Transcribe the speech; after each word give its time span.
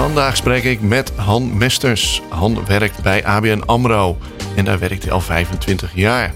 Vandaag 0.00 0.36
spreek 0.36 0.64
ik 0.64 0.80
met 0.80 1.12
Han 1.16 1.58
Mesters. 1.58 2.22
Han 2.28 2.66
werkt 2.66 3.02
bij 3.02 3.24
ABN 3.24 3.62
AMRO 3.66 4.18
en 4.56 4.64
daar 4.64 4.78
werkt 4.78 5.02
hij 5.02 5.12
al 5.12 5.20
25 5.20 5.94
jaar. 5.94 6.34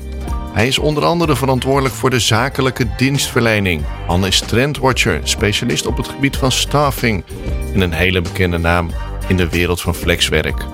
Hij 0.53 0.67
is 0.67 0.79
onder 0.79 1.05
andere 1.05 1.37
verantwoordelijk 1.37 1.95
voor 1.95 2.11
de 2.11 2.19
zakelijke 2.19 2.87
dienstverlening. 2.97 3.83
Han 4.07 4.27
is 4.27 4.41
trendwatcher, 4.41 5.21
specialist 5.23 5.87
op 5.87 5.97
het 5.97 6.09
gebied 6.09 6.37
van 6.37 6.53
staffing 6.53 7.25
en 7.75 7.81
een 7.81 7.93
hele 7.93 8.21
bekende 8.21 8.59
naam 8.59 8.91
in 9.29 9.37
de 9.37 9.49
wereld 9.49 9.81
van 9.81 9.95
flexwerk. 9.95 10.65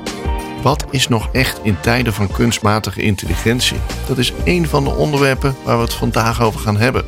Wat 0.63 0.85
is 0.91 1.09
nog 1.09 1.29
echt 1.33 1.61
in 1.63 1.81
tijden 1.81 2.13
van 2.13 2.33
kunstmatige 2.33 3.03
intelligentie? 3.03 3.79
Dat 4.07 4.19
is 4.19 4.33
één 4.45 4.67
van 4.67 4.85
de 4.85 4.91
onderwerpen 4.91 5.57
waar 5.65 5.77
we 5.77 5.83
het 5.83 5.95
vandaag 5.95 6.43
over 6.43 6.61
gaan 6.61 6.77
hebben. 6.77 7.05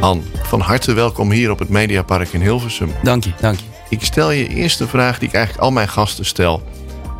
Han, 0.00 0.24
van 0.42 0.60
harte 0.60 0.92
welkom 0.92 1.30
hier 1.30 1.50
op 1.50 1.58
het 1.58 1.68
Mediapark 1.68 2.32
in 2.32 2.40
Hilversum. 2.40 2.92
Dank 3.02 3.24
je, 3.24 3.32
dank 3.40 3.58
je. 3.58 3.67
Ik 3.88 4.04
stel 4.04 4.30
je 4.30 4.48
eerst 4.48 4.80
een 4.80 4.88
vraag 4.88 5.18
die 5.18 5.28
ik 5.28 5.34
eigenlijk 5.34 5.64
al 5.64 5.70
mijn 5.70 5.88
gasten 5.88 6.24
stel. 6.24 6.62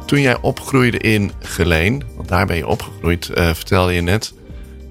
Toen 0.06 0.20
jij 0.20 0.40
opgroeide 0.40 0.98
in 0.98 1.32
Geleen, 1.38 2.02
want 2.16 2.28
daar 2.28 2.46
ben 2.46 2.56
je 2.56 2.66
opgegroeid, 2.66 3.30
uh, 3.34 3.54
vertelde 3.54 3.92
je 3.92 4.00
net. 4.00 4.34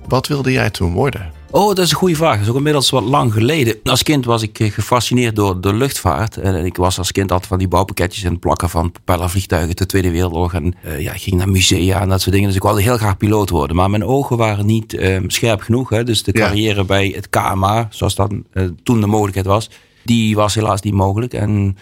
Wat 0.08 0.28
wilde 0.28 0.52
jij 0.52 0.69
toen 0.69 0.94
worden? 0.94 1.31
Oh, 1.52 1.67
dat 1.67 1.86
is 1.86 1.92
een 1.92 1.97
goede 1.97 2.16
vraag. 2.16 2.34
Dat 2.34 2.42
is 2.42 2.50
ook 2.50 2.56
inmiddels 2.56 2.89
wat 2.89 3.03
lang 3.03 3.34
geleden. 3.34 3.80
Als 3.84 4.03
kind 4.03 4.25
was 4.25 4.42
ik 4.42 4.59
eh, 4.59 4.72
gefascineerd 4.72 5.36
door 5.36 5.61
de 5.61 5.73
luchtvaart. 5.73 6.38
En 6.38 6.66
ik 6.66 6.78
was 6.78 6.97
als 6.97 7.11
kind 7.11 7.31
altijd 7.31 7.50
van 7.50 7.58
die 7.58 7.67
bouwpakketjes 7.67 8.23
en 8.23 8.39
plakken 8.39 8.69
van 8.69 8.91
propellervliegtuigen 8.91 9.75
de 9.75 9.86
Tweede 9.86 10.12
Wereldoorlog. 10.12 10.53
En 10.53 10.75
uh, 10.86 11.00
ja, 11.00 11.14
ik 11.14 11.22
ging 11.22 11.36
naar 11.36 11.50
musea 11.50 12.02
en 12.02 12.09
dat 12.09 12.22
soort 12.22 12.31
dingen. 12.31 12.47
Dus 12.47 12.58
ik 12.58 12.64
wilde 12.64 12.81
heel 12.81 12.97
graag 12.97 13.17
piloot 13.17 13.50
worden. 13.50 13.75
Maar 13.75 13.89
mijn 13.89 14.06
ogen 14.06 14.38
waren 14.38 14.66
niet 14.66 14.94
uh, 14.94 15.19
scherp 15.28 15.62
genoeg. 15.62 15.89
Hè. 15.89 16.03
Dus 16.03 16.23
de 16.23 16.31
carrière 16.31 16.86
bij 16.86 17.14
het 17.16 17.30
KMA, 17.30 17.88
zoals 17.89 18.16
dat 18.16 18.31
toen 18.84 19.02
de 19.02 19.08
mogelijkheid 19.08 19.45
was, 19.45 19.69
die 20.08 20.36
was 20.36 20.55
helaas 20.55 20.81
niet 20.81 20.94
mogelijk. 20.94 21.33
En 21.33 21.77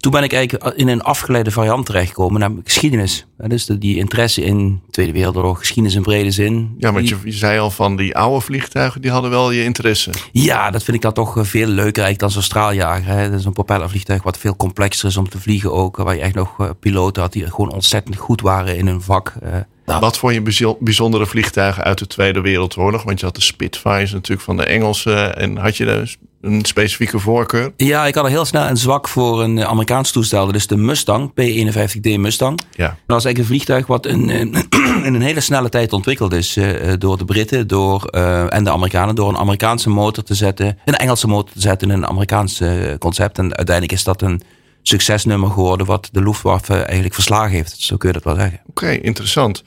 toen 0.00 0.12
ben 0.12 0.22
ik 0.22 0.32
eigenlijk 0.32 0.76
in 0.76 0.88
een 0.88 1.02
afgeleide 1.02 1.50
variant 1.50 1.86
terechtgekomen, 1.86 2.40
namelijk 2.40 2.68
geschiedenis. 2.68 3.26
Dus 3.36 3.66
die 3.66 3.96
interesse 3.96 4.42
in 4.42 4.80
Tweede 4.90 5.12
Wereldoorlog, 5.12 5.58
geschiedenis 5.58 5.94
in 5.94 6.02
brede 6.02 6.30
zin. 6.30 6.74
Ja, 6.78 6.92
want 6.92 7.08
je, 7.08 7.16
je, 7.24 7.32
zei 7.32 7.58
al 7.58 7.70
van 7.70 7.96
die 7.96 8.16
oude 8.16 8.40
vliegtuigen, 8.40 9.00
die 9.00 9.10
hadden 9.10 9.30
wel 9.30 9.50
je 9.50 9.64
interesse. 9.64 10.10
Ja, 10.32 10.70
dat 10.70 10.82
vind 10.82 10.96
ik 10.96 11.02
dan 11.02 11.12
toch 11.12 11.36
veel 11.40 11.66
leuker 11.66 12.02
eigenlijk 12.02 12.18
dan 12.18 12.30
zo'n 12.30 12.42
straaljager. 12.42 13.06
Hè. 13.06 13.30
Dat 13.30 13.38
is 13.38 13.44
een 13.44 13.52
propellervliegtuig 13.52 14.22
wat 14.22 14.38
veel 14.38 14.56
complexer 14.56 15.08
is 15.08 15.16
om 15.16 15.28
te 15.28 15.40
vliegen 15.40 15.72
ook. 15.72 15.96
Waar 15.96 16.14
je 16.14 16.20
echt 16.20 16.34
nog 16.34 16.74
piloten 16.80 17.22
had 17.22 17.32
die 17.32 17.50
gewoon 17.50 17.72
ontzettend 17.72 18.16
goed 18.16 18.40
waren 18.40 18.76
in 18.76 18.86
hun 18.86 19.02
vak. 19.02 19.34
Nou, 19.86 20.00
Wat 20.00 20.18
vond 20.18 20.34
je 20.34 20.76
bijzondere 20.80 21.26
vliegtuigen 21.26 21.84
uit 21.84 21.98
de 21.98 22.06
Tweede 22.06 22.40
Wereldoorlog? 22.40 23.02
Want 23.02 23.20
je 23.20 23.26
had 23.26 23.34
de 23.34 23.40
Spitfires 23.40 24.12
natuurlijk 24.12 24.42
van 24.42 24.56
de 24.56 24.64
Engelsen. 24.64 25.36
En 25.36 25.56
had 25.56 25.76
je 25.76 25.84
dus 25.84 26.16
een 26.40 26.64
specifieke 26.64 27.18
voorkeur? 27.18 27.72
Ja, 27.76 28.06
ik 28.06 28.14
had 28.14 28.24
al 28.24 28.30
heel 28.30 28.44
snel 28.44 28.68
een 28.68 28.76
zwak 28.76 29.08
voor 29.08 29.42
een 29.42 29.64
Amerikaans 29.64 30.10
toestel. 30.10 30.52
Dus 30.52 30.66
de 30.66 30.76
Mustang, 30.76 31.32
P-51D 31.34 32.18
Mustang. 32.18 32.60
Ja. 32.76 32.86
Dat 32.86 32.96
was 33.06 33.24
eigenlijk 33.24 33.38
een 33.38 33.44
vliegtuig 33.44 33.86
wat 33.86 34.06
in, 34.06 34.30
in 35.06 35.14
een 35.14 35.22
hele 35.22 35.40
snelle 35.40 35.68
tijd 35.68 35.92
ontwikkeld 35.92 36.32
is. 36.32 36.56
Uh, 36.56 36.92
door 36.98 37.18
de 37.18 37.24
Britten 37.24 37.66
door, 37.66 38.08
uh, 38.10 38.54
en 38.54 38.64
de 38.64 38.70
Amerikanen. 38.70 39.14
Door 39.14 39.28
een 39.28 39.36
Amerikaanse 39.36 39.90
motor 39.90 40.24
te 40.24 40.34
zetten. 40.34 40.78
Een 40.84 40.96
Engelse 40.96 41.26
motor 41.26 41.52
te 41.52 41.60
zetten 41.60 41.90
in 41.90 41.96
een 41.96 42.06
Amerikaans 42.06 42.60
uh, 42.60 42.94
concept. 42.98 43.38
En 43.38 43.56
uiteindelijk 43.56 43.98
is 43.98 44.04
dat 44.04 44.22
een 44.22 44.42
succesnummer 44.82 45.50
geworden. 45.50 45.86
Wat 45.86 46.08
de 46.12 46.22
Luftwaffe 46.22 46.74
eigenlijk 46.74 47.14
verslagen 47.14 47.50
heeft. 47.50 47.80
Zo 47.80 47.96
kun 47.96 48.08
je 48.08 48.14
dat 48.14 48.24
wel 48.24 48.34
zeggen. 48.34 48.60
Oké, 48.66 48.84
okay, 48.84 48.96
interessant. 48.96 49.62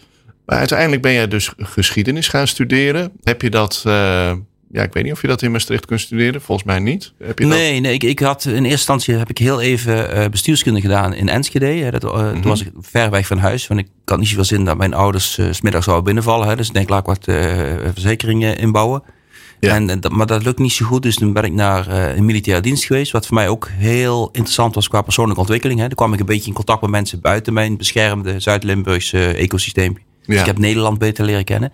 Maar 0.46 0.58
uiteindelijk 0.58 1.02
ben 1.02 1.14
jij 1.14 1.28
dus 1.28 1.52
geschiedenis 1.58 2.28
gaan 2.28 2.48
studeren. 2.48 3.12
Heb 3.24 3.42
je 3.42 3.50
dat 3.50 3.84
ja, 4.74 4.84
ik 4.84 4.94
weet 4.94 5.04
niet 5.04 5.14
of 5.14 5.22
je 5.22 5.28
dat 5.28 5.42
in 5.42 5.52
Maastricht 5.52 5.86
kunt 5.86 6.02
studeren. 6.02 6.42
Volgens 6.42 6.68
mij 6.68 6.80
niet. 6.80 7.14
Heb 7.24 7.40
je 7.40 7.46
nee, 7.46 7.80
nee 7.80 7.94
ik, 7.94 8.04
ik 8.04 8.20
had 8.20 8.46
in 8.46 8.52
eerste 8.52 8.70
instantie 8.70 9.16
heb 9.16 9.30
ik 9.30 9.38
heel 9.38 9.62
even 9.62 10.18
uh, 10.18 10.26
bestuurskunde 10.26 10.82
gedaan 10.82 11.14
in 11.14 11.30
Enschede. 11.30 11.92
Dat, 11.92 12.04
uh, 12.04 12.32
Toen 12.32 12.42
was 12.42 12.62
ik 12.62 12.72
ver 12.80 13.10
weg 13.10 13.28
van 13.28 13.38
huis. 13.38 13.68
Want 13.68 13.80
ik 13.80 13.88
had 14.06 14.20
niet 14.20 14.28
zoveel 14.28 14.44
zin 14.44 14.66
dat 14.66 14.78
mijn 14.78 14.94
ouders 14.94 15.38
uh, 15.38 15.48
smiddags 15.52 15.86
zouden 15.86 16.06
binnenvallen. 16.06 16.48
Hè. 16.48 16.56
Dus 16.56 16.68
ik 16.68 16.74
denk, 16.74 16.90
laat 16.90 17.00
ik 17.00 17.06
wat 17.06 17.24
verzekeringen 17.94 18.58
inbouwen. 18.58 19.04
Ja. 19.60 19.76
En, 19.76 20.00
maar 20.12 20.28
dat 20.28 20.44
lukt 20.44 20.60
niet 20.60 20.72
zo 20.72 20.86
goed. 20.86 21.02
Dus 21.02 21.16
toen 21.16 21.34
ben 21.34 21.44
ik 21.44 21.54
naar 21.54 21.88
een 21.88 22.26
militaire 22.26 22.62
dienst 22.62 22.86
geweest. 22.86 23.12
Wat 23.12 23.26
voor 23.26 23.36
mij 23.36 23.48
ook 23.48 23.70
heel 23.72 24.30
interessant 24.32 24.76
was 24.76 24.88
qua 24.88 25.02
persoonlijke 25.02 25.42
ontwikkeling. 25.42 25.80
Hè. 25.80 25.88
Toen 25.88 25.96
kwam 25.96 26.14
ik 26.14 26.20
een 26.20 26.26
beetje 26.26 26.48
in 26.48 26.54
contact 26.54 26.82
met 26.82 26.90
mensen 26.90 27.22
buiten 27.22 27.54
mijn 27.54 27.78
beschermde 27.78 28.40
Zuid-Limburgse 28.40 29.34
ecosysteem. 29.34 29.98
Dus 30.26 30.40
ik 30.40 30.46
heb 30.46 30.58
Nederland 30.58 30.98
beter 30.98 31.26
leren 31.26 31.44
kennen. 31.44 31.72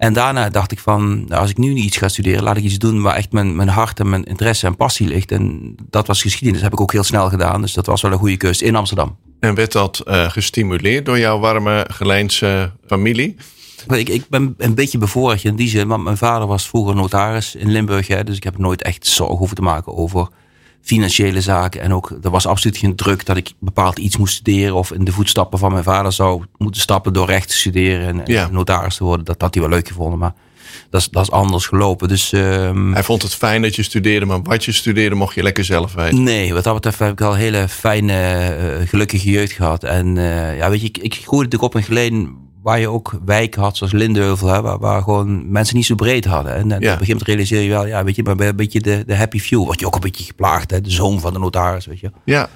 En 0.00 0.12
daarna 0.12 0.50
dacht 0.50 0.72
ik 0.72 0.78
van, 0.78 1.24
nou, 1.24 1.40
als 1.40 1.50
ik 1.50 1.58
nu 1.58 1.74
iets 1.74 1.96
ga 1.96 2.08
studeren, 2.08 2.42
laat 2.42 2.56
ik 2.56 2.64
iets 2.64 2.78
doen 2.78 3.02
waar 3.02 3.14
echt 3.14 3.32
mijn, 3.32 3.56
mijn 3.56 3.68
hart 3.68 4.00
en 4.00 4.08
mijn 4.08 4.24
interesse 4.24 4.66
en 4.66 4.76
passie 4.76 5.08
ligt. 5.08 5.32
En 5.32 5.74
dat 5.90 6.06
was 6.06 6.22
geschiedenis. 6.22 6.60
Dat 6.60 6.70
heb 6.70 6.78
ik 6.78 6.80
ook 6.80 6.92
heel 6.92 7.02
snel 7.02 7.28
gedaan. 7.28 7.60
Dus 7.60 7.72
dat 7.72 7.86
was 7.86 8.02
wel 8.02 8.12
een 8.12 8.18
goede 8.18 8.36
keuze 8.36 8.64
in 8.64 8.76
Amsterdam. 8.76 9.16
En 9.40 9.54
werd 9.54 9.72
dat 9.72 10.02
uh, 10.06 10.30
gestimuleerd 10.30 11.06
door 11.06 11.18
jouw 11.18 11.38
warme 11.38 11.86
Gelijnse 11.90 12.72
familie? 12.86 13.36
Ik, 13.88 14.08
ik 14.08 14.28
ben 14.28 14.54
een 14.58 14.74
beetje 14.74 14.98
bevoorrecht 14.98 15.44
in 15.44 15.56
die 15.56 15.68
zin, 15.68 15.88
want 15.88 16.04
mijn 16.04 16.16
vader 16.16 16.46
was 16.46 16.68
vroeger 16.68 16.94
notaris 16.94 17.54
in 17.54 17.70
Limburg. 17.70 18.06
Hè, 18.06 18.24
dus 18.24 18.36
ik 18.36 18.44
heb 18.44 18.58
nooit 18.58 18.82
echt 18.82 19.06
zorgen 19.06 19.36
hoeven 19.36 19.56
te 19.56 19.62
maken 19.62 19.96
over 19.96 20.28
financiële 20.82 21.40
zaken. 21.40 21.80
En 21.80 21.94
ook, 21.94 22.18
er 22.22 22.30
was 22.30 22.46
absoluut 22.46 22.76
geen 22.76 22.96
druk 22.96 23.26
dat 23.26 23.36
ik 23.36 23.52
bepaald 23.58 23.98
iets 23.98 24.16
moest 24.16 24.34
studeren. 24.34 24.74
Of 24.74 24.92
in 24.92 25.04
de 25.04 25.12
voetstappen 25.12 25.58
van 25.58 25.72
mijn 25.72 25.84
vader 25.84 26.12
zou 26.12 26.44
moeten 26.56 26.80
stappen 26.80 27.12
door 27.12 27.26
recht 27.26 27.48
te 27.48 27.56
studeren. 27.56 28.06
En, 28.06 28.20
ja. 28.24 28.48
notaris 28.50 28.96
te 28.96 29.04
worden. 29.04 29.24
Dat 29.24 29.40
had 29.40 29.54
hij 29.54 29.62
wel 29.62 29.72
leuk 29.72 29.88
gevonden. 29.88 30.18
Maar 30.18 30.34
dat 30.90 31.00
is, 31.00 31.08
dat 31.08 31.22
is 31.22 31.30
anders 31.30 31.66
gelopen. 31.66 32.08
Dus, 32.08 32.32
um, 32.32 32.92
hij 32.92 33.02
vond 33.02 33.22
het 33.22 33.34
fijn 33.34 33.62
dat 33.62 33.76
je 33.76 33.82
studeerde. 33.82 34.26
Maar 34.26 34.42
wat 34.42 34.64
je 34.64 34.72
studeerde 34.72 35.14
mocht 35.14 35.34
je 35.34 35.42
lekker 35.42 35.64
zelf 35.64 35.94
weten. 35.94 36.22
Nee, 36.22 36.54
wat 36.54 36.64
dat 36.64 36.74
betreft 36.74 36.98
heb 36.98 37.12
ik 37.12 37.20
al 37.20 37.32
een 37.32 37.38
hele 37.38 37.68
fijne, 37.68 38.56
uh, 38.80 38.88
gelukkige 38.88 39.30
jeugd 39.30 39.52
gehad. 39.52 39.84
En 39.84 40.16
uh, 40.16 40.56
ja, 40.56 40.70
weet 40.70 40.80
je, 40.80 40.86
ik, 40.86 40.98
ik 40.98 41.14
groeide 41.14 41.50
natuurlijk 41.50 41.62
op 41.62 41.74
een 41.74 41.82
geleen 41.82 42.48
waar 42.62 42.80
je 42.80 42.88
ook 42.88 43.18
wijken 43.24 43.62
had, 43.62 43.76
zoals 43.76 43.92
Lindeuvel, 43.92 44.48
hè, 44.48 44.62
waar, 44.62 44.78
waar, 44.78 45.02
gewoon 45.02 45.50
mensen 45.50 45.76
niet 45.76 45.86
zo 45.86 45.94
breed 45.94 46.24
hadden. 46.24 46.54
En, 46.54 46.60
en 46.60 46.68
ja. 46.68 46.74
op 46.74 46.82
een 46.82 46.88
gegeven 46.88 47.06
moment 47.06 47.26
realiseer 47.26 47.60
je 47.60 47.68
wel, 47.68 47.86
ja, 47.86 48.04
weet 48.04 48.16
je, 48.16 48.22
maar 48.22 48.40
een 48.40 48.56
beetje 48.56 48.80
de, 48.80 49.02
de 49.06 49.16
happy 49.16 49.38
few, 49.38 49.64
word 49.64 49.80
je 49.80 49.86
ook 49.86 49.94
een 49.94 50.00
beetje 50.00 50.24
geplaagd, 50.24 50.70
hè, 50.70 50.80
de 50.80 50.90
zoon 50.90 51.20
van 51.20 51.32
de 51.32 51.38
notaris, 51.38 51.86
weet 51.86 52.00
je. 52.00 52.10
Ja. 52.24 52.48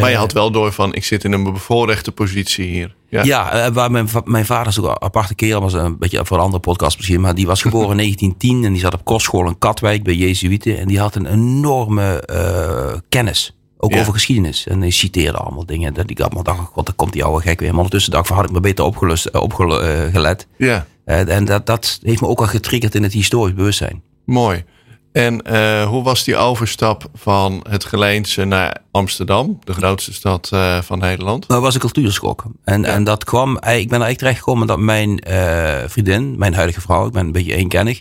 Maar 0.00 0.10
je 0.10 0.16
had 0.16 0.32
wel 0.32 0.50
door 0.50 0.72
van, 0.72 0.94
ik 0.94 1.04
zit 1.04 1.24
in 1.24 1.32
een 1.32 1.42
bevoorrechte 1.42 2.12
positie 2.12 2.66
hier. 2.66 2.94
Ja, 3.08 3.22
ja 3.22 3.72
waar 3.72 3.90
mijn, 3.90 4.08
mijn 4.24 4.46
vader 4.46 4.66
is 4.66 4.80
ook 4.80 4.86
een 4.86 5.02
aparte 5.02 5.34
kerel, 5.34 5.60
was 5.60 5.72
een 5.72 5.98
beetje 5.98 6.26
voor 6.26 6.36
een 6.36 6.42
andere 6.42 6.62
podcast 6.62 6.96
misschien, 6.96 7.20
maar 7.20 7.34
die 7.34 7.46
was 7.46 7.62
geboren 7.62 7.90
in 7.96 7.96
1910 7.96 8.64
en 8.64 8.72
die 8.72 8.80
zat 8.80 8.94
op 8.94 9.04
kostschool 9.04 9.46
in 9.46 9.58
Katwijk 9.58 10.02
bij 10.02 10.14
Jezuïeten 10.14 10.78
en 10.78 10.88
die 10.88 10.98
had 10.98 11.14
een 11.14 11.26
enorme 11.26 12.22
uh, 12.30 12.98
kennis. 13.08 13.56
Ook 13.84 13.96
over 13.96 14.12
geschiedenis. 14.12 14.66
En 14.66 14.80
hij 14.80 14.90
citeerde 14.90 15.38
allemaal 15.38 15.66
dingen. 15.66 15.94
Dat 15.94 16.10
ik 16.10 16.20
allemaal 16.20 16.42
dacht, 16.42 16.74
wat 16.74 16.86
dan 16.86 16.96
komt 16.96 17.12
die 17.12 17.24
oude 17.24 17.42
gek 17.42 17.60
weer. 17.60 17.68
Maar 17.68 17.76
ondertussen 17.76 18.12
dacht 18.12 18.28
ik, 18.28 18.34
had 18.34 18.44
ik 18.44 18.50
me 18.50 18.60
beter 18.60 18.84
opgelust, 18.84 19.26
eh, 19.26 19.42
opgelet. 19.42 20.46
Ja. 20.56 20.86
En, 21.04 21.28
en 21.28 21.44
dat, 21.44 21.66
dat 21.66 21.98
heeft 22.02 22.20
me 22.20 22.26
ook 22.26 22.40
al 22.40 22.46
getriggerd 22.46 22.94
in 22.94 23.02
het 23.02 23.12
historisch 23.12 23.54
bewustzijn. 23.54 24.02
Mooi. 24.24 24.64
En 25.12 25.42
uh, 25.52 25.84
hoe 25.86 26.02
was 26.02 26.24
die 26.24 26.36
overstap 26.36 27.04
van 27.14 27.64
het 27.68 27.84
Geleense 27.84 28.44
naar 28.44 28.76
Amsterdam, 28.90 29.58
de 29.64 29.72
grootste 29.72 30.12
stad 30.12 30.50
uh, 30.54 30.80
van 30.82 30.98
Nederland? 30.98 31.48
Dat 31.48 31.60
was 31.60 31.74
een 31.74 31.80
cultuurschok. 31.80 32.44
En, 32.64 32.82
ja. 32.82 32.88
en 32.88 33.04
dat 33.04 33.24
kwam, 33.24 33.54
ik 33.54 33.60
ben 33.60 33.72
er 33.72 33.76
eigenlijk 33.76 34.18
terecht 34.18 34.38
gekomen 34.38 34.66
dat 34.66 34.78
mijn 34.78 35.22
uh, 35.28 35.78
vriendin, 35.86 36.38
mijn 36.38 36.54
huidige 36.54 36.80
vrouw, 36.80 37.06
ik 37.06 37.12
ben 37.12 37.26
een 37.26 37.32
beetje 37.32 37.54
eenkennig, 37.54 38.00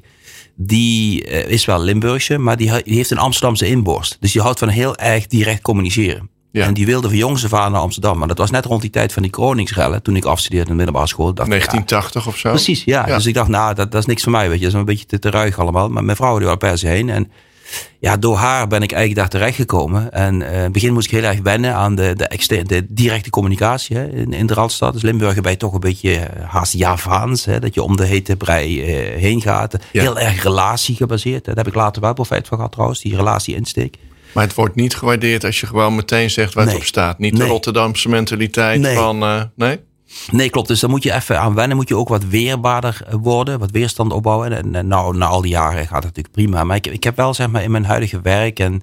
die 0.66 1.30
uh, 1.30 1.48
is 1.48 1.66
wel 1.66 1.82
Limburgse, 1.82 2.38
maar 2.38 2.58
die, 2.58 2.72
heeft 2.84 3.12
een 3.12 3.18
Amsterdamse 3.18 3.68
inborst. 3.68 4.18
Dus 4.20 4.32
die 4.32 4.42
houdt 4.42 4.60
van 4.60 4.68
heel 4.68 4.96
erg 4.96 5.28
direct 5.28 5.62
communiceren. 5.62 6.30
Ja. 6.52 6.66
En 6.66 6.74
die 6.74 6.86
wilde 6.86 7.08
van 7.08 7.18
jongs 7.18 7.44
af 7.44 7.52
naar 7.52 7.80
Amsterdam. 7.80 8.18
Maar 8.18 8.28
dat 8.28 8.38
was 8.38 8.52
net 8.52 8.66
rond 8.66 8.82
die 8.82 8.90
tijd 8.90 9.14
van 9.14 9.22
die 9.22 9.32
Kroningsrellen. 9.32 10.02
Toen 10.02 10.16
ik 10.16 10.26
afstudeerde 10.26 10.66
in 10.66 10.72
de 10.72 10.78
middelbare 10.78 11.08
school. 11.08 11.34
Dacht 11.34 11.50
1980 11.50 12.24
ja, 12.24 12.30
of 12.30 12.38
zo? 12.38 12.50
Precies, 12.50 12.84
ja. 12.84 13.08
ja. 13.08 13.16
Dus 13.16 13.26
ik 13.26 13.34
dacht, 13.34 13.50
nou, 13.50 13.74
dat, 13.74 13.92
dat, 13.92 14.02
is 14.02 14.08
niks 14.08 14.24
voor 14.24 14.32
mij. 14.32 14.50
Weet 14.50 14.58
je. 14.58 14.64
Dat 14.64 14.74
is 14.74 14.80
een 14.80 14.86
beetje 14.86 15.06
te, 15.06 15.20
te 15.20 15.30
ruig 15.30 15.60
allemaal. 15.60 15.90
Maar 15.90 16.04
mijn 16.04 16.18
vrouw 16.18 16.38
die 16.38 16.48
wel 16.48 16.58
per 16.58 16.78
se 16.78 16.88
heen. 16.88 17.10
En 17.10 17.32
ja, 18.00 18.18
door 18.18 18.36
haar 18.36 18.68
ben 18.68 18.82
ik 18.82 18.92
eigenlijk 18.92 19.22
daar 19.22 19.40
terecht 19.40 19.56
gekomen. 19.56 20.12
En 20.12 20.42
uh, 20.42 20.54
in 20.54 20.60
het 20.60 20.72
begin 20.72 20.94
moest 20.94 21.06
ik 21.06 21.12
heel 21.12 21.30
erg 21.30 21.40
wennen 21.42 21.76
aan 21.76 21.96
de, 21.96 22.28
de, 22.66 22.86
directe 22.90 23.30
communicatie 23.30 23.98
hè, 23.98 24.08
in, 24.08 24.34
in 24.34 24.46
de 24.46 24.54
Randstad. 24.54 24.94
Dus 24.94 25.02
Limburg 25.02 25.42
ben 25.42 25.52
je 25.52 25.58
toch 25.58 25.74
een 25.74 25.80
beetje 25.80 26.28
haast 26.48 26.74
Javaans. 26.74 27.46
Hè, 27.46 27.60
dat 27.60 27.74
je 27.74 27.84
om 27.84 27.98
de 27.98 28.06
hete 28.06 28.36
brei 28.36 28.80
uh, 28.82 29.20
heen 29.22 29.42
gaat. 29.42 29.78
Ja. 29.92 30.02
Heel 30.02 30.20
erg 30.20 30.44
relatiegebaseerd. 30.44 31.46
Daar 31.46 31.56
heb 31.56 31.68
ik 31.68 31.76
later 31.76 32.02
wel 32.02 32.14
profijt 32.14 32.48
van 32.48 32.58
gehad 32.58 32.72
trouwens, 32.72 33.02
die 33.02 33.16
relatie 33.16 33.56
insteek. 33.56 33.96
Maar 34.34 34.44
het 34.44 34.54
wordt 34.56 34.76
niet 34.76 34.96
gewaardeerd 34.96 35.44
als 35.44 35.60
je 35.60 35.66
gewoon 35.68 35.96
meteen 35.96 36.30
zegt 36.30 36.54
waar 36.54 36.66
Nee. 36.66 36.74
het 36.74 36.82
op 36.84 36.88
staat. 36.88 37.20
Niet 37.20 37.38
de. 37.38 37.46
Rotterdamse 37.46 38.10
mentaliteit 38.10 38.80
Nee. 38.80 38.96
van... 38.96 39.24
eh, 39.24 39.42
nee? 39.56 39.80
Nee, 40.32 40.50
klopt. 40.50 40.68
Dus 40.68 40.80
daar 40.80 40.90
moet 40.90 41.04
je 41.04 41.14
even 41.14 41.40
aan 41.40 41.56
wennen. 41.56 41.78
Moet 41.78 41.88
je 41.88 41.96
ook 41.96 42.10
wat 42.10 42.24
weerbaarder 42.26 43.02
eh, 43.08 43.16
worden. 43.22 43.60
Wat 43.60 43.72
weerstand 43.72 44.14
opbouwen. 44.14 44.74
En, 44.74 44.88
nou, 44.88 45.18
na 45.18 45.26
al 45.26 45.42
die 45.42 45.52
jaren 45.52 45.88
gaat 45.88 46.04
het 46.04 46.16
natuurlijk 46.16 46.34
prima. 46.34 46.64
Maar 46.64 46.76
ik, 46.76 46.88
ik 46.88 47.04
heb 47.04 47.16
wel 47.16 47.34
zeg 47.34 47.50
maar 47.50 47.64
in 47.64 47.72
mijn 47.72 47.86
huidige 47.86 48.22
werk 48.22 48.60
en 48.60 48.82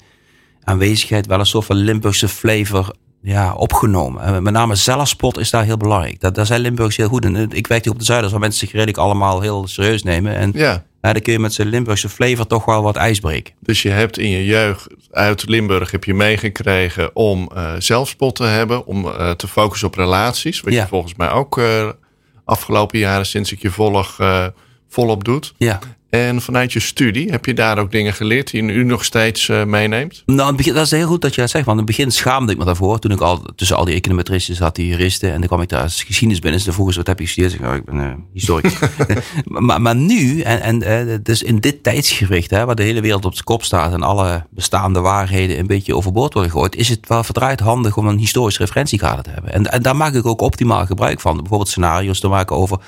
aanwezigheid 0.64 1.26
wel 1.26 1.38
een 1.38 1.46
soort 1.46 1.64
van 1.64 1.76
Limburgse 1.76 2.28
flavor 2.28 2.94
ja, 3.22 3.54
opgenomen. 3.54 4.22
En 4.22 4.42
met 4.42 4.52
name 4.52 4.74
zelfspot 4.74 5.38
is 5.38 5.50
daar 5.50 5.64
heel 5.64 5.76
belangrijk. 5.76 6.20
Dat, 6.20 6.34
daar 6.34 6.46
zijn 6.46 6.60
Limburgers 6.60 6.96
heel 6.96 7.08
goed 7.08 7.24
in. 7.24 7.36
Ik 7.36 7.50
werk 7.50 7.68
natuurlijk 7.68 7.86
op 7.86 7.98
de 7.98 8.04
Zuiders 8.04 8.32
waar 8.32 8.40
mensen 8.40 8.60
zich 8.60 8.72
redelijk 8.72 8.98
allemaal 8.98 9.40
heel 9.40 9.66
serieus 9.66 10.02
nemen. 10.02 10.34
En 10.34 10.50
Ja. 10.54 10.84
Ja, 11.02 11.12
dan 11.12 11.22
kun 11.22 11.32
je 11.32 11.38
met 11.38 11.52
zijn 11.52 11.68
Limburgse 11.68 12.08
flavor 12.08 12.46
toch 12.46 12.64
wel 12.64 12.82
wat 12.82 12.96
ijs 12.96 13.20
breken. 13.20 13.54
Dus 13.60 13.82
je 13.82 13.88
hebt 13.90 14.18
in 14.18 14.28
je 14.30 14.44
jeugd 14.44 14.86
uit 15.10 15.48
Limburg 15.48 15.90
heb 15.90 16.04
je 16.04 16.14
meegekregen 16.14 17.16
om 17.16 17.50
eh 17.54 17.72
zelfspot 17.78 18.34
te 18.34 18.44
hebben. 18.44 18.86
Om 18.86 19.06
eh, 19.06 19.30
te 19.30 19.48
focussen 19.48 19.88
op 19.88 19.94
relaties. 19.94 20.60
Wat 20.60 20.72
Ja. 20.72 20.82
je 20.82 20.88
volgens 20.88 21.14
mij 21.14 21.30
ook 21.30 21.58
eh, 21.58 21.88
afgelopen 22.44 22.98
jaren 22.98 23.26
sinds 23.26 23.52
ik 23.52 23.62
je 23.62 23.70
volg 23.70 24.16
volop 24.88 25.24
doet. 25.24 25.54
Ja. 25.56 25.78
En 26.10 26.42
vanuit 26.42 26.72
je 26.72 26.80
studie 26.80 27.30
heb 27.30 27.44
je 27.44 27.54
daar 27.54 27.78
ook 27.78 27.90
dingen 27.90 28.12
geleerd 28.12 28.50
die 28.50 28.62
je 28.62 28.72
nu 28.72 28.84
nog 28.84 29.04
steeds 29.04 29.48
eh, 29.48 29.64
meeneemt? 29.64 30.22
Nou, 30.26 30.54
begin, 30.54 30.74
dat 30.74 30.84
is 30.84 30.90
heel 30.90 31.06
goed 31.06 31.22
dat 31.22 31.34
je 31.34 31.40
dat 31.40 31.50
zegt. 31.50 31.64
Want 31.64 31.78
in 31.78 31.86
het 31.86 31.96
begin 31.96 32.12
schaamde 32.12 32.52
ik 32.52 32.58
me 32.58 32.64
daarvoor. 32.64 32.98
Toen 32.98 33.10
ik 33.10 33.20
al 33.20 33.42
tussen 33.56 33.76
al 33.76 33.84
die 33.84 33.94
econometristen 33.94 34.54
zat, 34.54 34.74
die 34.74 34.86
juristen. 34.86 35.32
En 35.32 35.38
dan 35.38 35.46
kwam 35.46 35.60
ik 35.60 35.68
daar 35.68 35.82
als 35.82 36.02
geschiedenis 36.02 36.38
binnen. 36.38 36.56
Dus 36.56 36.64
dan 36.64 36.74
vroegen 36.74 36.94
ze, 36.94 37.00
wat 37.00 37.08
heb 37.08 37.18
je 37.18 37.24
gestudeerd? 37.24 37.52
Ik, 37.52 37.60
zei, 37.60 37.70
oh, 37.70 37.76
ik 37.76 37.84
ben 37.84 38.00
eh, 38.00 38.12
historicus. 38.32 38.74
maar, 39.44 39.80
maar 39.80 39.96
nu, 39.96 40.40
en, 40.40 40.60
en 40.60 40.82
eh, 40.82 41.18
dus 41.22 41.42
in 41.42 41.58
dit 41.58 41.82
tijdsgericht, 41.82 42.50
hè, 42.50 42.64
waar 42.64 42.74
de 42.74 42.82
hele 42.82 43.00
wereld 43.00 43.24
op 43.24 43.32
zijn 43.32 43.44
kop 43.44 43.64
staat. 43.64 43.92
En 43.92 44.02
alle 44.02 44.46
bestaande 44.50 45.00
waarheden 45.00 45.58
een 45.58 45.66
beetje 45.66 45.96
overboord 45.96 46.32
worden 46.32 46.52
gegooid. 46.52 46.76
Is 46.76 46.88
het 46.88 47.08
wel 47.08 47.24
verdraaid 47.24 47.60
handig 47.60 47.96
om 47.96 48.06
een 48.06 48.18
historisch 48.18 48.58
referentiekader 48.58 49.24
te 49.24 49.30
hebben. 49.30 49.52
En, 49.52 49.72
en 49.72 49.82
daar 49.82 49.96
maak 49.96 50.14
ik 50.14 50.26
ook 50.26 50.40
optimaal 50.40 50.86
gebruik 50.86 51.20
van. 51.20 51.36
Bijvoorbeeld 51.36 51.68
scenario's 51.68 52.20
te 52.20 52.28
maken 52.28 52.56
over... 52.56 52.78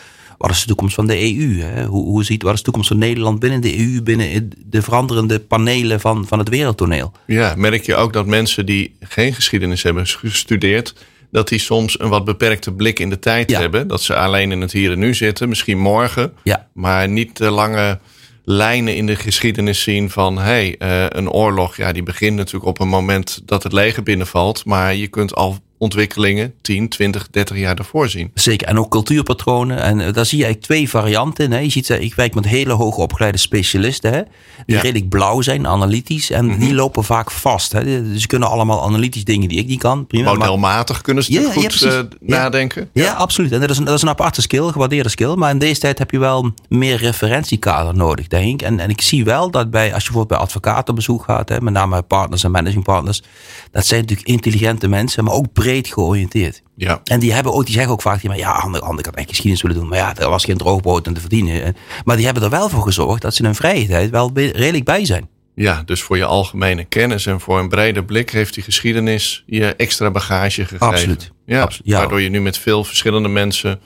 Wat 0.41 0.51
is 0.51 0.61
de 0.61 0.67
toekomst 0.67 0.95
van 0.95 1.07
de 1.07 1.21
EU? 1.37 1.61
Hè? 1.61 1.85
Hoe, 1.85 2.05
hoe 2.05 2.25
ziet, 2.25 2.43
wat 2.43 2.53
is 2.53 2.59
de 2.59 2.65
toekomst 2.65 2.89
van 2.89 2.99
Nederland 2.99 3.39
binnen 3.39 3.61
de 3.61 3.79
EU, 3.79 4.03
binnen 4.03 4.51
de 4.67 4.83
veranderende 4.83 5.41
panelen 5.41 6.01
van, 6.01 6.27
van 6.27 6.39
het 6.39 6.49
wereldtoneel? 6.49 7.13
Ja, 7.27 7.55
merk 7.57 7.85
je 7.87 7.95
ook 7.95 8.13
dat 8.13 8.27
mensen 8.27 8.67
die 8.67 8.95
geen 9.01 9.35
geschiedenis 9.35 9.83
hebben 9.83 10.07
gestudeerd, 10.07 10.95
dat 11.31 11.49
die 11.49 11.59
soms 11.59 12.01
een 12.01 12.09
wat 12.09 12.25
beperkte 12.25 12.73
blik 12.73 12.99
in 12.99 13.11
de 13.11 13.19
tijd 13.19 13.51
Ja. 13.51 13.61
hebben. 13.61 13.89
Dat 13.89 14.03
ze 14.03 14.15
alleen 14.17 14.53
in 14.53 14.61
het 14.61 14.73
hier 14.73 14.93
en 14.93 14.99
nu 14.99 15.15
zitten, 15.15 15.49
misschien 15.49 15.79
morgen, 15.79 16.33
Ja, 16.43 16.67
maar 16.73 17.09
niet 17.09 17.37
de 17.37 17.51
lange 17.51 17.99
lijnen 18.45 18.97
in 18.97 19.07
de 19.07 19.17
geschiedenis 19.17 19.83
zien 19.83 20.11
van 20.11 20.39
hey, 20.39 20.77
eh, 20.79 21.05
een 21.09 21.31
oorlog, 21.31 21.77
ja, 21.77 21.93
die 21.93 22.03
begint 22.03 22.37
natuurlijk 22.37 22.65
op 22.67 22.81
een 22.81 22.89
moment 22.89 23.41
dat 23.45 23.63
het 23.63 23.73
leger 23.73 24.03
binnenvalt, 24.03 24.65
maar 24.65 24.95
je 24.95 25.09
kunt 25.09 25.35
al 25.35 25.59
ontwikkelingen 25.81 26.55
10, 26.63 26.89
20, 26.89 27.29
30 27.31 27.57
jaar 27.57 27.77
daarvoor 27.77 28.09
zien. 28.09 28.31
Zeker, 28.35 28.67
en 28.69 28.79
ook 28.79 28.91
cultuurpatronen. 28.91 29.83
En 29.83 30.01
eh, 30.01 30.13
daar 30.13 30.27
zie 30.27 30.39
je 30.39 30.45
eigenlijk 30.45 30.73
twee 30.73 30.89
varianten 30.89 31.45
in. 31.45 31.53
Hè. 31.53 31.59
Je 31.59 31.71
ziet, 31.71 31.91
eh, 31.91 32.01
ik 32.01 32.15
werk 32.15 32.35
met 32.35 32.45
hele 32.47 32.73
hoog 32.73 32.97
opgeleide 32.97 33.39
specialisten, 33.39 34.13
hè, 34.13 34.21
die 34.23 34.29
Ja. 34.67 34.75
Mhm. 34.75 34.85
redelijk 34.85 35.09
blauw 35.09 35.41
zijn, 35.41 35.67
analytisch. 35.67 36.31
En 36.31 36.59
die 36.59 36.75
lopen 36.75 37.05
vaak 37.05 37.31
vast. 37.31 37.73
Hè. 37.73 37.85
Dus 38.13 38.21
ze 38.21 38.27
kunnen 38.27 38.49
allemaal 38.49 38.83
analytisch 38.83 39.25
dingen 39.25 39.49
die 39.49 39.59
ik 39.59 39.67
niet 39.67 39.81
kan. 39.81 40.07
Prima. 40.07 40.25
maar- 40.25 40.39
Modelmatig 40.39 41.01
kunnen 41.01 41.25
ze 41.25 41.33
Ja, 41.33 41.41
natuurlijk 41.41 41.73
ja, 41.75 41.91
goed 41.91 42.09
eh, 42.13 42.19
nadenken. 42.29 42.89
Ja, 42.93 43.13
absoluut. 43.13 43.53
En 43.53 43.61
dat 43.61 43.71
is, 43.71 43.79
een, 43.79 43.85
dat 43.85 43.95
is 43.95 44.03
een 44.03 44.09
aparte 44.09 44.43
skill, 44.43 44.69
gewaardeerde 44.71 45.09
skill. 45.09 45.35
Maar 45.35 45.51
in 45.51 45.59
deze 45.59 45.81
tijd 45.81 45.99
heb 45.99 46.11
je 46.11 46.19
wel 46.19 46.53
meer 46.69 46.97
referentiekader 46.97 47.95
nodig, 47.97 48.27
denk 48.27 48.61
ik. 48.61 48.63
En, 48.67 48.81
en 48.81 48.91
ik 48.91 49.01
zie 49.01 49.25
wel 49.25 49.51
dat 49.51 49.71
bij, 49.71 49.95
als 49.95 50.03
je 50.05 50.11
bijvoorbeeld 50.11 50.29
bij 50.29 50.39
advocaten 50.49 50.89
op 50.89 50.95
bezoek 50.97 51.23
gaat, 51.25 51.49
hè, 51.49 51.61
met 51.61 51.73
name 51.73 52.03
partners 52.03 52.45
en 52.45 52.51
managing 52.51 52.85
partners, 52.85 53.23
dat 53.71 53.87
zijn 53.87 54.01
natuurlijk 54.01 54.29
intelligente 54.29 54.89
mensen, 54.89 55.25
maar 55.25 55.35
ook 55.35 55.53
breed 55.53 55.69
georiënteerd. 55.79 56.63
Ja. 56.77 57.01
En 57.05 57.21
die 57.21 57.33
hebben 57.33 57.53
ook, 57.53 57.65
die 57.65 57.75
zeggen 57.75 57.93
ook 57.93 58.03
vaak, 58.03 58.23
ja, 58.23 58.35
ja, 58.35 58.51
Ander, 58.53 58.81
Ander, 58.81 58.99
ik 58.99 59.05
had 59.05 59.15
eigenlijk 59.15 59.29
geschiedenis 59.29 59.63
willen 59.63 59.77
doen, 59.77 59.89
maar 59.89 59.99
ja, 59.99 60.17
er 60.17 60.29
was 60.29 60.45
geen 60.45 60.57
droogbrood 60.57 61.07
aan 61.09 61.15
te 61.15 61.21
verdienen. 61.21 61.63
En- 61.63 61.77
Maar 62.05 62.17
die 62.17 62.25
hebben 62.25 62.43
er 62.43 62.51
wel 62.51 62.69
voor 62.69 62.83
gezorgd 62.83 63.23
dat 63.23 63.35
ze 63.35 63.45
hun 63.45 63.55
vrije 63.55 63.87
tijd 63.87 64.11
wel 64.11 64.31
redelijk 64.35 64.85
bij 64.85 65.05
zijn. 65.05 65.29
Ja, 65.55 65.83
dus 65.85 66.03
voor 66.03 66.17
je 66.17 66.25
algemene 66.25 66.85
kennis 66.85 67.27
en 67.27 67.41
voor 67.41 67.59
een 67.59 67.69
brede 67.69 68.05
blik 68.05 68.31
heeft 68.31 68.55
die 68.55 68.63
geschiedenis 68.63 69.43
je 69.47 69.75
extra 69.77 70.11
bagage 70.11 70.63
gegeven. 70.63 70.87
Absoluut. 70.87 71.31
Ja, 71.47 71.63
Absoluut. 71.63 71.87
Ja. 71.87 71.99
waardoor 71.99 72.21
je 72.21 72.29
nu 72.29 72.41
met 72.41 72.59
veel 72.59 72.85
verschillende 72.85 73.29
mensen 73.29 73.81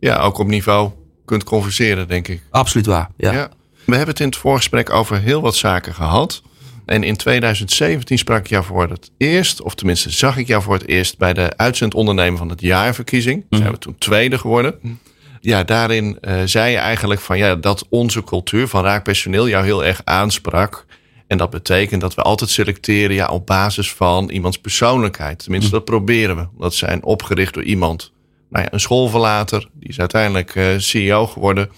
ja, 0.00 0.18
ook 0.18 0.38
op 0.38 0.46
niveau 0.46 0.90
kunt 1.24 1.44
converseren, 1.44 2.08
denk 2.08 2.28
ik. 2.28 2.42
Absoluut 2.50 2.86
waar. 2.86 3.10
Ja. 3.16 3.32
Ja. 3.32 3.48
We 3.84 3.94
hebben 3.96 4.08
het 4.14 4.20
in 4.20 4.26
het 4.26 4.36
voorgesprek 4.36 4.90
over 4.90 5.20
heel 5.20 5.40
wat 5.40 5.56
zaken 5.56 5.94
gehad. 5.94 6.42
En 6.88 7.02
in 7.02 7.16
2017 7.16 8.18
sprak 8.18 8.38
ik 8.38 8.46
jou 8.46 8.64
voor 8.64 8.90
het 8.90 9.10
eerst, 9.16 9.62
of 9.62 9.74
tenminste 9.74 10.10
zag 10.10 10.36
ik 10.36 10.46
jou 10.46 10.62
voor 10.62 10.74
het 10.74 10.88
eerst 10.88 11.18
bij 11.18 11.32
de 11.32 11.52
uitzendondernemer 11.56 12.38
van 12.38 12.48
het 12.48 12.60
jaarverkiezing. 12.60 13.46
Zijn 13.50 13.72
we 13.72 13.78
toen 13.78 13.98
tweede 13.98 14.38
geworden. 14.38 15.00
Ja, 15.40 15.64
daarin 15.64 16.18
eh, 16.20 16.42
zei 16.44 16.70
je 16.70 16.76
eigenlijk 16.76 17.20
van 17.20 17.38
ja, 17.38 17.54
dat 17.54 17.86
onze 17.88 18.24
cultuur 18.24 18.68
van 18.68 18.84
raakpersoneel 18.84 19.48
jou 19.48 19.64
heel 19.64 19.84
erg 19.84 20.00
aansprak. 20.04 20.86
En 21.26 21.38
dat 21.38 21.50
betekent 21.50 22.00
dat 22.00 22.14
we 22.14 22.22
altijd 22.22 22.50
selecteren 22.50 23.14
ja, 23.14 23.26
op 23.26 23.46
basis 23.46 23.92
van 23.92 24.30
iemands 24.30 24.58
persoonlijkheid. 24.58 25.38
Tenminste, 25.38 25.70
dat 25.70 25.84
proberen 25.84 26.36
we. 26.36 26.46
Dat 26.58 26.74
zijn 26.74 27.04
opgericht 27.04 27.54
door 27.54 27.64
iemand, 27.64 28.12
nou 28.50 28.64
ja, 28.64 28.72
een 28.72 28.80
schoolverlater. 28.80 29.68
Die 29.72 29.88
is 29.88 30.00
uiteindelijk 30.00 30.54
eh, 30.54 30.66
CEO 30.78 31.26
geworden. 31.26 31.70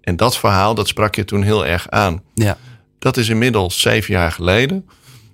En 0.00 0.16
dat 0.16 0.38
verhaal, 0.38 0.74
dat 0.74 0.88
sprak 0.88 1.14
je 1.14 1.24
toen 1.24 1.42
heel 1.42 1.66
erg 1.66 1.90
aan. 1.90 2.22
ja. 2.34 2.58
Dat 3.02 3.16
is 3.16 3.28
inmiddels 3.28 3.80
zeven 3.80 4.14
jaar 4.14 4.32
geleden. 4.32 4.84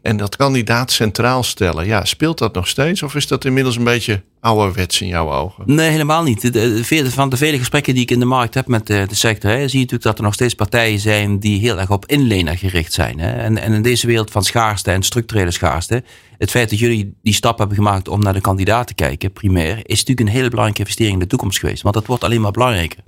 En 0.02 0.16
dat 0.16 0.36
kandidaat 0.36 0.92
centraal 0.92 1.42
stellen. 1.42 1.86
Ja, 1.86 2.04
speelt 2.04 2.38
dat 2.38 2.54
nog 2.54 2.68
steeds? 2.68 3.02
Of 3.02 3.14
is 3.14 3.26
dat 3.26 3.44
inmiddels 3.44 3.76
een 3.76 3.84
beetje 3.84 4.22
ouderwets 4.40 5.00
in 5.00 5.06
jouw 5.06 5.32
ogen? 5.32 5.62
Nee, 5.66 5.90
helemaal 5.90 6.22
niet. 6.22 6.40
De- 6.40 6.50
de- 6.50 7.10
Van 7.10 7.28
de 7.28 7.36
vele 7.36 7.58
gesprekken 7.58 7.94
die 7.94 8.02
ik 8.02 8.10
in 8.10 8.18
de 8.18 8.24
markt 8.24 8.54
heb 8.54 8.66
met 8.66 8.86
de, 8.86 9.04
de 9.08 9.14
sector, 9.14 9.50
hè, 9.50 9.56
zie 9.56 9.64
je 9.66 9.74
natuurlijk 9.84 10.02
dat 10.02 10.18
er 10.18 10.24
nog 10.24 10.34
steeds 10.34 10.54
partijen 10.54 10.98
zijn 10.98 11.38
die 11.38 11.60
heel 11.60 11.78
erg 11.78 11.90
op 11.90 12.06
inlener 12.06 12.58
gericht 12.58 12.92
zijn. 12.92 13.18
Hè. 13.20 13.30
En, 13.30 13.58
en 13.58 13.72
in 13.72 13.82
deze 13.82 14.06
wereld 14.06 14.30
van 14.30 14.44
schaarste 14.44 14.90
en 14.90 15.02
structurele 15.02 15.50
schaarste, 15.50 16.02
het 16.38 16.50
feit 16.50 16.70
dat 16.70 16.78
jullie 16.78 17.14
die 17.22 17.34
stap 17.34 17.58
hebben 17.58 17.76
gemaakt 17.76 18.08
om 18.08 18.20
naar 18.20 18.32
de 18.32 18.40
kandidaat 18.40 18.86
te 18.86 18.94
kijken, 18.94 19.32
primair, 19.32 19.76
is 19.82 19.98
natuurlijk 19.98 20.20
een 20.28 20.34
hele 20.34 20.48
belangrijke 20.48 20.80
investering 20.80 21.14
in 21.14 21.20
de 21.22 21.26
toekomst 21.26 21.58
geweest. 21.58 21.82
Want 21.82 21.94
dat 21.94 22.06
wordt 22.06 22.24
alleen 22.24 22.40
maar 22.40 22.52
belangrijker. 22.52 22.98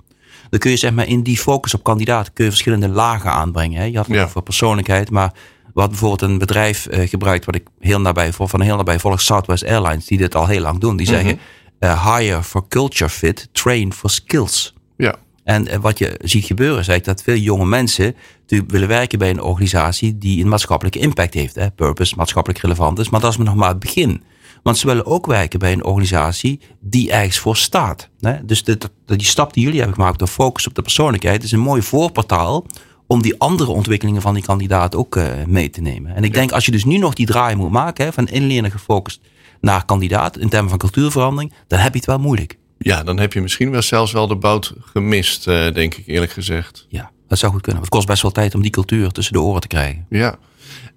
Dan 0.51 0.59
kun 0.59 0.71
je 0.71 0.77
zeg 0.77 0.91
maar 0.91 1.07
in 1.07 1.23
die 1.23 1.37
focus 1.37 1.73
op 1.73 1.83
kandidaat 1.83 2.33
kun 2.33 2.43
je 2.43 2.49
verschillende 2.51 2.87
lagen 2.89 3.31
aanbrengen. 3.31 3.79
Hè. 3.79 3.85
Je 3.85 3.97
had 3.97 4.07
het 4.07 4.15
Ja. 4.15 4.23
over 4.23 4.41
persoonlijkheid, 4.41 5.09
maar 5.09 5.33
wat 5.73 5.89
bijvoorbeeld 5.89 6.21
een 6.21 6.37
bedrijf 6.37 6.85
eh, 6.85 7.09
gebruikt, 7.09 7.45
wat 7.45 7.55
ik 7.55 7.63
heel 7.79 8.01
nabij 8.01 8.33
volg, 8.33 8.49
van 8.49 8.61
heel 8.61 8.75
nabij 8.75 8.99
volg, 8.99 9.21
Southwest 9.21 9.65
Airlines, 9.65 10.05
die 10.05 10.17
dit 10.17 10.35
al 10.35 10.47
heel 10.47 10.61
lang 10.61 10.79
doen. 10.79 10.97
Die 10.97 11.07
zeggen, 11.07 11.39
eh, 11.79 12.15
hire 12.17 12.43
for 12.43 12.67
culture 12.67 13.09
fit, 13.09 13.49
train 13.51 13.93
for 13.93 14.09
skills. 14.09 14.73
Ja, 14.97 15.15
En 15.43 15.67
eh, 15.67 15.77
wat 15.79 15.97
je 15.97 16.19
ziet 16.23 16.45
gebeuren 16.45 16.79
is 16.79 16.87
eigenlijk 16.87 17.17
dat 17.17 17.25
veel 17.35 17.43
jonge 17.43 17.65
mensen 17.65 18.15
natuurlijk 18.41 18.71
willen 18.71 18.87
werken 18.87 19.19
bij 19.19 19.29
een 19.29 19.41
organisatie 19.41 20.17
die 20.17 20.43
een 20.43 20.49
maatschappelijke 20.49 20.99
impact 20.99 21.33
heeft. 21.33 21.55
Hè? 21.55 21.71
Purpose, 21.71 22.15
maatschappelijk 22.17 22.61
relevant 22.61 22.99
is. 22.99 23.09
Maar 23.09 23.19
dat 23.19 23.31
is 23.31 23.37
nog 23.37 23.55
maar 23.55 23.69
het 23.69 23.79
begin. 23.79 24.23
Want 24.63 24.77
ze 24.77 24.87
willen 24.87 25.05
ook 25.05 25.25
werken 25.25 25.59
bij 25.59 25.71
een 25.71 25.83
organisatie 25.83 26.59
die 26.79 27.11
ergens 27.11 27.37
voor 27.37 27.57
staat. 27.57 28.09
Hè? 28.19 28.45
Dus 28.45 28.63
die 28.63 29.25
stap 29.25 29.53
die 29.53 29.63
jullie 29.63 29.77
hebben 29.79 29.97
gemaakt 29.97 30.19
door 30.19 30.27
focus 30.27 30.67
op 30.67 30.75
de 30.75 30.81
persoonlijkheid 30.81 31.43
is 31.43 31.51
een 31.51 31.59
mooi 31.59 31.81
voorportaal 31.81 32.65
om 33.07 33.21
die 33.21 33.39
andere 33.39 33.71
ontwikkelingen 33.71 34.21
van 34.21 34.33
die 34.33 34.43
kandidaat 34.43 34.95
ook 34.95 35.15
eh, 35.15 35.25
mee 35.47 35.69
te 35.69 35.81
nemen. 35.81 36.15
En 36.15 36.23
ik 36.23 36.33
denk 36.33 36.51
als 36.51 36.65
je 36.65 36.71
dus 36.71 36.85
nu 36.85 36.97
nog 36.97 37.13
die 37.13 37.25
draai 37.25 37.55
moet 37.55 37.71
maken 37.71 38.05
hè, 38.05 38.13
van 38.13 38.27
inlener 38.27 38.71
gefocust 38.71 39.21
naar 39.61 39.85
kandidaat 39.85 40.37
in 40.37 40.49
termen 40.49 40.69
van 40.69 40.79
cultuurverandering, 40.79 41.53
dan 41.67 41.79
heb 41.79 41.91
je 41.91 41.97
het 41.97 42.07
wel 42.07 42.19
moeilijk. 42.19 42.57
ja, 42.77 43.03
dan 43.03 43.19
heb 43.19 43.33
je 43.33 43.41
misschien 43.41 43.71
wel 43.71 43.81
zelfs 43.81 44.11
wel 44.11 44.27
de 44.27 44.35
boot 44.35 44.73
gemist, 44.79 45.47
eh, 45.47 45.73
denk 45.73 45.95
ik 45.95 46.07
eerlijk 46.07 46.31
gezegd. 46.31 46.85
Ja, 46.89 47.11
dat 47.27 47.37
zou 47.37 47.51
goed 47.51 47.61
kunnen. 47.61 47.81
Het 47.81 47.91
kost 47.91 48.07
best 48.07 48.21
wel 48.21 48.31
tijd 48.31 48.55
om 48.55 48.61
die 48.61 48.71
cultuur 48.71 49.11
tussen 49.11 49.33
de 49.33 49.41
oren 49.41 49.61
te 49.61 49.67
krijgen. 49.67 50.05
Ja. 50.09 50.37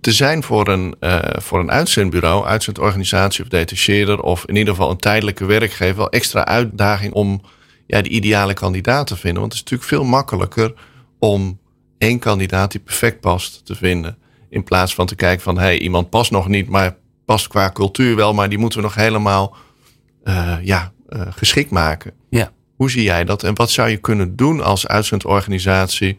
Te 0.05 0.13
zijn 0.13 0.43
voor 0.43 0.69
een, 0.69 0.97
eh, 1.01 1.19
voor 1.33 1.61
een 1.61 1.71
uitzendbureau, 1.71 2.47
uitzendorganisatie 2.47 3.43
of 3.43 3.49
detacheerder... 3.49 4.21
of 4.21 4.45
in 4.47 4.57
ieder 4.57 4.75
geval 4.75 4.91
een 4.91 4.97
tijdelijke 4.97 5.45
werkgever... 5.45 5.97
wel 5.97 6.11
extra 6.11 6.45
uitdaging 6.45 7.13
om 7.13 7.43
ja, 7.87 8.03
de 8.03 8.09
ideale 8.09 8.55
kandidaat 8.55 9.07
te 9.07 9.17
vinden. 9.17 9.41
Want 9.41 9.53
het 9.53 9.63
is 9.65 9.71
natuurlijk 9.71 9.91
veel 9.91 10.11
makkelijker 10.11 10.75
om 11.19 11.59
één 11.99 12.19
kandidaat 12.19 12.71
die 12.71 12.81
perfect 12.81 13.21
past 13.21 13.67
te 13.67 13.75
vinden. 13.75 14.19
In 14.49 14.65
plaats 14.65 14.95
van 14.95 15.07
te 15.07 15.15
kijken 15.15 15.43
van, 15.43 15.59
hey, 15.59 15.79
iemand 15.79 16.11
past 16.11 16.31
nog 16.31 16.49
niet... 16.49 16.69
maar 16.69 16.97
past 17.25 17.49
qua 17.49 17.71
cultuur 17.71 18.17
wel, 18.17 18.35
maar 18.35 18.49
die 18.49 18.59
moeten 18.59 18.79
we 18.79 18.85
nog 18.85 18.95
helemaal 18.95 19.57
eh, 20.25 20.57
ja, 20.63 20.93
eh, 21.09 21.21
geschikt 21.31 21.71
maken. 21.71 22.13
Ja. 22.31 22.53
Hoe 22.77 22.91
zie 22.91 23.03
jij 23.03 23.25
dat 23.25 23.43
en 23.43 23.55
wat 23.55 23.71
zou 23.71 23.89
je 23.89 23.97
kunnen 23.97 24.37
doen 24.37 24.61
als 24.61 24.87
uitzendorganisatie 24.87 26.19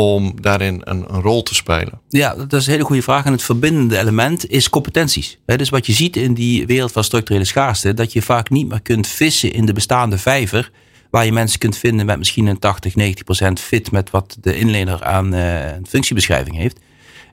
om 0.00 0.32
daarin 0.40 0.80
een, 0.84 1.06
rol 1.06 1.42
te 1.42 1.54
spelen? 1.54 2.00
Ja, 2.08 2.34
dat 2.34 2.52
is 2.52 2.66
een 2.66 2.72
hele 2.72 2.84
goede 2.84 3.02
vraag. 3.02 3.24
En 3.24 3.32
het 3.32 3.42
verbindende 3.42 3.98
element 3.98 4.50
is 4.50 4.68
competenties. 4.68 5.38
Dus 5.44 5.68
wat 5.68 5.86
je 5.86 5.92
ziet 5.92 6.16
in 6.16 6.34
die 6.34 6.66
wereld 6.66 6.92
van 6.92 7.04
structurele 7.04 7.44
schaarste, 7.44 7.94
dat 7.94 8.12
je 8.12 8.22
vaak 8.22 8.50
niet 8.50 8.68
meer 8.68 8.82
kunt 8.82 9.06
vissen 9.06 9.52
in 9.52 9.66
de 9.66 9.72
bestaande 9.72 10.18
vijver, 10.18 10.70
waar 11.10 11.24
je 11.24 11.32
mensen 11.32 11.58
kunt 11.58 11.76
vinden 11.76 12.06
met 12.06 12.18
misschien 12.18 12.46
een 12.46 12.58
80, 12.58 12.94
90 12.94 13.24
procent 13.24 13.60
fit 13.60 13.90
met 13.90 14.10
wat 14.10 14.36
de 14.40 14.58
inlener 14.58 15.04
aan 15.04 15.34
eh, 15.34 15.72
functiebeschrijving 15.88 16.56
heeft. 16.56 16.78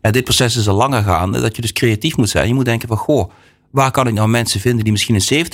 En 0.01 0.11
dit 0.11 0.23
proces 0.23 0.55
is 0.55 0.67
al 0.67 0.75
langer 0.75 1.03
gaande, 1.03 1.41
dat 1.41 1.55
je 1.55 1.61
dus 1.61 1.73
creatief 1.73 2.17
moet 2.17 2.29
zijn. 2.29 2.47
Je 2.47 2.53
moet 2.53 2.65
denken 2.65 2.87
van, 2.87 2.97
goh, 2.97 3.31
waar 3.75 3.91
kan 3.91 4.07
ik 4.07 4.13
nou 4.13 4.27
mensen 4.27 4.59
vinden 4.59 4.83
die 4.83 4.91
misschien 4.91 5.15
een 5.15 5.45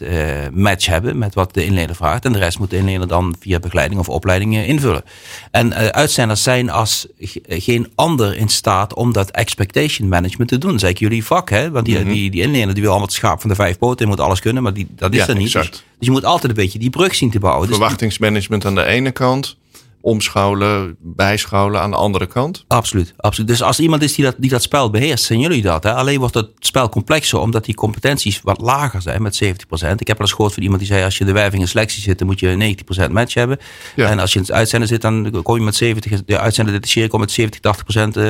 70% 0.00 0.02
uh, 0.02 0.10
match 0.52 0.86
hebben 0.86 1.18
met 1.18 1.34
wat 1.34 1.54
de 1.54 1.64
inlener 1.64 1.94
vraagt. 1.94 2.24
En 2.24 2.32
de 2.32 2.38
rest 2.38 2.58
moet 2.58 2.70
de 2.70 2.76
inlener 2.76 3.08
dan 3.08 3.34
via 3.40 3.58
begeleiding 3.58 4.00
of 4.00 4.08
opleiding 4.08 4.56
invullen. 4.56 5.04
En 5.50 5.66
uh, 5.66 5.86
uitzenders 5.86 6.42
zijn 6.42 6.70
als 6.70 7.06
geen 7.46 7.88
ander 7.94 8.36
in 8.36 8.48
staat 8.48 8.94
om 8.94 9.12
dat 9.12 9.30
expectation 9.30 10.08
management 10.08 10.48
te 10.48 10.58
doen. 10.58 10.70
Dat 10.70 10.78
is 10.78 10.84
eigenlijk 10.84 11.12
jullie 11.12 11.26
vak, 11.26 11.50
hè? 11.50 11.70
Want 11.70 11.86
die, 11.86 11.98
mm 11.98 12.02
-hmm. 12.02 12.12
die, 12.12 12.30
die 12.30 12.42
inlener 12.42 12.74
die 12.74 12.82
wil 12.82 12.90
allemaal 12.90 13.08
het 13.08 13.16
schaap 13.16 13.40
van 13.40 13.50
de 13.50 13.56
vijf 13.56 13.78
poten, 13.78 14.08
moet 14.08 14.20
alles 14.20 14.40
kunnen, 14.40 14.62
maar 14.62 14.74
die, 14.74 14.86
dat 14.96 15.12
is 15.12 15.18
ja, 15.18 15.28
er 15.28 15.36
niet. 15.36 15.52
Dus, 15.52 15.70
dus, 15.70 15.82
je 15.98 16.10
moet 16.10 16.24
altijd 16.24 16.56
een 16.56 16.62
beetje 16.62 16.78
die 16.78 16.90
brug 16.90 17.14
zien 17.14 17.30
te 17.30 17.38
bouwen. 17.38 17.68
Verwachtingsmanagement 17.68 18.64
aan 18.64 18.74
de 18.74 18.84
ene 18.84 19.10
kant 19.10 19.56
omscholen, 20.02 20.96
bijscholen 21.00 21.80
aan 21.80 21.90
de 21.90 21.96
andere 21.96 22.26
kant? 22.26 22.64
Absoluut, 22.68 23.14
absoluut. 23.16 23.48
Dus 23.48 23.62
als 23.62 23.80
iemand 23.80 24.02
is 24.02 24.14
die 24.14 24.24
dat, 24.24 24.34
die 24.38 24.50
dat 24.50 24.62
spel 24.62 24.90
beheerst, 24.90 25.24
zijn 25.24 25.40
jullie 25.40 25.62
dat. 25.62 25.82
Hè? 25.82 25.94
Alleen 25.94 26.18
wordt 26.18 26.34
het 26.34 26.48
spel 26.58 26.88
complexer 26.88 27.38
omdat 27.38 27.64
die 27.64 27.74
competenties 27.74 28.40
wat 28.42 28.60
lager 28.60 29.02
zijn 29.02 29.22
met 29.22 29.44
70%. 29.44 29.48
Ik 29.96 30.06
heb 30.06 30.18
wel 30.18 30.26
eens 30.26 30.32
gehoord 30.32 30.54
van 30.54 30.62
iemand 30.62 30.80
die 30.80 30.88
zei 30.88 31.04
als 31.04 31.18
je 31.18 31.24
de 31.24 31.32
werving 31.32 31.62
en 31.62 31.68
selectie 31.68 32.02
zit, 32.02 32.18
dan 32.18 32.26
moet 32.26 32.40
je 32.40 32.76
90% 33.08 33.10
match 33.10 33.34
hebben. 33.34 33.58
Ja. 33.96 34.08
En 34.08 34.18
als 34.18 34.32
je 34.32 34.38
in 34.38 34.44
het 34.44 34.54
uitzenden 34.54 34.88
zit, 34.88 35.00
dan 35.00 35.42
kom 35.42 35.56
je 35.56 35.62
met 35.62 35.74
70, 35.74 36.24
de 36.24 36.38
uitzender 36.38 36.74
detacheren 36.74 37.08
komt 37.08 37.22
met 37.22 37.30
70, 37.30 37.60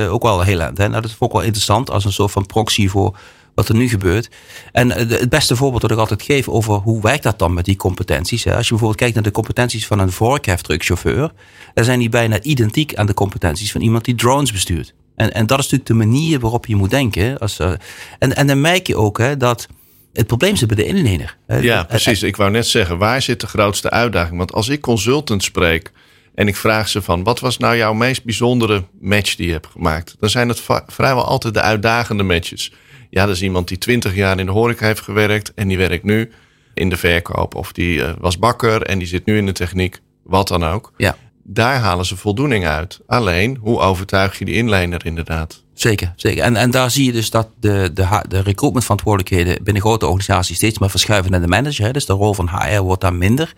80% 0.07 0.09
ook 0.11 0.23
wel 0.23 0.41
heel 0.41 0.61
eind. 0.61 0.79
Hè? 0.79 0.88
Nou, 0.88 1.02
dat 1.02 1.11
is 1.11 1.17
ook 1.19 1.33
wel 1.33 1.43
interessant 1.43 1.91
als 1.91 2.05
een 2.05 2.12
soort 2.12 2.33
van 2.33 2.47
proxy 2.47 2.88
voor 2.88 3.17
wat 3.54 3.68
er 3.68 3.75
nu 3.75 3.88
gebeurt. 3.88 4.28
En 4.73 4.90
het 4.90 5.28
beste 5.28 5.56
voorbeeld 5.56 5.82
dat 5.82 5.90
ik 5.90 5.97
altijd 5.97 6.23
geef 6.23 6.49
over 6.49 6.75
hoe 6.75 7.02
werkt 7.02 7.23
dat 7.23 7.38
dan 7.38 7.54
met 7.54 7.64
die 7.64 7.76
competenties. 7.76 8.47
Als 8.47 8.64
je 8.64 8.71
bijvoorbeeld 8.71 8.97
kijkt 8.97 9.14
naar 9.14 9.23
de 9.23 9.30
competenties 9.30 9.87
van 9.87 9.99
een 9.99 10.12
vorkheftruckchauffeur, 10.12 11.32
dan 11.75 11.85
zijn 11.85 11.99
die 11.99 12.09
bijna 12.09 12.40
identiek 12.42 12.94
aan 12.94 13.06
de 13.06 13.14
competenties 13.14 13.73
van 13.73 13.80
iemand 13.80 14.04
die 14.04 14.14
drones 14.14 14.52
bestuurt. 14.52 14.94
En, 15.16 15.35
en 15.35 15.47
dat 15.47 15.59
is 15.59 15.64
natuurlijk 15.64 15.90
de 15.90 16.06
manier 16.06 16.40
waarop 16.40 16.66
je 16.66 16.76
moet 16.76 16.90
denken. 16.90 17.38
Als, 17.38 17.61
uh, 17.61 17.73
en, 18.18 18.37
en 18.37 18.47
dan 18.47 18.61
merk 18.61 18.87
je 18.87 18.97
ook 18.97 19.18
hè, 19.18 19.37
dat 19.37 19.68
het 20.12 20.26
probleem 20.26 20.56
zit 20.56 20.68
bij 20.68 20.76
de 20.76 20.85
inlener. 20.85 21.37
Ja, 21.47 21.82
precies. 21.82 22.23
Ik 22.23 22.37
wou 22.37 22.50
net 22.50 22.66
zeggen, 22.66 22.99
waar 22.99 23.23
zit 23.23 23.40
de 23.40 23.47
grootste 23.47 23.90
uitdaging? 23.90 24.38
Want 24.38 24.52
als 24.52 24.68
ik 24.68 24.80
consultants 24.80 25.47
spreek 25.47 25.92
en 26.35 26.49
ik 26.49 26.56
vraag 26.56 26.88
ze 26.88 27.02
van, 27.02 27.23
wat 27.23 27.40
was 27.40 27.56
nou 27.56 27.76
jouw 27.76 27.92
meest 27.92 28.25
bijzondere 28.25 28.85
match 29.00 29.35
die 29.35 29.47
je 29.47 29.52
hebt 29.52 29.66
gemaakt? 29.66 30.16
Dan 30.21 30.30
zijn 30.30 30.49
het 30.49 30.62
vrijwel 30.87 31.25
altijd 31.25 31.54
de 31.54 31.61
uitdagende 31.61 32.23
matches. 32.23 32.73
Ja, 33.14 33.26
dat 33.26 33.35
is 33.35 33.42
iemand 33.42 33.69
die 33.69 33.78
twintig 33.78 34.14
jaar 34.14 34.38
in 34.38 34.47
de 34.47 34.52
horeca 34.52 34.87
heeft 34.87 35.00
gewerkt 35.00 35.54
en 35.54 35.69
die 35.69 35.76
werkt 35.76 36.04
nu 36.04 36.31
in 36.75 36.88
de 36.88 36.97
verkoop. 36.97 37.54
Of 37.54 37.73
die 37.73 37.99
uh, 37.99 38.12
was 38.19 38.38
bakker 38.38 38.83
en 38.83 38.99
die 38.99 39.07
zit 39.07 39.25
nu 39.25 39.37
in 39.37 39.47
de 39.47 39.52
techniek, 39.52 40.00
wat 40.23 40.49
dan 40.49 40.64
ook. 40.64 40.92
Ja. 40.97 41.16
Daar 41.42 41.78
halen 41.78 42.04
ze 42.04 42.16
voldoening 42.16 42.66
uit. 42.66 43.00
Alleen, 43.07 43.57
hoe 43.57 43.78
overtuig 43.78 44.38
je 44.38 44.45
die 44.45 44.54
inlener 44.54 45.07
inderdaad? 45.07 45.62
Zeker, 45.75 46.12
zeker. 46.17 46.43
En, 46.43 46.57
en 46.57 46.71
daar 46.71 46.91
zie 46.91 47.05
je 47.05 47.12
dus 47.12 47.31
dat 47.31 47.49
de, 47.61 47.91
de, 47.95 48.23
de 48.29 48.41
recruitmentverantwoordelijkheden 48.41 49.64
binnen 49.64 49.83
grote 49.83 50.07
organisaties 50.07 50.57
steeds 50.57 50.79
meer 50.79 50.91
verschuiven 50.91 51.31
naar 51.31 51.41
de 51.41 51.47
manager. 51.47 51.85
Hè. 51.85 51.91
Dus 51.91 52.07
de 52.07 52.12
rol 52.12 52.35
van 52.35 52.49
HR 52.49 52.81
wordt 52.81 53.00
daar 53.00 53.14
minder. 53.14 53.55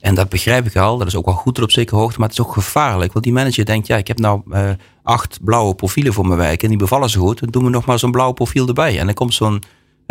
En 0.00 0.14
dat 0.14 0.28
begrijp 0.28 0.66
ik 0.66 0.76
al. 0.76 0.98
Dat 0.98 1.06
is 1.06 1.16
ook 1.16 1.24
wel 1.24 1.34
goed 1.34 1.54
tot 1.54 1.64
op 1.64 1.70
zekere 1.70 1.96
hoogte. 1.96 2.18
Maar 2.18 2.28
het 2.28 2.38
is 2.38 2.44
ook 2.44 2.52
gevaarlijk. 2.52 3.12
Want 3.12 3.24
die 3.24 3.34
manager 3.34 3.64
denkt, 3.64 3.86
ja, 3.86 3.96
ik 3.96 4.08
heb 4.08 4.18
nou 4.18 4.42
uh, 4.50 4.70
acht 5.02 5.38
blauwe 5.44 5.74
profielen 5.74 6.12
voor 6.12 6.26
mijn 6.26 6.38
werk. 6.38 6.62
En 6.62 6.68
die 6.68 6.78
bevallen 6.78 7.10
zo 7.10 7.20
goed. 7.20 7.40
Dan 7.40 7.50
doen 7.50 7.64
we 7.64 7.70
nog 7.70 7.84
maar 7.84 7.98
zo'n 7.98 8.10
blauw 8.10 8.32
profiel 8.32 8.66
erbij. 8.66 8.98
En 8.98 9.06
dan 9.06 9.14
komt 9.14 9.34
zo'n 9.34 9.62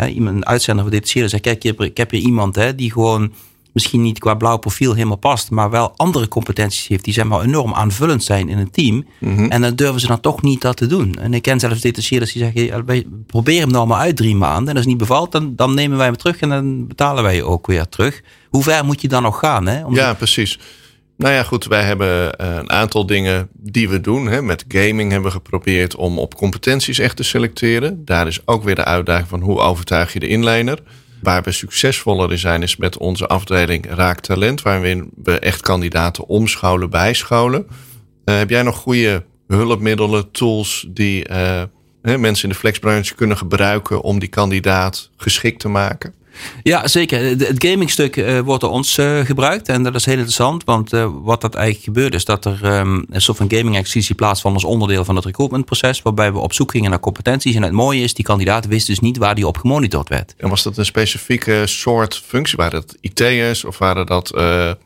iemand, 0.08 0.44
uitzender 0.44 0.84
van 0.84 0.92
dit 0.92 1.14
en 1.14 1.28
zegt, 1.28 1.42
kijk, 1.42 1.64
ik 1.64 1.76
heb, 1.78 1.80
ik 1.80 2.10
hier 2.10 2.20
iemand 2.20 2.56
hè, 2.56 2.74
die 2.74 2.92
gewoon 2.92 3.32
misschien 3.76 4.02
niet 4.02 4.18
qua 4.18 4.34
blauw 4.34 4.56
profiel 4.56 4.94
helemaal 4.94 5.16
past, 5.16 5.50
maar 5.50 5.70
wel 5.70 5.92
andere 5.96 6.28
competenties 6.28 6.86
heeft 6.86 7.04
die 7.04 7.12
zeg 7.12 7.24
maar 7.24 7.40
enorm 7.40 7.74
aanvullend 7.74 8.24
zijn 8.24 8.48
in 8.48 8.58
een 8.58 8.70
team. 8.70 9.06
Mhm. 9.20 9.44
En 9.44 9.60
dan 9.60 9.74
durven 9.74 10.00
ze 10.00 10.06
dan 10.06 10.20
toch 10.20 10.42
niet 10.42 10.60
dat 10.60 10.76
te 10.76 10.86
doen. 10.86 11.14
En 11.14 11.34
ik 11.34 11.42
ken 11.42 11.60
zelfs 11.60 11.80
detacheerders 11.80 12.32
die 12.32 12.42
zeggen, 12.42 12.84
probeer 13.26 13.60
hem 13.60 13.70
nou 13.70 13.86
maar 13.86 13.98
uit 13.98 14.16
drie 14.16 14.36
maanden. 14.36 14.68
En 14.68 14.76
als 14.76 14.78
het 14.78 14.88
niet 14.88 14.98
bevalt, 14.98 15.32
dan, 15.32 15.52
dan 15.56 15.74
nemen 15.74 15.96
wij 15.96 16.06
hem 16.06 16.16
terug 16.16 16.40
en 16.40 16.48
dan 16.48 16.86
betalen 16.86 17.22
wij 17.22 17.34
je 17.34 17.44
ook 17.44 17.66
weer 17.66 17.88
terug. 17.88 18.22
Hoe 18.48 18.62
ver 18.62 18.84
moet 18.84 19.00
je 19.00 19.08
dan 19.08 19.22
nog 19.22 19.38
gaan? 19.38 19.66
Hè? 19.66 19.84
Om 19.84 19.94
ja, 19.94 20.14
precies. 20.14 20.58
Nou 21.16 21.34
ja, 21.34 21.42
goed, 21.42 21.64
wij 21.64 21.82
hebben 21.82 22.44
een 22.58 22.70
aantal 22.70 23.06
dingen 23.06 23.48
die 23.52 23.88
we 23.88 24.00
doen. 24.00 24.26
Hè. 24.26 24.42
Met 24.42 24.64
gaming 24.68 25.10
hebben 25.10 25.30
we 25.30 25.36
geprobeerd 25.36 25.96
om 25.96 26.18
op 26.18 26.34
competenties 26.34 26.98
echt 26.98 27.16
te 27.16 27.22
selecteren. 27.22 28.04
Daar 28.04 28.26
is 28.26 28.46
ook 28.46 28.64
weer 28.64 28.74
de 28.74 28.84
uitdaging 28.84 29.28
van 29.28 29.40
hoe 29.40 29.58
overtuig 29.58 30.12
je 30.12 30.20
de 30.20 30.28
inlener. 30.28 30.78
Waar 31.26 31.42
we 31.42 31.52
succesvoller 31.52 32.30
in 32.30 32.38
zijn 32.38 32.62
is 32.62 32.76
met 32.76 32.98
onze 32.98 33.26
afdeling 33.26 33.86
Raak 33.94 34.20
Talent, 34.20 34.62
waarin 34.62 35.10
we 35.22 35.38
echt 35.38 35.60
kandidaten 35.60 36.26
omscholen, 36.26 36.90
bijscholen. 36.90 37.66
Uh, 38.24 38.36
heb 38.36 38.50
jij 38.50 38.62
nog 38.62 38.76
goede 38.76 39.24
hulpmiddelen, 39.46 40.30
tools 40.30 40.86
die 40.88 41.28
uh, 41.28 41.62
mensen 42.02 42.42
in 42.42 42.48
de 42.48 42.58
flexbranche 42.58 43.14
kunnen 43.14 43.36
gebruiken 43.36 44.02
om 44.02 44.18
die 44.18 44.28
kandidaat 44.28 45.10
geschikt 45.16 45.60
te 45.60 45.68
maken? 45.68 46.14
Ja, 46.62 46.88
zeker. 46.88 47.24
Het 47.24 47.64
gamingstuk 47.64 48.16
uh, 48.16 48.40
wordt 48.40 48.60
door 48.60 48.70
ons 48.70 48.98
uh, 48.98 49.20
gebruikt. 49.20 49.68
En 49.68 49.82
dat 49.82 49.94
is 49.94 50.04
heel 50.04 50.14
interessant. 50.14 50.64
Want 50.64 50.92
uh, 50.92 51.08
wat 51.22 51.40
dat 51.40 51.54
eigenlijk 51.54 51.84
gebeurt 51.84 52.14
is 52.14 52.24
dat 52.24 52.44
er 52.44 52.78
um, 52.78 53.06
een 53.10 53.20
soort 53.20 53.36
van 53.36 53.50
gaming-exercitie 53.50 54.14
plaatsvond 54.14 54.54
als 54.54 54.64
onderdeel 54.64 55.04
van 55.04 55.16
het 55.16 55.24
recruitmentproces. 55.24 56.02
Waarbij 56.02 56.32
we 56.32 56.38
op 56.38 56.52
zoek 56.52 56.70
gingen 56.70 56.90
naar 56.90 57.00
competenties. 57.00 57.54
En 57.54 57.62
het 57.62 57.72
mooie 57.72 58.02
is, 58.02 58.14
die 58.14 58.24
kandidaat 58.24 58.66
wist 58.66 58.86
dus 58.86 59.00
niet 59.00 59.16
waar 59.16 59.34
die 59.34 59.46
op 59.46 59.56
gemonitord 59.56 60.08
werd. 60.08 60.34
En 60.36 60.48
was 60.48 60.62
dat 60.62 60.76
een 60.76 60.84
specifieke 60.84 61.62
soort 61.66 62.22
functie? 62.26 62.56
Waren 62.56 62.80
dat 62.80 62.96
IT'ers 63.00 63.64
of 63.64 63.78
waren 63.78 64.06
dat... 64.06 64.34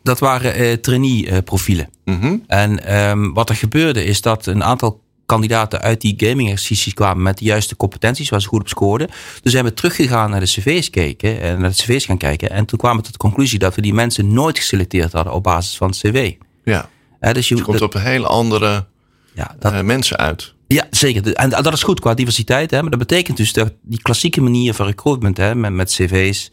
Dat 0.03 0.19
waren 0.19 0.81
trainee-profielen. 0.81 1.89
Mm 2.05 2.21
-hmm. 2.21 2.45
En 2.47 3.01
um, 3.01 3.35
wat 3.35 3.49
er 3.49 3.57
gebeurde 3.57 4.05
is 4.05 4.21
dat 4.21 4.47
een 4.47 4.65
aantal 4.65 5.01
kandidaten 5.31 5.81
uit 5.81 6.01
die 6.01 6.15
gaming 6.17 6.51
exercities 6.51 6.95
kwamen 6.95 7.23
met 7.23 7.39
de 7.39 7.45
juiste 7.45 7.77
competenties 7.77 8.29
waar 8.29 8.41
ze 8.41 8.49
goed 8.49 8.61
op 8.61 8.69
scoorden. 8.69 9.09
Dus 9.43 9.53
zijn 9.53 9.65
we 9.65 9.75
teruggegaan 9.75 10.31
naar 10.31 10.41
de 10.41 10.47
cv's 10.47 10.91
kijken 10.91 11.41
en 11.41 11.61
naar 11.61 11.71
de 11.71 11.77
cv's 11.77 12.05
gaan 12.05 12.19
kijken. 12.19 12.51
En 12.51 12.65
toen 12.65 12.79
kwamen 12.79 12.99
we 12.99 13.03
tot 13.03 13.13
de 13.13 13.19
conclusie 13.19 13.59
dat 13.59 13.75
we 13.75 13.83
die 13.83 13.95
mensen 13.95 14.33
nooit 14.33 14.59
geselecteerd 14.59 15.13
hadden 15.13 15.33
op 15.33 15.43
basis 15.43 15.77
van 15.77 15.89
het 15.89 15.99
cv. 15.99 16.35
Ja. 16.65 16.89
Uh, 17.21 17.33
dus 17.33 17.49
je, 17.49 17.55
het 17.55 17.65
komt 17.65 17.79
dat, 17.79 17.89
op 17.89 17.95
een 17.95 18.01
hele 18.01 18.27
andere 18.27 18.87
ja, 19.35 19.57
dat, 19.59 19.73
uh, 19.73 19.81
mensen 19.81 20.17
uit. 20.17 20.55
Ja, 20.67 20.87
zeker. 20.91 21.35
En 21.35 21.51
dat 21.51 21.73
is 21.73 21.83
goed 21.83 22.01
qua 22.01 22.15
diversiteit. 22.15 22.71
Hè? 22.71 22.81
Maar 22.81 22.91
dat 22.91 22.99
betekent 22.99 23.37
dus 23.37 23.53
dat 23.53 23.73
die 23.83 24.03
klassieke 24.03 24.41
manier 24.41 24.75
van 24.75 24.87
recruitment 24.87 25.37
hè, 25.37 25.55
met, 25.55 25.73
met 25.73 25.91
cv's 25.91 26.51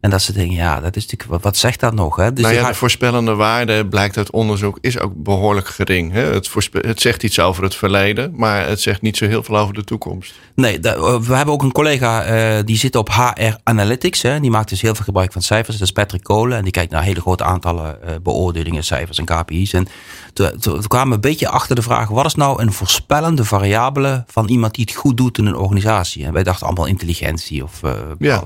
en 0.00 0.10
dat 0.10 0.22
ze 0.22 0.32
denken, 0.32 0.56
ja, 0.56 0.80
dat 0.80 0.96
is 0.96 1.06
natuurlijk, 1.06 1.42
wat 1.42 1.56
zegt 1.56 1.80
dat 1.80 1.94
nog? 1.94 2.16
Hè? 2.16 2.32
Dus 2.32 2.44
nou 2.44 2.56
ja, 2.56 2.68
de 2.68 2.74
voorspellende 2.74 3.34
waarde 3.34 3.86
blijkt 3.86 4.16
uit 4.16 4.30
onderzoek 4.30 4.78
is 4.80 4.98
ook 4.98 5.12
behoorlijk 5.16 5.68
gering. 5.68 6.12
Hè? 6.12 6.20
Het, 6.20 6.50
het 6.72 7.00
zegt 7.00 7.22
iets 7.22 7.40
over 7.40 7.62
het 7.62 7.74
verleden, 7.74 8.32
maar 8.36 8.68
het 8.68 8.80
zegt 8.80 9.02
niet 9.02 9.16
zo 9.16 9.26
heel 9.26 9.42
veel 9.42 9.58
over 9.58 9.74
de 9.74 9.84
toekomst. 9.84 10.34
Nee, 10.54 10.80
we 10.80 11.34
hebben 11.34 11.54
ook 11.54 11.62
een 11.62 11.72
collega 11.72 12.32
uh, 12.58 12.64
die 12.64 12.76
zit 12.76 12.96
op 12.96 13.10
HR 13.10 13.56
Analytics. 13.62 14.22
Hè? 14.22 14.40
Die 14.40 14.50
maakt 14.50 14.68
dus 14.68 14.80
heel 14.80 14.94
veel 14.94 15.04
gebruik 15.04 15.32
van 15.32 15.42
cijfers. 15.42 15.78
Dat 15.78 15.86
is 15.86 15.92
Patrick 15.92 16.22
Kolen. 16.22 16.56
En 16.56 16.62
die 16.62 16.72
kijkt 16.72 16.92
naar 16.92 17.02
hele 17.02 17.20
grote 17.20 17.44
aantallen 17.44 17.98
uh, 18.04 18.10
beoordelingen, 18.22 18.84
cijfers 18.84 19.18
en 19.18 19.24
KPI's. 19.24 19.72
En 19.72 19.88
toen, 20.32 20.58
toen 20.58 20.86
kwamen 20.86 21.08
we 21.08 21.14
een 21.14 21.20
beetje 21.20 21.48
achter 21.48 21.74
de 21.76 21.82
vraag: 21.82 22.08
wat 22.08 22.26
is 22.26 22.34
nou 22.34 22.62
een 22.62 22.72
voorspellende 22.72 23.44
variabele 23.44 24.24
van 24.26 24.48
iemand 24.48 24.74
die 24.74 24.84
het 24.84 24.94
goed 24.94 25.16
doet 25.16 25.38
in 25.38 25.46
een 25.46 25.56
organisatie? 25.56 26.24
En 26.24 26.32
wij 26.32 26.42
dachten 26.42 26.66
allemaal 26.66 26.86
intelligentie 26.86 27.62
of. 27.62 27.82
Uh, 27.84 27.92
ja. 28.18 28.42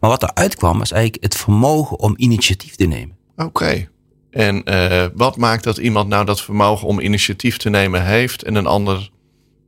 Maar 0.00 0.10
wat 0.10 0.22
eruit 0.22 0.56
kwam, 0.56 0.80
eigenlijk 0.92 1.22
het 1.22 1.36
vermogen 1.36 1.98
om 1.98 2.14
initiatief 2.16 2.74
te 2.74 2.86
nemen. 2.86 3.16
Oké. 3.36 3.88
En 4.30 4.62
uh, 4.64 5.06
wat 5.14 5.36
maakt 5.36 5.64
dat 5.64 5.76
iemand 5.76 6.08
nou 6.08 6.24
dat 6.24 6.42
vermogen 6.42 6.88
om 6.88 7.00
initiatief 7.00 7.56
te 7.56 7.70
nemen 7.70 8.04
heeft 8.04 8.42
en 8.42 8.54
een 8.54 8.66
ander 8.66 9.10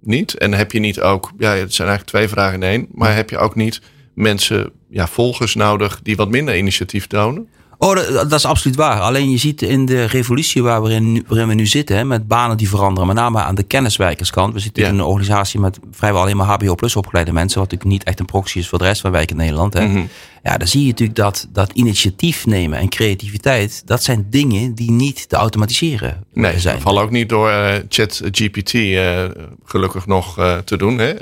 niet? 0.01 0.39
En 0.39 0.53
heb 0.53 0.73
je 0.73 0.79
niet 0.79 1.01
ook, 1.01 1.33
ja, 1.39 1.51
het 1.51 1.75
zijn 1.75 1.89
eigenlijk 1.89 2.17
twee 2.17 2.29
vragen 2.29 2.63
in 2.63 2.69
één, 2.69 2.87
maar 2.93 3.15
heb 3.15 3.31
je 3.31 3.39
ook 3.39 3.55
niet 3.55 3.81
mensen, 4.15 4.73
ja, 4.91 5.07
volgers 5.07 5.55
nodig 5.55 6.01
die 6.03 6.17
wat 6.17 6.31
minder 6.31 6.57
initiatief 6.57 7.07
tonen? 7.07 7.49
Oh, 7.85 7.95
dat, 7.95 8.31
dat, 8.31 8.33
is 8.33 8.45
absoluut 8.45 8.77
waar. 8.77 9.01
Alleen 9.01 9.31
je 9.31 9.37
ziet 9.37 9.63
in 9.63 9.87
de 9.87 10.05
revolutie 10.05 10.63
waar 10.63 10.83
we 10.83 10.91
in, 10.91 11.25
waarin 11.29 11.49
we 11.49 11.55
nu 11.55 11.67
zitten, 11.67 11.97
hè, 11.97 12.05
met 12.05 12.29
banen 12.29 12.57
die 12.57 12.69
veranderen, 12.69 13.07
met 13.07 13.17
name 13.17 13.41
aan 13.41 13.55
de 13.55 13.63
kenniswijkerskant. 13.63 14.53
We 14.53 14.61
zitten 14.61 14.83
ja. 14.83 14.89
in 14.89 14.95
een 14.95 15.05
organisatie 15.05 15.61
met 15.61 15.79
vrijwel 15.91 16.21
alleen 16.21 16.37
maar 16.37 16.47
HBO 16.47 16.75
plus 16.75 16.97
opgeleide 16.97 17.33
mensen, 17.33 17.61
wat 17.61 17.71
natuurlijk 17.71 17.99
niet 17.99 18.09
echt 18.09 18.21
een 18.21 18.27
proxy 18.27 18.59
is 18.59 18.69
voor 18.69 18.79
de 18.79 18.85
rest 18.85 19.01
van 19.01 19.11
wijk 19.11 19.31
in 19.31 19.37
Nederland. 19.37 19.75
Hè. 19.75 19.81
Mm 19.81 19.93
-hmm. 19.93 20.09
Ja, 20.43 20.57
dan 20.57 20.69
zie 20.69 20.81
je 20.81 20.89
natuurlijk 20.89 21.19
dat, 21.19 21.49
dat 21.53 21.71
initiatief 21.73 22.47
nemen 22.47 22.79
en 22.79 22.89
creativiteit, 22.89 23.83
dat 23.87 24.03
zijn 24.03 24.27
dingen 24.31 24.75
die 24.75 24.91
niet 24.91 25.29
te 25.29 25.37
automatiseren 25.37 26.25
nee, 26.33 26.59
zijn. 26.61 26.81
vallen 26.81 27.03
ook 27.03 27.11
niet 27.11 27.29
door 27.29 27.51
uh, 27.51 27.73
ChatGPT 27.89 28.73
uh, 28.73 29.25
gelukkig 29.65 30.07
nog 30.07 30.39
uh, 30.39 30.59
te 30.59 30.77
doen. 30.77 30.99
Hè. 30.99 31.15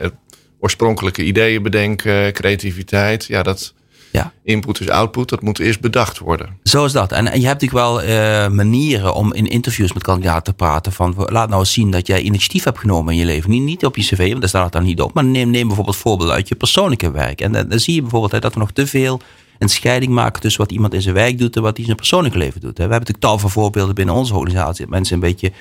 Oorspronkelijke 0.60 1.24
ideeën 1.24 1.62
bedenken, 1.62 2.32
creativiteit, 2.32 3.26
ja, 3.26 3.42
dat 3.42 3.74
ja. 4.12 4.32
Input 4.44 4.80
is 4.80 4.88
output, 4.88 5.28
dat 5.28 5.42
moet 5.42 5.58
eerst 5.58 5.80
bedacht 5.80 6.18
worden. 6.18 6.58
Zo 6.62 6.84
is 6.84 6.92
dat. 6.92 7.12
En, 7.12 7.32
en 7.32 7.40
je 7.40 7.46
hebt 7.46 7.60
natuurlijk 7.60 7.86
wel 7.86 8.02
uh, 8.02 8.48
manieren 8.48 9.14
om 9.14 9.32
in 9.32 9.46
interviews 9.46 9.92
met 9.92 10.02
kandidaten 10.02 10.42
te 10.42 10.52
praten. 10.52 10.92
Van 10.92 11.14
laat 11.16 11.48
nou 11.48 11.60
eens 11.60 11.72
zien 11.72 11.90
dat 11.90 12.06
jij 12.06 12.20
initiatief 12.20 12.64
hebt 12.64 12.78
genomen 12.78 13.12
in 13.12 13.18
je 13.18 13.24
leven. 13.24 13.50
Niet, 13.50 13.62
niet 13.62 13.84
op 13.84 13.96
je 13.96 14.02
cv, 14.02 14.28
want 14.28 14.40
daar 14.40 14.48
staat 14.48 14.64
het 14.64 14.72
dan 14.72 14.84
niet 14.84 15.00
op. 15.00 15.14
Maar 15.14 15.24
neem, 15.24 15.50
neem 15.50 15.66
bijvoorbeeld 15.66 15.96
voorbeelden 15.96 16.34
uit 16.34 16.48
je 16.48 16.54
persoonlijke 16.54 17.10
werk. 17.10 17.40
En 17.40 17.52
dan, 17.52 17.68
dan 17.68 17.78
zie 17.78 17.94
je 17.94 18.00
bijvoorbeeld 18.00 18.32
hè, 18.32 18.38
dat 18.38 18.54
we 18.54 18.60
nog 18.60 18.72
te 18.72 18.86
veel 18.86 19.20
een 19.58 19.68
scheiding 19.68 20.12
maken 20.12 20.40
tussen 20.40 20.60
wat 20.60 20.72
iemand 20.72 20.94
in 20.94 21.02
zijn 21.02 21.14
werk 21.14 21.38
doet 21.38 21.56
en 21.56 21.62
wat 21.62 21.70
hij 21.70 21.80
in 21.80 21.84
zijn 21.84 21.96
persoonlijke 21.96 22.38
leven 22.38 22.60
doet. 22.60 22.76
We 22.76 22.80
hebben 22.80 22.98
natuurlijk 22.98 23.24
tal 23.24 23.38
van 23.38 23.50
voorbeelden 23.50 23.94
binnen 23.94 24.14
onze 24.14 24.34
organisatie. 24.34 24.80
Dat 24.80 24.94
mensen 24.94 25.14
een 25.14 25.20
beetje 25.20 25.52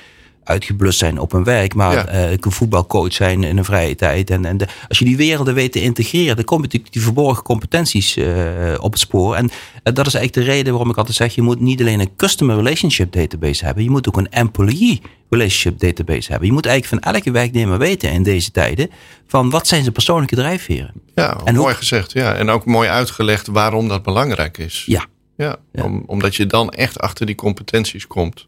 uitgeblust 0.44 0.98
zijn 0.98 1.18
op 1.18 1.32
hun 1.32 1.44
werk, 1.44 1.74
maar 1.74 1.94
Ja. 2.12 2.26
ik 2.28 2.44
een 2.44 2.52
voetbalcoach 2.52 3.12
zijn 3.12 3.44
in 3.44 3.56
een 3.58 3.64
vrije 3.64 3.94
tijd. 3.94 4.30
En, 4.30 4.44
en 4.44 4.56
de, 4.56 4.66
als 4.88 4.98
je 4.98 5.04
die 5.04 5.16
werelden 5.16 5.54
weet 5.54 5.72
te 5.72 5.82
integreren, 5.82 6.36
dan 6.36 6.44
kom 6.44 6.56
je 6.56 6.62
natuurlijk 6.62 6.92
die 6.92 7.02
verborgen 7.02 7.42
competenties 7.42 8.16
eh, 8.16 8.74
op 8.80 8.92
het 8.92 9.00
spoor. 9.00 9.34
En 9.34 9.50
eh, 9.82 9.94
dat 9.94 10.06
is 10.06 10.14
eigenlijk 10.14 10.46
de 10.46 10.52
reden 10.52 10.72
waarom 10.72 10.90
ik 10.90 10.96
altijd 10.96 11.16
zeg, 11.16 11.34
je 11.34 11.42
moet 11.42 11.60
niet 11.60 11.80
alleen 11.80 12.00
een 12.00 12.16
customer 12.16 12.56
relationship 12.56 13.12
database 13.12 13.64
hebben, 13.64 13.84
je 13.84 13.90
moet 13.90 14.08
ook 14.08 14.16
een 14.16 14.30
employee 14.30 15.00
relationship 15.30 15.78
database 15.78 16.30
hebben. 16.30 16.46
Je 16.48 16.54
moet 16.54 16.66
eigenlijk 16.66 17.02
van 17.04 17.12
elke 17.14 17.30
werknemer 17.30 17.78
weten 17.78 18.12
in 18.12 18.22
deze 18.22 18.50
tijden, 18.50 18.90
van 19.26 19.50
wat 19.50 19.66
zijn 19.66 19.80
zijn 19.80 19.92
persoonlijke 19.92 20.34
drijfveren. 20.34 20.92
Ja, 21.14 21.40
En 21.44 21.54
mooi 21.54 21.66
hoe- 21.66 21.76
gezegd. 21.76 22.12
Ja. 22.12 22.34
En 22.34 22.50
ook 22.50 22.64
mooi 22.64 22.88
uitgelegd 22.88 23.46
waarom 23.46 23.88
dat 23.88 24.02
belangrijk 24.02 24.58
is. 24.58 24.82
Ja, 24.86 25.04
Ja, 25.36 25.56
Ja. 25.72 25.84
Om, 25.84 26.02
omdat 26.06 26.36
je 26.36 26.46
dan 26.46 26.70
echt 26.70 26.98
achter 27.00 27.26
die 27.26 27.34
competenties 27.34 28.06
komt. 28.06 28.46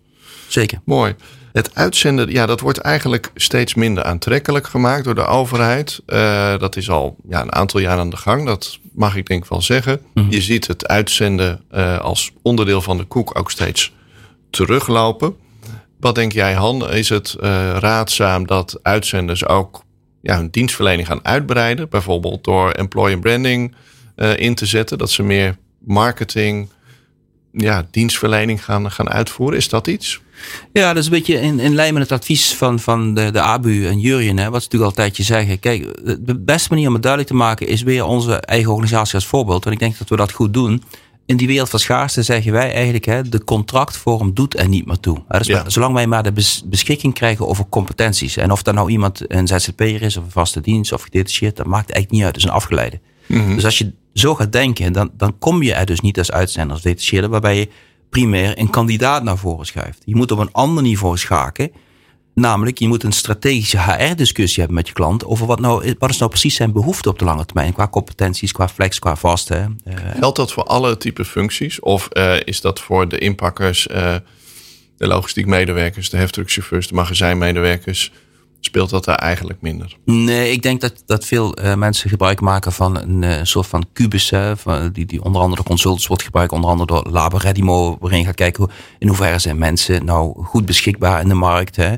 zeker. 0.48 0.80
Mooi. 0.84 1.14
Het 1.54 1.74
uitzenden, 1.74 2.30
ja, 2.30 2.46
dat 2.46 2.60
wordt 2.60 2.78
eigenlijk 2.78 3.30
steeds 3.34 3.74
minder 3.74 4.04
aantrekkelijk 4.04 4.66
gemaakt 4.66 5.04
door 5.04 5.14
de 5.14 5.24
overheid. 5.24 6.00
Eh, 6.06 6.58
dat 6.58 6.76
is 6.76 6.90
al 6.90 7.16
ja, 7.28 7.40
een 7.42 7.52
aantal 7.52 7.80
jaar 7.80 7.98
aan 7.98 8.10
de 8.10 8.16
gang, 8.16 8.46
dat 8.46 8.78
mag 8.92 9.16
ik 9.16 9.26
denk 9.26 9.42
ik 9.42 9.50
wel 9.50 9.62
zeggen. 9.62 10.00
Mhm. 10.14 10.30
Je 10.30 10.40
ziet 10.40 10.66
het 10.66 10.88
uitzenden 10.88 11.64
eh, 11.70 12.00
als 12.00 12.32
onderdeel 12.42 12.80
van 12.80 12.96
de 12.96 13.04
koek 13.04 13.38
ook 13.38 13.50
steeds 13.50 13.92
teruglopen. 14.50 15.36
Wat 16.00 16.14
denk 16.14 16.32
jij, 16.32 16.54
Han? 16.54 16.90
Is 16.90 17.08
het 17.08 17.34
eh, 17.40 17.76
raadzaam 17.78 18.46
dat 18.46 18.78
uitzenders 18.82 19.46
ook 19.46 19.84
ja, 20.22 20.36
hun 20.36 20.50
dienstverlening 20.50 21.06
gaan 21.06 21.24
uitbreiden? 21.24 21.88
Bijvoorbeeld 21.88 22.44
door 22.44 22.70
employer 22.70 23.18
branding 23.18 23.74
in 24.36 24.54
te 24.54 24.66
zetten, 24.66 24.98
dat 24.98 25.10
ze 25.10 25.22
meer 25.22 25.56
marketing, 25.78 26.70
ja, 27.52 27.86
dienstverlening 27.90 28.64
gaan, 28.64 28.90
gaan 28.90 29.10
uitvoeren. 29.10 29.58
Is 29.58 29.68
dat 29.68 29.86
iets? 29.86 30.22
Ja, 30.72 30.88
dat 30.88 30.96
is 30.96 31.04
een 31.04 31.12
beetje 31.12 31.40
in, 31.40 31.58
in 31.60 31.74
lijn 31.74 31.92
met 31.94 32.02
het 32.02 32.12
advies 32.12 32.54
van, 32.54 32.80
van 32.80 33.14
de, 33.14 33.30
de 33.30 33.40
ABU 33.40 33.86
en 33.86 34.00
Jurjen. 34.00 34.38
Hè, 34.38 34.50
wat 34.50 34.62
ze 34.62 34.68
natuurlijk 34.70 34.90
altijd 34.90 35.16
je 35.16 35.22
zeggen. 35.22 35.58
Kijk, 35.58 35.82
de 36.26 36.38
beste 36.38 36.68
manier 36.70 36.86
om 36.86 36.92
het 36.92 37.02
duidelijk 37.02 37.32
te 37.32 37.38
maken 37.38 37.66
is 37.66 37.82
weer 37.82 38.04
onze 38.04 38.34
eigen 38.36 38.70
organisatie 38.70 39.14
als 39.14 39.26
voorbeeld. 39.26 39.66
En 39.66 39.72
ik 39.72 39.78
denk 39.78 39.98
dat 39.98 40.08
we 40.08 40.16
dat 40.16 40.32
goed 40.32 40.54
doen. 40.54 40.82
In 41.26 41.36
die 41.36 41.46
wereld 41.46 41.70
van 41.70 41.78
schaarste 41.78 42.22
zeggen 42.22 42.52
wij 42.52 42.72
eigenlijk, 42.74 43.04
hè, 43.04 43.28
de 43.28 43.44
contractvorm 43.44 44.34
doet 44.34 44.58
er 44.58 44.68
niet 44.68 44.86
meer 44.86 45.00
toe. 45.00 45.22
Dus 45.28 45.46
Ja. 45.46 45.64
Zolang 45.70 45.94
wij 45.94 46.06
maar 46.06 46.22
de 46.22 46.32
bes- 46.32 46.62
beschikking 46.66 47.14
krijgen 47.14 47.48
over 47.48 47.64
competenties. 47.68 48.36
En 48.36 48.50
of 48.52 48.62
dat 48.62 48.74
nou 48.74 48.90
iemand 48.90 49.20
een 49.32 49.46
ZZP'er 49.46 50.02
is 50.02 50.16
of 50.16 50.24
een 50.24 50.30
vaste 50.30 50.60
dienst 50.60 50.92
of 50.92 51.02
gedetacheerd, 51.02 51.56
dat 51.56 51.66
maakt 51.66 51.90
eigenlijk 51.90 52.10
niet 52.10 52.22
uit. 52.22 52.34
Dat 52.34 52.42
is 52.42 52.48
een 52.48 52.54
afgeleide. 52.56 53.00
Dus 53.54 53.64
als 53.64 53.78
je 53.78 53.92
zo 54.14 54.34
gaat 54.34 54.52
denken, 54.52 54.92
dan, 54.92 55.10
dan 55.16 55.38
kom 55.38 55.62
je 55.62 55.74
er 55.74 55.86
dus 55.86 56.00
niet 56.00 56.18
als 56.18 56.32
uitzender, 56.32 56.72
als 56.72 56.82
detacheerder, 56.82 57.30
waarbij 57.30 57.56
je 57.58 57.68
primair 58.10 58.58
een 58.58 58.70
kandidaat 58.70 59.22
naar 59.22 59.38
voren 59.38 59.66
schuift. 59.66 60.02
Je 60.04 60.16
moet 60.16 60.30
op 60.30 60.38
een 60.38 60.52
ander 60.52 60.82
niveau 60.82 61.18
schaken. 61.18 61.72
Namelijk, 62.34 62.78
je 62.78 62.88
moet 62.88 63.02
een 63.02 63.12
strategische 63.12 63.78
HR-discussie 63.78 64.58
hebben 64.58 64.76
met 64.76 64.86
je 64.88 64.92
klant 64.92 65.24
over 65.24 65.46
wat, 65.46 65.60
nou, 65.60 65.94
wat 65.98 66.10
is 66.10 66.18
nou 66.18 66.30
precies 66.30 66.54
zijn 66.54 66.72
behoefte 66.72 67.08
op 67.08 67.18
de 67.18 67.24
lange 67.24 67.44
termijn. 67.44 67.72
Qua 67.72 67.88
competenties, 67.88 68.52
qua 68.52 68.68
flex, 68.68 68.98
qua 68.98 69.16
vaste. 69.16 69.54
eh, 69.84 69.94
Geldt 70.18 70.36
dat 70.36 70.52
voor 70.52 70.62
alle 70.64 70.96
type 70.96 71.24
functies? 71.24 71.80
Of 71.80 72.06
eh, 72.08 72.36
is 72.44 72.60
dat 72.60 72.80
voor 72.80 73.08
de 73.08 73.18
inpakkers, 73.18 73.86
eh, 73.86 74.14
de 74.96 75.06
logistiek 75.06 75.46
medewerkers, 75.46 76.10
de 76.10 76.16
heftruckchauffeurs, 76.16 76.88
de 76.88 76.94
magazijnmedewerkers? 76.94 78.12
Speelt 78.64 78.90
dat 78.90 79.04
daar 79.04 79.16
eigenlijk 79.16 79.60
minder? 79.60 79.96
Nee, 80.04 80.50
ik 80.50 80.62
denk 80.62 80.80
dat, 80.80 81.02
dat 81.06 81.24
veel 81.24 81.54
eh, 81.54 81.74
mensen 81.74 82.10
gebruik 82.10 82.40
maken 82.40 82.72
van 82.72 82.98
een 82.98 83.22
eh, 83.22 83.40
soort 83.42 83.66
van 83.66 83.86
kubus. 83.92 84.30
Hè, 84.30 84.52
die, 84.92 85.06
die 85.06 85.22
onder 85.22 85.42
andere 85.42 85.62
consultants 85.62 86.06
wordt 86.06 86.22
gebruikt. 86.22 86.52
Onder 86.52 86.70
andere 86.70 86.86
door 86.86 87.12
Labo 87.12 87.36
Redimo. 87.36 87.96
Waarin 88.00 88.24
gaat 88.24 88.34
kijken 88.34 88.70
in 88.98 89.08
hoeverre 89.08 89.38
zijn 89.38 89.58
mensen 89.58 90.04
nou 90.04 90.44
goed 90.44 90.66
beschikbaar 90.66 91.20
in 91.20 91.28
de 91.28 91.34
markt. 91.34 91.76
Hè. 91.76 91.94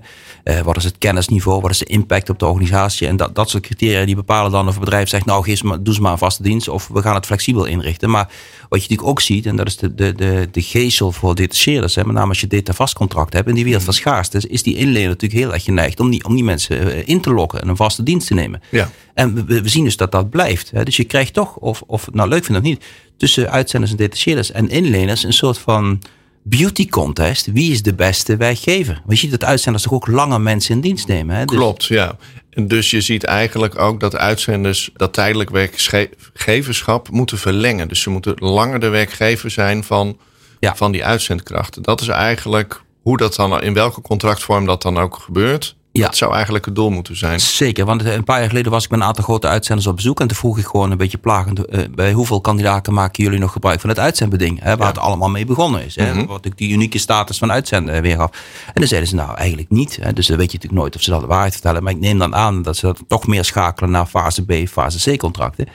Eh, 0.46 0.60
wat 0.60 0.76
is 0.76 0.84
het 0.84 0.98
kennisniveau? 0.98 1.60
Wat 1.60 1.70
is 1.70 1.78
de 1.78 1.84
impact 1.84 2.30
op 2.30 2.38
de 2.38 2.46
organisatie? 2.46 3.06
En 3.06 3.16
dat, 3.16 3.34
dat 3.34 3.50
soort 3.50 3.62
criteria 3.62 4.04
die 4.04 4.14
bepalen 4.14 4.50
dan 4.50 4.68
of 4.68 4.74
een 4.74 4.80
bedrijf 4.80 5.08
zegt. 5.08 5.24
Nou, 5.24 5.44
geef 5.44 5.58
ze 5.58 5.66
maar, 5.66 5.82
doe 5.82 5.94
ze 5.94 6.00
maar 6.00 6.12
een 6.12 6.18
vaste 6.18 6.42
dienst. 6.42 6.68
Of 6.68 6.88
we 6.88 7.02
gaan 7.02 7.14
het 7.14 7.26
flexibel 7.26 7.64
inrichten. 7.64 8.10
Maar 8.10 8.28
wat 8.68 8.82
je 8.82 8.88
natuurlijk 8.88 9.08
ook 9.08 9.20
ziet. 9.20 9.46
En 9.46 9.56
dat 9.56 9.66
is 9.66 9.76
de, 9.76 9.94
de, 9.94 10.12
de, 10.12 10.48
de 10.50 10.62
geestel 10.62 11.12
voor 11.12 11.34
detacheerders. 11.34 11.94
Hè, 11.94 12.04
met 12.04 12.14
name 12.14 12.28
als 12.28 12.40
je 12.40 12.46
data 12.46 12.86
contract 12.92 13.32
hebt. 13.32 13.48
In 13.48 13.54
die 13.54 13.64
wereld 13.64 13.82
van 13.82 13.94
schaarste 13.94 14.48
is 14.48 14.62
die 14.62 14.76
inlener 14.76 15.08
natuurlijk 15.08 15.40
heel 15.40 15.52
erg 15.52 15.64
geneigd. 15.64 16.00
Om 16.00 16.10
die, 16.10 16.24
om 16.24 16.34
die 16.34 16.44
mensen 16.44 16.92
eh, 16.92 17.08
in 17.08 17.20
te 17.20 17.32
lokken. 17.32 17.62
En 17.62 17.68
een 17.68 17.76
vaste 17.76 18.02
dienst 18.02 18.26
te 18.26 18.34
nemen. 18.34 18.60
Ja. 18.70 18.90
En 19.14 19.46
we, 19.46 19.62
we 19.62 19.68
zien 19.68 19.84
dus 19.84 19.96
dat 19.96 20.12
dat 20.12 20.30
blijft. 20.30 20.70
Hè. 20.70 20.84
Dus 20.84 20.96
je 20.96 21.04
krijgt 21.04 21.32
toch, 21.32 21.56
of, 21.56 21.82
of 21.86 22.08
nou 22.12 22.28
leuk 22.28 22.44
vindt 22.44 22.60
of 22.60 22.66
niet, 22.66 22.84
tussen 23.16 23.50
uitzenders 23.50 23.92
en 23.92 23.98
detacheerders 23.98 24.50
en 24.50 24.68
inleners 24.68 25.24
een 25.24 25.32
soort 25.32 25.58
van 25.58 26.00
beauty 26.48 26.88
contest. 26.88 27.46
Wie 27.52 27.72
is 27.72 27.82
de 27.82 27.94
beste 27.94 28.36
werkgever? 28.36 28.94
Want 28.94 29.10
je 29.12 29.16
ziet 29.16 29.30
dat 29.40 29.44
uitzenders 29.48 29.82
toch 29.84 29.92
ook 29.92 30.06
langer 30.06 30.40
mensen 30.40 30.74
in 30.74 30.80
dienst 30.80 31.06
nemen. 31.08 31.36
Hè? 31.36 31.44
Dus- 31.44 31.56
Klopt, 31.56 31.84
ja. 31.84 32.16
En 32.50 32.68
dus 32.68 32.90
je 32.90 33.00
ziet 33.00 33.24
eigenlijk 33.24 33.78
ook 33.78 34.00
dat 34.00 34.16
uitzenders 34.16 34.90
dat 34.94 35.12
tijdelijk 35.12 35.50
werkgeverschap 35.50 37.10
moeten 37.10 37.38
verlengen. 37.38 37.88
Dus 37.88 38.00
ze 38.00 38.10
moeten 38.10 38.34
langer 38.36 38.80
de 38.80 38.88
werkgever 38.88 39.50
zijn 39.50 39.84
van, 39.84 40.18
Ja. 40.60 40.76
van 40.76 40.92
die 40.92 41.04
uitzendkrachten. 41.04 41.82
Dat 41.82 42.00
is 42.00 42.08
eigenlijk 42.08 42.82
hoe 43.02 43.16
dat 43.16 43.34
dan, 43.34 43.62
in 43.62 43.74
welke 43.74 44.00
contractvorm 44.00 44.66
dat 44.66 44.82
dan 44.82 44.98
ook 44.98 45.16
gebeurt. 45.16 45.76
Ja. 45.96 46.04
Dat 46.06 46.16
zou 46.16 46.32
eigenlijk 46.34 46.64
het 46.64 46.74
doel 46.74 46.90
moeten 46.90 47.16
zijn. 47.16 47.40
Zeker, 47.40 47.84
want 47.84 48.04
een 48.04 48.24
paar 48.24 48.38
jaar 48.38 48.48
geleden 48.48 48.72
was 48.72 48.84
ik 48.84 48.90
met 48.90 49.00
een 49.00 49.06
aantal 49.06 49.24
grote 49.24 49.46
uitzenders 49.46 49.86
op 49.86 49.96
bezoek. 49.96 50.20
En 50.20 50.26
toen 50.26 50.36
vroeg 50.36 50.58
ik 50.58 50.66
gewoon 50.66 50.90
een 50.90 50.96
beetje 50.96 51.18
plagend: 51.18 51.64
eh, 51.66 51.80
bij 51.94 52.12
hoeveel 52.12 52.40
kandidaten 52.40 52.94
maken 52.94 53.24
jullie 53.24 53.38
nog 53.38 53.52
gebruik 53.52 53.80
van 53.80 53.88
het 53.88 53.98
uitzendbeding? 53.98 54.62
Hè, 54.62 54.76
waar 54.76 54.88
het 54.88 54.98
allemaal 54.98 55.28
mee 55.28 55.44
begonnen 55.44 55.84
is. 55.84 55.94
Hè, 55.96 56.14
Mhm. 56.14 56.26
Wat 56.26 56.44
ik 56.44 56.58
die 56.58 56.72
unieke 56.72 56.98
status 56.98 57.38
van 57.38 57.52
uitzenden 57.52 57.94
eh, 57.94 58.00
weer 58.00 58.16
gaf. 58.16 58.30
En 58.66 58.72
dan 58.74 58.86
zeiden 58.86 59.08
ze: 59.08 59.14
Nou, 59.14 59.36
eigenlijk 59.36 59.70
niet. 59.70 59.98
Hè, 60.00 60.12
dus 60.12 60.26
dan 60.26 60.36
weet 60.36 60.50
je 60.50 60.56
natuurlijk 60.56 60.82
nooit 60.82 60.96
of 60.96 61.02
ze 61.02 61.10
dat 61.10 61.20
de 61.20 61.26
waarheid 61.26 61.52
vertellen. 61.52 61.82
Maar 61.82 61.92
ik 61.92 62.00
neem 62.00 62.18
dan 62.18 62.34
aan 62.34 62.62
dat 62.62 62.76
ze 62.76 62.86
dat 62.86 63.00
toch 63.08 63.26
meer 63.26 63.44
schakelen 63.44 63.90
naar 63.90 64.06
fase 64.06 64.44
B, 64.44 64.68
fase 64.68 65.10
C 65.14 65.18
contracten. 65.18 65.66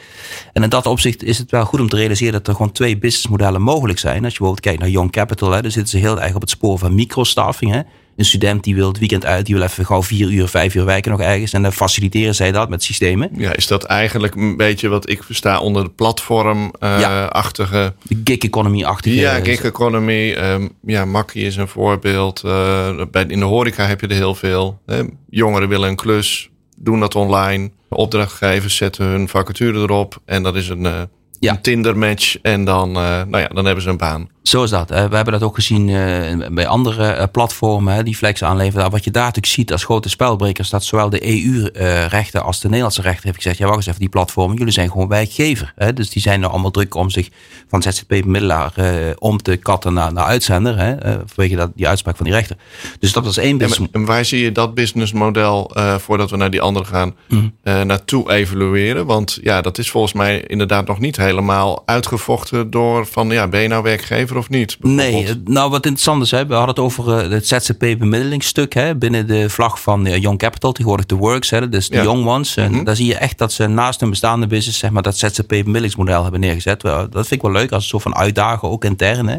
En 0.53 0.63
in 0.63 0.69
dat 0.69 0.85
opzicht 0.85 1.23
is 1.23 1.37
het 1.37 1.51
wel 1.51 1.65
goed 1.65 1.79
om 1.79 1.89
te 1.89 1.95
realiseren 1.95 2.33
dat 2.33 2.47
er 2.47 2.55
gewoon 2.55 2.71
twee 2.71 2.97
businessmodellen 2.97 3.61
mogelijk 3.61 3.99
zijn. 3.99 4.23
Als 4.23 4.33
je 4.33 4.39
bijvoorbeeld 4.39 4.59
kijkt 4.59 4.79
naar 4.79 4.89
Young 4.89 5.11
Capital, 5.11 5.51
hè, 5.51 5.61
dan 5.61 5.71
zitten 5.71 5.91
ze 5.99 6.05
heel 6.05 6.21
erg 6.21 6.35
op 6.35 6.41
het 6.41 6.49
spoor 6.49 6.77
van 6.77 6.95
microstaffing. 6.95 7.71
Hè. 7.71 7.81
Een 8.21 8.27
student 8.27 8.63
die 8.63 8.75
wil 8.75 8.87
het 8.87 8.99
weekend 8.99 9.25
uit, 9.25 9.45
die 9.45 9.55
wil 9.55 9.63
even 9.63 9.85
gauw 9.85 10.03
vier 10.03 10.31
uur, 10.31 10.47
vijf 10.47 10.75
uur 10.75 10.85
werken 10.85 11.11
nog 11.11 11.21
ergens. 11.21 11.53
En 11.53 11.61
dan 11.61 11.73
faciliteren 11.73 12.35
zij 12.35 12.51
dat 12.51 12.69
met 12.69 12.83
systemen. 12.83 13.29
Ja, 13.33 13.55
is 13.55 13.67
dat 13.67 13.83
eigenlijk 13.83 14.35
een 14.35 14.57
beetje 14.57 14.87
wat 14.87 15.09
ik 15.09 15.23
versta 15.23 15.59
onder 15.59 15.83
de 15.83 15.89
platformachtige... 15.89 17.93
De 18.03 18.21
gig 18.23 18.37
economy-achtige. 18.37 19.15
ja, 19.15 19.39
gig 19.39 19.63
economy. 19.63 20.33
ehm, 20.33 20.67
ja, 20.85 21.05
Makkie 21.05 21.45
is 21.45 21.55
een 21.55 21.67
voorbeeld. 21.67 22.43
Eh, 22.43 23.01
bij, 23.11 23.25
in 23.27 23.39
de 23.39 23.45
horeca 23.45 23.85
heb 23.85 24.01
je 24.01 24.07
er 24.07 24.15
heel 24.15 24.35
veel. 24.35 24.79
Hè. 24.85 25.01
Jongeren 25.29 25.69
willen 25.69 25.89
een 25.89 25.95
klus, 25.95 26.49
doen 26.77 26.99
dat 26.99 27.15
online. 27.15 27.71
Opdrachtgevers 27.89 28.75
zetten 28.75 29.05
hun 29.05 29.27
vacature 29.27 29.79
erop. 29.79 30.21
En 30.25 30.43
dat 30.43 30.55
is 30.55 30.69
een, 30.69 30.85
eh 30.85 31.01
Ja. 31.41 31.51
een 31.51 31.61
Tinder 31.61 31.97
match. 31.97 32.37
En 32.41 32.65
dan, 32.65 32.89
eh, 32.89 32.95
nou 33.03 33.37
ja, 33.37 33.47
dan 33.47 33.65
hebben 33.65 33.83
ze 33.83 33.89
een 33.89 33.97
baan. 33.97 34.29
Zo 34.43 34.63
is 34.63 34.69
dat. 34.69 34.89
We 34.89 34.95
hebben 34.95 35.25
dat 35.25 35.43
ook 35.43 35.55
gezien 35.55 35.89
eh, 35.89 36.47
bij 36.51 36.67
andere 36.67 37.07
eh, 37.11 37.27
platformen 37.31 38.05
die 38.05 38.15
flex 38.15 38.43
aanleveren. 38.43 38.91
Wat 38.91 39.03
je 39.03 39.11
daar 39.11 39.23
natuurlijk 39.23 39.53
ziet 39.53 39.71
als 39.71 39.83
grote 39.83 40.09
spelbrekers, 40.09 40.69
dat 40.69 40.83
zowel 40.83 41.09
de 41.09 41.27
EU-rechten 41.27 42.43
als 42.43 42.59
de 42.59 42.67
Nederlandse 42.67 43.01
rechter 43.01 43.23
heeft 43.25 43.35
gezegd: 43.35 43.57
ja, 43.57 43.65
wacht 43.65 43.77
eens 43.77 43.87
even, 43.87 43.99
die 43.99 44.09
platformen, 44.09 44.57
jullie 44.57 44.73
zijn 44.73 44.91
gewoon 44.91 45.07
werkgever. 45.07 45.73
Hè? 45.75 45.93
Dus 45.93 46.09
die 46.09 46.21
zijn 46.21 46.39
nou 46.39 46.51
allemaal 46.51 46.71
druk 46.71 46.95
om 46.95 47.09
zich 47.09 47.29
van 47.69 47.81
ZZP-bemiddelaar 47.81 48.71
eh, 48.75 48.85
om 49.19 49.37
te 49.41 49.55
katten 49.55 49.93
naar, 49.93 50.13
naar 50.13 50.25
uitzender. 50.25 50.77
Hè? 50.77 50.95
vanwege 51.25 51.55
dat, 51.55 51.71
die 51.75 51.87
uitspraak 51.87 52.15
van 52.15 52.25
die 52.25 52.33
rechter. 52.35 52.55
Dus 52.99 53.13
dat 53.13 53.25
was 53.25 53.37
één 53.37 53.57
business. 53.57 53.91
en 53.91 54.05
waar 54.05 54.25
zie 54.25 54.43
je 54.43 54.51
dat 54.51 54.73
businessmodel, 54.73 55.71
voordat 55.99 56.29
we 56.29 56.37
naar 56.37 56.51
die 56.51 56.61
andere 56.61 56.85
gaan, 56.85 57.15
Mhm. 57.27 57.47
naartoe 57.87 58.31
evalueren? 58.31 59.05
Want 59.05 59.39
ja, 59.41 59.61
dat 59.61 59.77
is 59.77 59.91
volgens 59.91 60.13
mij 60.13 60.41
inderdaad 60.41 60.87
nog 60.87 60.99
niet 60.99 61.17
helemaal 61.31 61.83
uitgevochten 61.85 62.69
door 62.69 63.05
van, 63.05 63.29
ja, 63.29 63.47
ben 63.47 63.61
je 63.61 63.67
nou 63.67 63.83
werkgever 63.83 64.37
of 64.37 64.49
niet? 64.49 64.77
Nee, 64.81 65.27
nou 65.45 65.69
wat 65.69 65.85
interessant 65.85 66.23
is, 66.23 66.31
hè, 66.31 66.45
we 66.45 66.53
hadden 66.53 66.75
het 66.75 66.83
over 66.83 67.17
eh, 67.17 67.29
het 67.31 67.47
ZZP-bemiddelingsstuk 67.47 68.73
hè, 68.73 68.95
binnen 68.95 69.27
de 69.27 69.49
vlag 69.49 69.81
van 69.81 70.05
eh, 70.05 70.21
Young 70.21 70.37
Capital, 70.37 70.71
tegenwoordig 70.71 71.05
de 71.05 71.15
Works, 71.15 71.49
hè, 71.49 71.69
dus 71.69 71.89
de 71.89 71.95
Ja. 71.95 72.03
Young 72.03 72.25
Ones. 72.27 72.55
En 72.57 72.71
Mhm. 72.71 72.83
daar 72.83 72.95
zie 72.95 73.05
je 73.05 73.15
echt 73.15 73.37
dat 73.37 73.51
ze 73.51 73.67
naast 73.67 73.99
hun 73.99 74.09
bestaande 74.09 74.47
business 74.47 74.79
zeg 74.79 74.89
maar, 74.91 75.01
dat 75.03 75.17
ZZP-bemiddelingsmodel 75.17 76.21
hebben 76.23 76.39
neergezet. 76.41 76.81
Dat 76.81 77.09
vind 77.11 77.31
ik 77.31 77.41
wel 77.41 77.51
leuk 77.51 77.71
als 77.71 77.83
een 77.83 77.89
soort 77.89 78.03
van 78.03 78.15
uitdagen, 78.15 78.69
ook 78.69 78.85
intern. 78.85 79.27
Hè. 79.27 79.37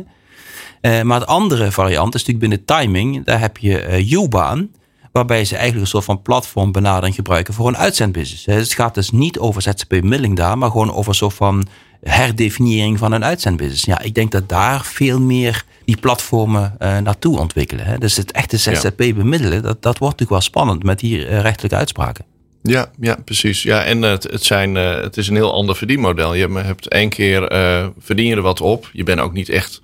Eh, 0.80 1.02
maar 1.02 1.20
het 1.20 1.28
andere 1.28 1.70
variant 1.72 2.14
is 2.14 2.24
natuurlijk 2.24 2.38
binnen 2.50 2.64
timing, 2.64 3.24
daar 3.24 3.40
heb 3.40 3.56
je 3.58 3.78
eh 3.78 4.12
U-baan. 4.12 4.68
Waarbij 5.12 5.44
ze 5.44 5.54
eigenlijk 5.54 5.84
een 5.84 5.90
soort 5.90 6.04
van 6.04 6.22
platformbenadering 6.22 7.14
gebruiken 7.14 7.54
voor 7.54 7.68
een 7.68 7.76
uitzendbusiness. 7.76 8.44
Het 8.46 8.72
gaat 8.72 8.94
dus 8.94 9.10
niet 9.10 9.38
over 9.38 9.62
ZZP-bemiddeling 9.62 10.36
daar, 10.36 10.58
maar 10.58 10.70
gewoon 10.70 10.92
over 10.92 11.08
een 11.08 11.14
soort 11.14 11.34
van 11.34 11.66
herdefiniëring 12.00 12.98
van 12.98 13.12
een 13.12 13.24
uitzendbusiness. 13.24 13.84
Ja, 13.84 14.00
ik 14.00 14.14
denk 14.14 14.30
dat 14.30 14.48
daar 14.48 14.84
veel 14.84 15.20
meer 15.20 15.64
die 15.84 15.96
platformen 15.96 16.74
eh, 16.78 16.98
naartoe 16.98 17.38
ontwikkelen. 17.38 17.84
Hè. 17.84 17.98
Dus 17.98 18.16
het 18.16 18.32
echte 18.32 18.56
ZZP 18.56 18.96
bemiddelen, 18.96 19.62
dat, 19.62 19.82
dat 19.82 19.98
wordt 19.98 20.18
natuurlijk 20.18 20.30
wel 20.30 20.40
spannend 20.40 20.82
met 20.82 20.98
die 20.98 21.26
eh, 21.26 21.40
rechtelijke 21.40 21.76
uitspraken. 21.76 22.24
Ja, 22.62 22.90
ja, 23.00 23.16
precies. 23.24 23.62
Ja, 23.62 23.84
en 23.84 24.02
het, 24.02 24.22
het, 24.22 24.44
zijn, 24.44 24.76
eh, 24.76 25.00
het 25.00 25.16
is 25.16 25.28
een 25.28 25.34
heel 25.34 25.52
ander 25.52 25.76
verdienmodel. 25.76 26.34
Je 26.34 26.48
hebt 26.52 26.88
één 26.88 27.08
keer 27.08 27.48
eh 27.48 27.86
verdien 27.98 28.26
je 28.26 28.36
er 28.36 28.42
wat 28.42 28.60
op. 28.60 28.90
Je 28.92 29.04
bent 29.04 29.20
ook 29.20 29.32
niet 29.32 29.48
echt, 29.48 29.82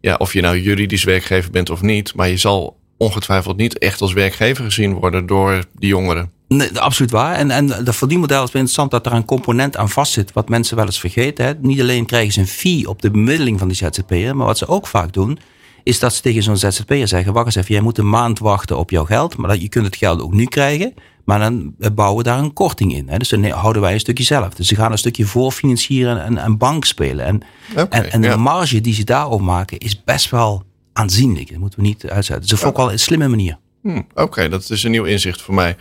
ja, 0.00 0.14
of 0.14 0.32
je 0.32 0.40
nou 0.40 0.60
juridisch 0.60 1.04
werkgever 1.04 1.50
bent 1.50 1.70
of 1.70 1.82
niet, 1.82 2.14
maar 2.14 2.28
je 2.28 2.36
zal 2.36 2.76
ongetwijfeld 2.98 3.56
niet 3.56 3.78
echt 3.78 4.00
als 4.00 4.12
werkgever 4.12 4.64
gezien 4.64 4.94
worden 4.94 5.26
door 5.26 5.64
die 5.74 5.88
jongeren. 5.88 6.30
Nee, 6.48 6.80
absoluut 6.80 7.10
waar. 7.10 7.34
En, 7.34 7.50
en 7.50 7.66
dat 7.66 7.96
verdienmodel 7.96 8.42
is 8.42 8.44
interessant 8.44 8.90
dat 8.90 9.06
er 9.06 9.12
een 9.12 9.24
component 9.24 9.76
aan 9.76 9.88
vastzit, 9.88 10.32
wat 10.32 10.48
mensen 10.48 10.76
wel 10.76 10.86
eens 10.86 11.00
vergeten. 11.00 11.44
Hè. 11.44 11.52
Niet 11.60 11.80
alleen 11.80 12.06
krijgen 12.06 12.32
ze 12.32 12.40
een 12.40 12.46
fee 12.46 12.88
op 12.88 13.02
de 13.02 13.10
bemiddeling 13.10 13.58
van 13.58 13.68
die 13.68 13.76
ZZP'er, 13.76 14.36
maar 14.36 14.46
wat 14.46 14.58
ze 14.58 14.68
ook 14.68 14.86
vaak 14.86 15.12
doen, 15.12 15.38
is 15.82 15.98
dat 15.98 16.14
ze 16.14 16.22
tegen 16.22 16.42
zo'n 16.42 16.56
ZZP'er 16.56 17.08
zeggen: 17.08 17.32
Wacht 17.32 17.46
eens 17.46 17.54
even, 17.54 17.74
jij 17.74 17.82
moet 17.82 17.98
een 17.98 18.08
maand 18.08 18.38
wachten 18.38 18.78
op 18.78 18.90
jouw 18.90 19.04
geld, 19.04 19.36
maar 19.36 19.50
dat, 19.50 19.60
je 19.60 19.68
kunt 19.68 19.86
het 19.86 19.96
geld 19.96 20.20
ook 20.20 20.32
nu 20.32 20.44
krijgen. 20.44 20.94
Maar 21.24 21.38
dan 21.38 21.74
bouwen 21.94 22.18
we 22.18 22.22
daar 22.22 22.38
een 22.38 22.52
korting 22.52 22.94
in. 22.94 23.08
Hè. 23.08 23.18
Dus 23.18 23.28
dan 23.28 23.44
houden 23.44 23.82
wij 23.82 23.92
een 23.92 24.00
stukje 24.00 24.24
zelf. 24.24 24.54
Dus 24.54 24.68
ze 24.68 24.74
gaan 24.74 24.92
een 24.92 24.98
stukje 24.98 25.24
voorfinancieren 25.24 26.24
en, 26.24 26.38
en 26.38 26.58
bank 26.58 26.84
spelen. 26.84 27.24
En, 27.24 27.42
en, 27.90 28.12
en, 28.12 28.20
de 28.20 28.36
marge 28.36 28.80
die 28.80 28.94
ze 28.94 29.04
daarop 29.04 29.40
maken 29.40 29.78
is 29.78 30.04
best 30.04 30.30
wel 30.30 30.62
aanzienlijk. 30.96 31.50
Dat 31.50 31.58
moeten 31.58 31.78
we 31.78 31.86
niet 31.86 32.02
uitzetten. 32.02 32.40
Dus 32.40 32.50
dat 32.50 32.58
vond 32.58 32.70
ik 32.70 32.76
wel 32.76 32.92
een 32.92 32.98
slimme 32.98 33.28
manier. 33.28 33.58
Hmm, 33.82 34.06
Oké, 34.14 34.48
dat 34.48 34.70
is 34.70 34.82
een 34.82 34.90
nieuw 34.90 35.04
inzicht 35.04 35.42
voor 35.42 35.54
mij. 35.54 35.76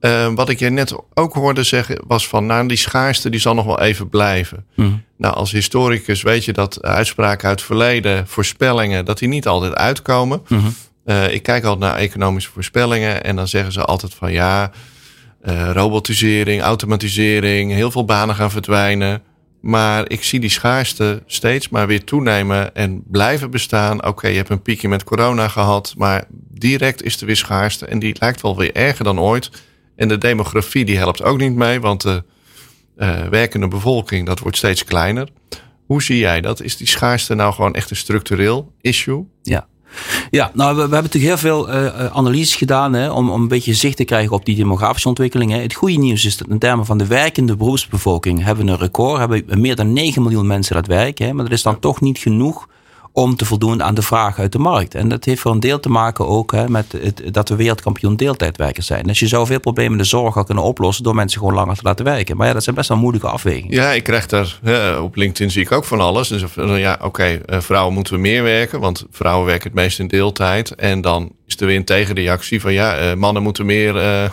Uh, 0.00 0.34
wat 0.34 0.48
ik 0.48 0.58
je 0.58 0.70
net 0.70 0.94
ook 1.14 1.34
hoorde 1.34 1.62
zeggen 1.62 2.02
was 2.06 2.28
van, 2.28 2.46
nou, 2.46 2.68
die 2.68 2.76
schaarste 2.76 3.30
die 3.30 3.40
zal 3.40 3.54
nog 3.54 3.64
wel 3.64 3.80
even 3.80 4.08
blijven. 4.08 4.66
Mm. 4.74 5.02
Nou, 5.16 5.34
als 5.34 5.52
historicus 5.52 6.22
weet 6.22 6.44
je 6.44 6.52
dat 6.52 6.82
uitspraken 6.82 7.48
uit 7.48 7.58
het 7.58 7.66
verleden, 7.66 8.26
voorspellingen, 8.26 9.04
dat 9.04 9.18
die 9.18 9.28
niet 9.28 9.46
altijd 9.46 9.74
uitkomen. 9.74 10.40
-hmm. 10.46 10.74
uh, 11.06 11.32
ik 11.32 11.42
kijk 11.42 11.64
altijd 11.64 11.92
naar 11.92 12.00
economische 12.00 12.50
voorspellingen 12.50 13.24
en 13.24 13.36
dan 13.36 13.48
zeggen 13.48 13.72
ze 13.72 13.84
altijd 13.84 14.14
van, 14.14 14.32
ja, 14.32 14.70
uh, 15.44 15.70
robotisering, 15.72 16.62
automatisering, 16.62 17.72
heel 17.72 17.90
veel 17.90 18.04
banen 18.04 18.34
gaan 18.34 18.50
verdwijnen. 18.50 19.22
Maar 19.66 20.10
ik 20.10 20.22
zie 20.22 20.40
die 20.40 20.50
schaarste 20.50 21.22
steeds 21.26 21.68
maar 21.68 21.86
weer 21.86 22.04
toenemen 22.04 22.74
en 22.74 23.02
blijven 23.06 23.50
bestaan. 23.50 24.06
Oké, 24.06 24.28
je 24.28 24.36
hebt 24.36 24.48
een 24.48 24.62
piekje 24.62 24.88
met 24.88 25.04
corona 25.04 25.48
gehad, 25.48 25.94
maar 25.96 26.24
direct 26.48 27.02
is 27.02 27.20
er 27.20 27.26
weer 27.26 27.36
schaarste 27.36 27.86
en 27.86 27.98
die 27.98 28.16
lijkt 28.18 28.40
wel 28.40 28.56
weer 28.56 28.74
erger 28.74 29.04
dan 29.04 29.20
ooit. 29.20 29.50
En 29.96 30.08
de 30.08 30.18
demografie 30.18 30.84
die 30.84 30.96
helpt 30.96 31.22
ook 31.22 31.38
niet 31.38 31.54
mee, 31.54 31.80
want 31.80 32.02
de 32.02 32.24
uh, 32.96 33.28
werkende 33.28 33.68
bevolking 33.68 34.26
dat 34.26 34.38
wordt 34.38 34.56
steeds 34.56 34.84
kleiner. 34.84 35.28
Hoe 35.86 36.02
zie 36.02 36.18
jij 36.18 36.40
dat? 36.40 36.62
Is 36.62 36.76
die 36.76 36.86
schaarste 36.86 37.34
nou 37.34 37.54
gewoon 37.54 37.74
echt 37.74 37.90
een 37.90 37.96
structureel 37.96 38.72
issue? 38.80 39.26
Ja. 39.42 39.66
Ja, 40.30 40.50
nou, 40.54 40.68
we, 40.68 40.74
we 40.74 40.80
hebben 40.80 41.02
natuurlijk 41.02 41.24
heel 41.24 41.50
veel 41.50 41.68
uh, 41.68 42.06
analyses 42.06 42.54
gedaan 42.54 42.92
hè, 42.92 43.10
om, 43.10 43.30
om 43.30 43.42
een 43.42 43.48
beetje 43.48 43.74
zicht 43.74 43.96
te 43.96 44.04
krijgen 44.04 44.32
op 44.32 44.44
die 44.44 44.56
demografische 44.56 45.08
ontwikkelingen. 45.08 45.62
Het 45.62 45.74
goede 45.74 45.98
nieuws 45.98 46.24
is 46.24 46.36
dat 46.36 46.48
in 46.48 46.58
termen 46.58 46.86
van 46.86 46.98
de 46.98 47.06
werkende 47.06 47.56
beroepsbevolking 47.56 48.44
hebben 48.44 48.64
we 48.64 48.70
een 48.70 48.78
record. 48.78 49.18
Hebben 49.18 49.42
we 49.46 49.56
meer 49.56 49.76
dan 49.76 49.92
9 49.92 50.22
miljoen 50.22 50.46
mensen 50.46 50.74
dat 50.74 50.86
werken. 50.86 51.26
Hè, 51.26 51.32
maar 51.32 51.44
dat 51.44 51.52
is 51.52 51.62
dan 51.62 51.78
toch 51.78 52.00
niet 52.00 52.18
genoeg 52.18 52.68
om 53.16 53.36
te 53.36 53.44
voldoen 53.44 53.82
aan 53.82 53.94
de 53.94 54.02
vraag 54.02 54.38
uit 54.38 54.52
de 54.52 54.58
markt. 54.58 54.94
En 54.94 55.08
dat 55.08 55.24
heeft 55.24 55.40
voor 55.40 55.52
een 55.52 55.60
deel 55.60 55.80
te 55.80 55.88
maken 55.88 56.26
ook 56.26 56.52
hè, 56.52 56.68
met 56.68 56.92
het, 56.92 57.22
dat 57.30 57.48
we 57.48 57.56
wereldkampioen 57.56 58.16
deeltijdwerkers 58.16 58.86
zijn. 58.86 59.06
Dus 59.06 59.18
je 59.18 59.26
zou 59.26 59.46
veel 59.46 59.60
problemen 59.60 59.92
in 59.92 59.98
de 59.98 60.04
zorg 60.04 60.36
al 60.36 60.44
kunnen 60.44 60.64
oplossen 60.64 61.04
door 61.04 61.14
mensen 61.14 61.38
gewoon 61.38 61.54
langer 61.54 61.76
te 61.76 61.82
laten 61.82 62.04
werken. 62.04 62.36
Maar 62.36 62.46
ja, 62.46 62.52
dat 62.52 62.62
zijn 62.62 62.76
best 62.76 62.88
wel 62.88 62.98
moeilijke 62.98 63.28
afwegingen. 63.28 63.74
Ja, 63.74 63.92
ik 63.92 64.02
krijg 64.02 64.26
daar, 64.26 64.58
ja, 64.62 65.00
op 65.00 65.16
LinkedIn 65.16 65.50
zie 65.50 65.62
ik 65.62 65.72
ook 65.72 65.84
van 65.84 66.00
alles. 66.00 66.28
Dus 66.28 66.44
ja, 66.54 66.92
oké, 66.94 67.04
okay, 67.04 67.40
vrouwen 67.62 67.94
moeten 67.94 68.20
meer 68.20 68.42
werken, 68.42 68.80
want 68.80 69.04
vrouwen 69.10 69.46
werken 69.46 69.66
het 69.66 69.74
meest 69.74 69.98
in 69.98 70.08
deeltijd. 70.08 70.74
En 70.74 71.00
dan 71.00 71.32
is 71.46 71.56
er 71.56 71.66
weer 71.66 71.76
een 71.76 71.84
tegenreactie 71.84 72.60
van 72.60 72.72
ja, 72.72 73.14
mannen 73.14 73.42
moeten 73.42 73.66
meer 73.66 73.96
uh, 73.96 74.30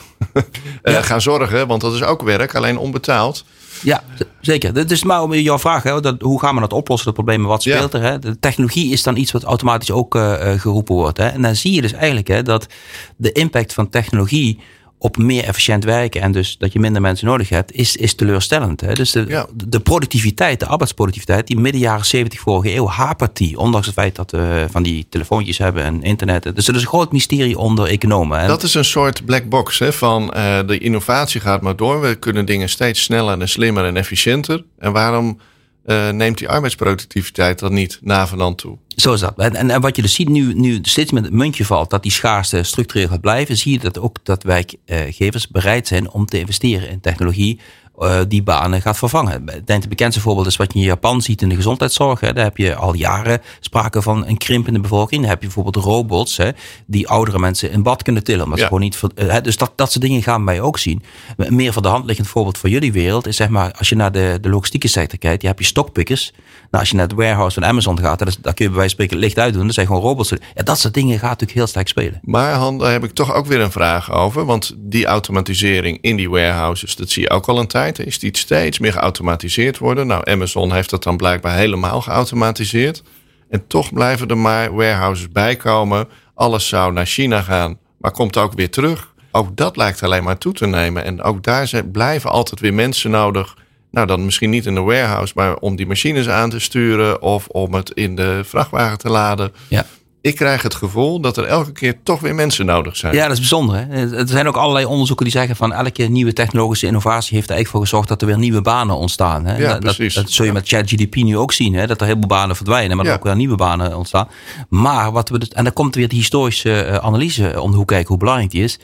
ja. 0.93 1.01
gaan 1.01 1.21
zorgen, 1.21 1.67
want 1.67 1.81
dat 1.81 1.93
is 1.93 2.03
ook 2.03 2.21
werk, 2.21 2.55
alleen 2.55 2.77
onbetaald. 2.77 3.45
Ja, 3.83 4.03
zeker. 4.41 4.75
Het 4.75 4.91
is 4.91 5.03
maar 5.03 5.21
om 5.21 5.33
jouw 5.33 5.59
vraag, 5.59 5.83
hè, 5.83 6.01
dat, 6.01 6.21
hoe 6.21 6.39
gaan 6.39 6.55
we 6.55 6.61
dat 6.61 6.73
oplossen, 6.73 7.05
dat 7.05 7.15
probleem, 7.15 7.43
wat 7.43 7.61
speelt 7.61 7.91
ja. 7.91 7.99
er? 7.99 8.05
Hè? 8.05 8.19
De 8.19 8.39
technologie 8.39 8.91
is 8.91 9.03
dan 9.03 9.15
iets 9.15 9.31
wat 9.31 9.43
automatisch 9.43 9.91
ook 9.91 10.15
uh, 10.15 10.51
geroepen 10.57 10.95
wordt. 10.95 11.17
Hè? 11.17 11.27
En 11.27 11.41
dan 11.41 11.55
zie 11.55 11.71
je 11.71 11.81
dus 11.81 11.93
eigenlijk 11.93 12.27
hè, 12.27 12.43
dat 12.43 12.67
de 13.15 13.31
impact 13.31 13.73
van 13.73 13.89
technologie 13.89 14.59
op 15.03 15.17
meer 15.17 15.43
efficiënt 15.43 15.83
werken 15.83 16.21
en 16.21 16.31
dus 16.31 16.55
dat 16.57 16.73
je 16.73 16.79
minder 16.79 17.01
mensen 17.01 17.27
nodig 17.27 17.49
hebt, 17.49 17.71
is, 17.71 17.95
is 17.95 18.13
teleurstellend. 18.13 18.81
Hè? 18.81 18.93
Dus 18.93 19.11
de, 19.11 19.25
ja. 19.27 19.45
de 19.65 19.79
productiviteit, 19.79 20.59
de 20.59 20.65
arbeidsproductiviteit, 20.65 21.47
die 21.47 21.57
midden 21.57 21.81
jaren 21.81 22.05
70 22.05 22.39
vorige 22.39 22.75
eeuw 22.75 22.87
hapert 22.87 23.37
die. 23.37 23.57
Ondanks 23.57 23.85
het 23.85 23.95
feit 23.95 24.15
dat 24.15 24.31
we 24.31 24.65
van 24.71 24.83
die 24.83 25.05
telefoontjes 25.09 25.57
hebben 25.57 25.83
en 25.83 26.03
internet. 26.03 26.55
Dus 26.55 26.67
er 26.67 26.75
is 26.75 26.81
een 26.81 26.87
groot 26.87 27.11
mysterie 27.11 27.57
onder 27.57 27.87
economen. 27.87 28.39
Hè? 28.39 28.47
Dat 28.47 28.63
is 28.63 28.73
een 28.73 28.85
soort 28.85 29.25
black 29.25 29.49
box 29.49 29.79
hè, 29.79 29.93
van 29.93 30.33
uh, 30.35 30.59
de 30.65 30.77
innovatie 30.77 31.41
gaat 31.41 31.61
maar 31.61 31.75
door. 31.75 32.01
We 32.01 32.15
kunnen 32.15 32.45
dingen 32.45 32.69
steeds 32.69 33.03
sneller 33.03 33.39
en 33.39 33.49
slimmer 33.49 33.85
en 33.85 33.97
efficiënter. 33.97 34.63
En 34.79 34.91
waarom 34.91 35.39
uh, 35.85 36.09
neemt 36.09 36.37
die 36.37 36.49
arbeidsproductiviteit 36.49 37.59
dan 37.59 37.73
niet 37.73 37.99
navenant 38.01 38.57
toe? 38.57 38.77
Zo 38.87 39.13
is 39.13 39.19
dat. 39.19 39.37
En, 39.37 39.69
en, 39.69 39.81
wat 39.81 39.95
je 39.95 40.01
dus 40.01 40.13
ziet 40.13 40.29
nu, 40.29 40.53
nu 40.53 40.79
steeds 40.81 41.11
met 41.11 41.23
het 41.23 41.33
muntje 41.33 41.65
valt 41.65 41.89
dat 41.89 42.03
die 42.03 42.11
schaarste 42.11 42.63
structureel 42.63 43.07
gaat 43.07 43.21
blijven, 43.21 43.57
zie 43.57 43.71
je 43.71 43.79
dat 43.79 43.99
ook 43.99 44.17
dat 44.23 44.43
werkgevers 44.43 45.47
bereid 45.47 45.87
zijn 45.87 46.09
om 46.09 46.25
te 46.25 46.39
investeren 46.39 46.89
in 46.89 46.99
technologie 46.99 47.59
uh, 47.99 48.19
die 48.27 48.43
banen 48.43 48.81
gaat 48.81 48.97
vervangen. 48.97 49.47
Ik 49.47 49.67
denk 49.67 49.79
het 49.79 49.89
bekendste 49.89 50.21
voorbeeld 50.21 50.47
is 50.47 50.55
wat 50.55 50.73
je 50.73 50.79
in 50.79 50.85
Japan 50.85 51.21
ziet 51.21 51.41
in 51.41 51.49
de 51.49 51.55
gezondheidszorg. 51.55 52.19
Hè. 52.19 52.33
Daar 52.33 52.43
heb 52.43 52.57
je 52.57 52.75
al 52.75 52.93
jaren 52.95 53.41
sprake 53.59 54.01
van 54.01 54.27
een 54.27 54.37
krimpende 54.37 54.79
bevolking. 54.79 55.21
Daar 55.21 55.29
heb 55.29 55.41
je 55.41 55.45
bijvoorbeeld 55.45 55.85
robots 55.85 56.37
hè, 56.37 56.49
die 56.85 57.07
oudere 57.07 57.39
mensen 57.39 57.71
in 57.71 57.83
bad 57.83 58.03
kunnen 58.03 58.23
tillen. 58.23 58.47
Maar 58.47 58.57
ja. 58.57 58.61
ze 58.61 58.67
gewoon 58.67 58.83
niet, 58.83 59.01
hè, 59.15 59.41
dus 59.41 59.57
dat, 59.57 59.71
dat 59.75 59.91
soort 59.91 60.03
dingen 60.03 60.23
gaan 60.23 60.45
wij 60.45 60.61
ook 60.61 60.77
zien. 60.77 61.03
Een 61.37 61.55
meer 61.55 61.73
van 61.73 61.83
de 61.83 61.89
hand 61.89 62.05
liggend 62.05 62.27
voorbeeld 62.27 62.57
voor 62.57 62.69
jullie 62.69 62.91
wereld 62.91 63.27
is 63.27 63.35
zeg 63.35 63.49
maar 63.49 63.73
als 63.77 63.89
je 63.89 63.95
naar 63.95 64.11
de, 64.11 64.37
de 64.41 64.49
logistieke 64.49 64.87
sector 64.87 65.19
kijkt, 65.19 65.41
je 65.41 65.47
hebt 65.47 65.59
je 65.59 65.65
stockpickers. 65.65 66.33
Nou, 66.73 66.85
als 66.85 66.93
je 66.93 66.99
naar 66.99 67.07
het 67.07 67.17
warehouse 67.17 67.59
van 67.59 67.69
Amazon 67.69 67.99
gaat, 67.99 68.19
dan 68.19 68.53
kun 68.53 68.65
je 68.65 68.71
bij 68.71 68.77
wijze 68.77 68.77
van 68.77 68.89
spreken 68.89 69.17
licht 69.17 69.39
uitdoen. 69.39 69.65
Dat 69.65 69.73
zijn 69.73 69.87
gewoon 69.87 70.01
robots. 70.01 70.29
Ja, 70.29 70.63
dat 70.63 70.79
soort 70.79 70.93
dingen 70.93 71.19
gaat 71.19 71.29
natuurlijk 71.29 71.57
heel 71.57 71.67
sterk 71.67 71.87
spelen. 71.87 72.19
Maar 72.23 72.53
Han, 72.53 72.77
daar 72.77 72.91
heb 72.91 73.03
ik 73.03 73.11
toch 73.11 73.33
ook 73.33 73.45
weer 73.45 73.59
een 73.61 73.71
vraag 73.71 74.11
over. 74.11 74.45
Want 74.45 74.75
die 74.77 75.05
automatisering 75.05 75.97
in 76.01 76.15
die 76.15 76.29
warehouses, 76.29 76.95
dat 76.95 77.09
zie 77.09 77.21
je 77.21 77.29
ook 77.29 77.47
al 77.47 77.59
een 77.59 77.67
tijd. 77.67 77.99
Is 77.99 78.19
die 78.19 78.37
steeds 78.37 78.79
meer 78.79 78.91
geautomatiseerd 78.91 79.77
worden? 79.77 80.07
Nou, 80.07 80.31
Amazon 80.31 80.73
heeft 80.73 80.89
dat 80.89 81.03
dan 81.03 81.17
blijkbaar 81.17 81.55
helemaal 81.55 82.01
geautomatiseerd. 82.01 83.03
En 83.49 83.67
toch 83.67 83.93
blijven 83.93 84.27
er 84.27 84.37
maar 84.37 84.75
warehouses 84.75 85.29
bijkomen. 85.29 86.07
Alles 86.33 86.67
zou 86.67 86.93
naar 86.93 87.05
China 87.05 87.41
gaan, 87.41 87.77
maar 87.97 88.11
komt 88.11 88.37
ook 88.37 88.53
weer 88.53 88.69
terug. 88.69 89.13
Ook 89.31 89.55
dat 89.55 89.77
lijkt 89.77 90.03
alleen 90.03 90.23
maar 90.23 90.37
toe 90.37 90.53
te 90.53 90.65
nemen. 90.65 91.03
En 91.03 91.21
ook 91.21 91.43
daar 91.43 91.67
zijn, 91.67 91.91
blijven 91.91 92.29
altijd 92.29 92.59
weer 92.59 92.73
mensen 92.73 93.11
nodig. 93.11 93.55
Nou, 93.93 94.07
dan 94.07 94.25
misschien 94.25 94.49
niet 94.49 94.65
in 94.65 94.75
de 94.75 94.81
warehouse, 94.81 95.33
maar 95.35 95.55
om 95.55 95.75
die 95.75 95.87
machines 95.87 96.29
aan 96.29 96.49
te 96.49 96.59
sturen 96.59 97.21
of 97.21 97.47
om 97.47 97.73
het 97.73 97.91
in 97.91 98.15
de 98.15 98.41
vrachtwagen 98.43 98.97
te 98.97 99.09
laden. 99.09 99.53
Ja 99.67 99.85
ik 100.23 100.35
krijg 100.35 100.61
het 100.61 100.75
gevoel 100.75 101.19
dat 101.19 101.37
er 101.37 101.43
elke 101.43 101.71
keer 101.71 101.95
toch 102.03 102.19
weer 102.19 102.35
mensen 102.35 102.65
nodig 102.65 102.97
zijn. 102.97 103.15
Ja, 103.15 103.23
dat 103.23 103.31
is 103.31 103.39
bijzonder. 103.39 103.75
Hè? 103.75 104.17
Er 104.17 104.27
zijn 104.27 104.47
ook 104.47 104.55
allerlei 104.55 104.85
onderzoeken 104.85 105.25
die 105.25 105.33
zeggen 105.33 105.55
van 105.55 105.73
elke 105.73 106.03
nieuwe 106.03 106.33
technologische 106.33 106.85
innovatie 106.85 107.35
heeft 107.35 107.49
er 107.49 107.55
eigenlijk 107.55 107.69
voor 107.69 107.79
gezorgd 107.81 108.07
dat 108.07 108.21
er 108.21 108.27
weer 108.27 108.37
nieuwe 108.37 108.61
banen 108.61 108.95
ontstaan. 108.95 109.45
Hè? 109.45 109.57
Ja, 109.57 109.69
dat, 109.71 109.79
precies. 109.79 110.13
Dat, 110.13 110.31
zul 110.31 110.45
je 110.45 110.51
met 110.51 110.67
ChatGDP 110.67 111.15
nu 111.15 111.37
ook 111.37 111.51
zien, 111.51 111.73
hè? 111.73 111.87
dat 111.87 112.01
er 112.01 112.07
heel 112.07 112.15
veel 112.19 112.27
banen 112.27 112.55
verdwijnen, 112.55 112.97
maar 112.97 113.05
Ja. 113.05 113.11
dat 113.11 113.19
er 113.19 113.27
ook 113.27 113.33
weer 113.33 113.45
nieuwe 113.45 113.55
banen 113.55 113.97
ontstaan. 113.97 114.27
Maar 114.69 115.11
wat 115.11 115.29
we 115.29 115.39
dus, 115.39 115.49
en 115.49 115.63
dan 115.63 115.73
komt 115.73 115.95
weer 115.95 116.07
de 116.07 116.15
historische 116.15 116.85
uh, 116.87 116.95
analyse 116.95 117.61
om 117.61 117.71
de 117.71 117.77
hoek 117.77 117.87
kijken 117.87 118.07
hoe 118.07 118.17
belangrijk 118.17 118.51
die 118.51 118.63
is. 118.63 118.79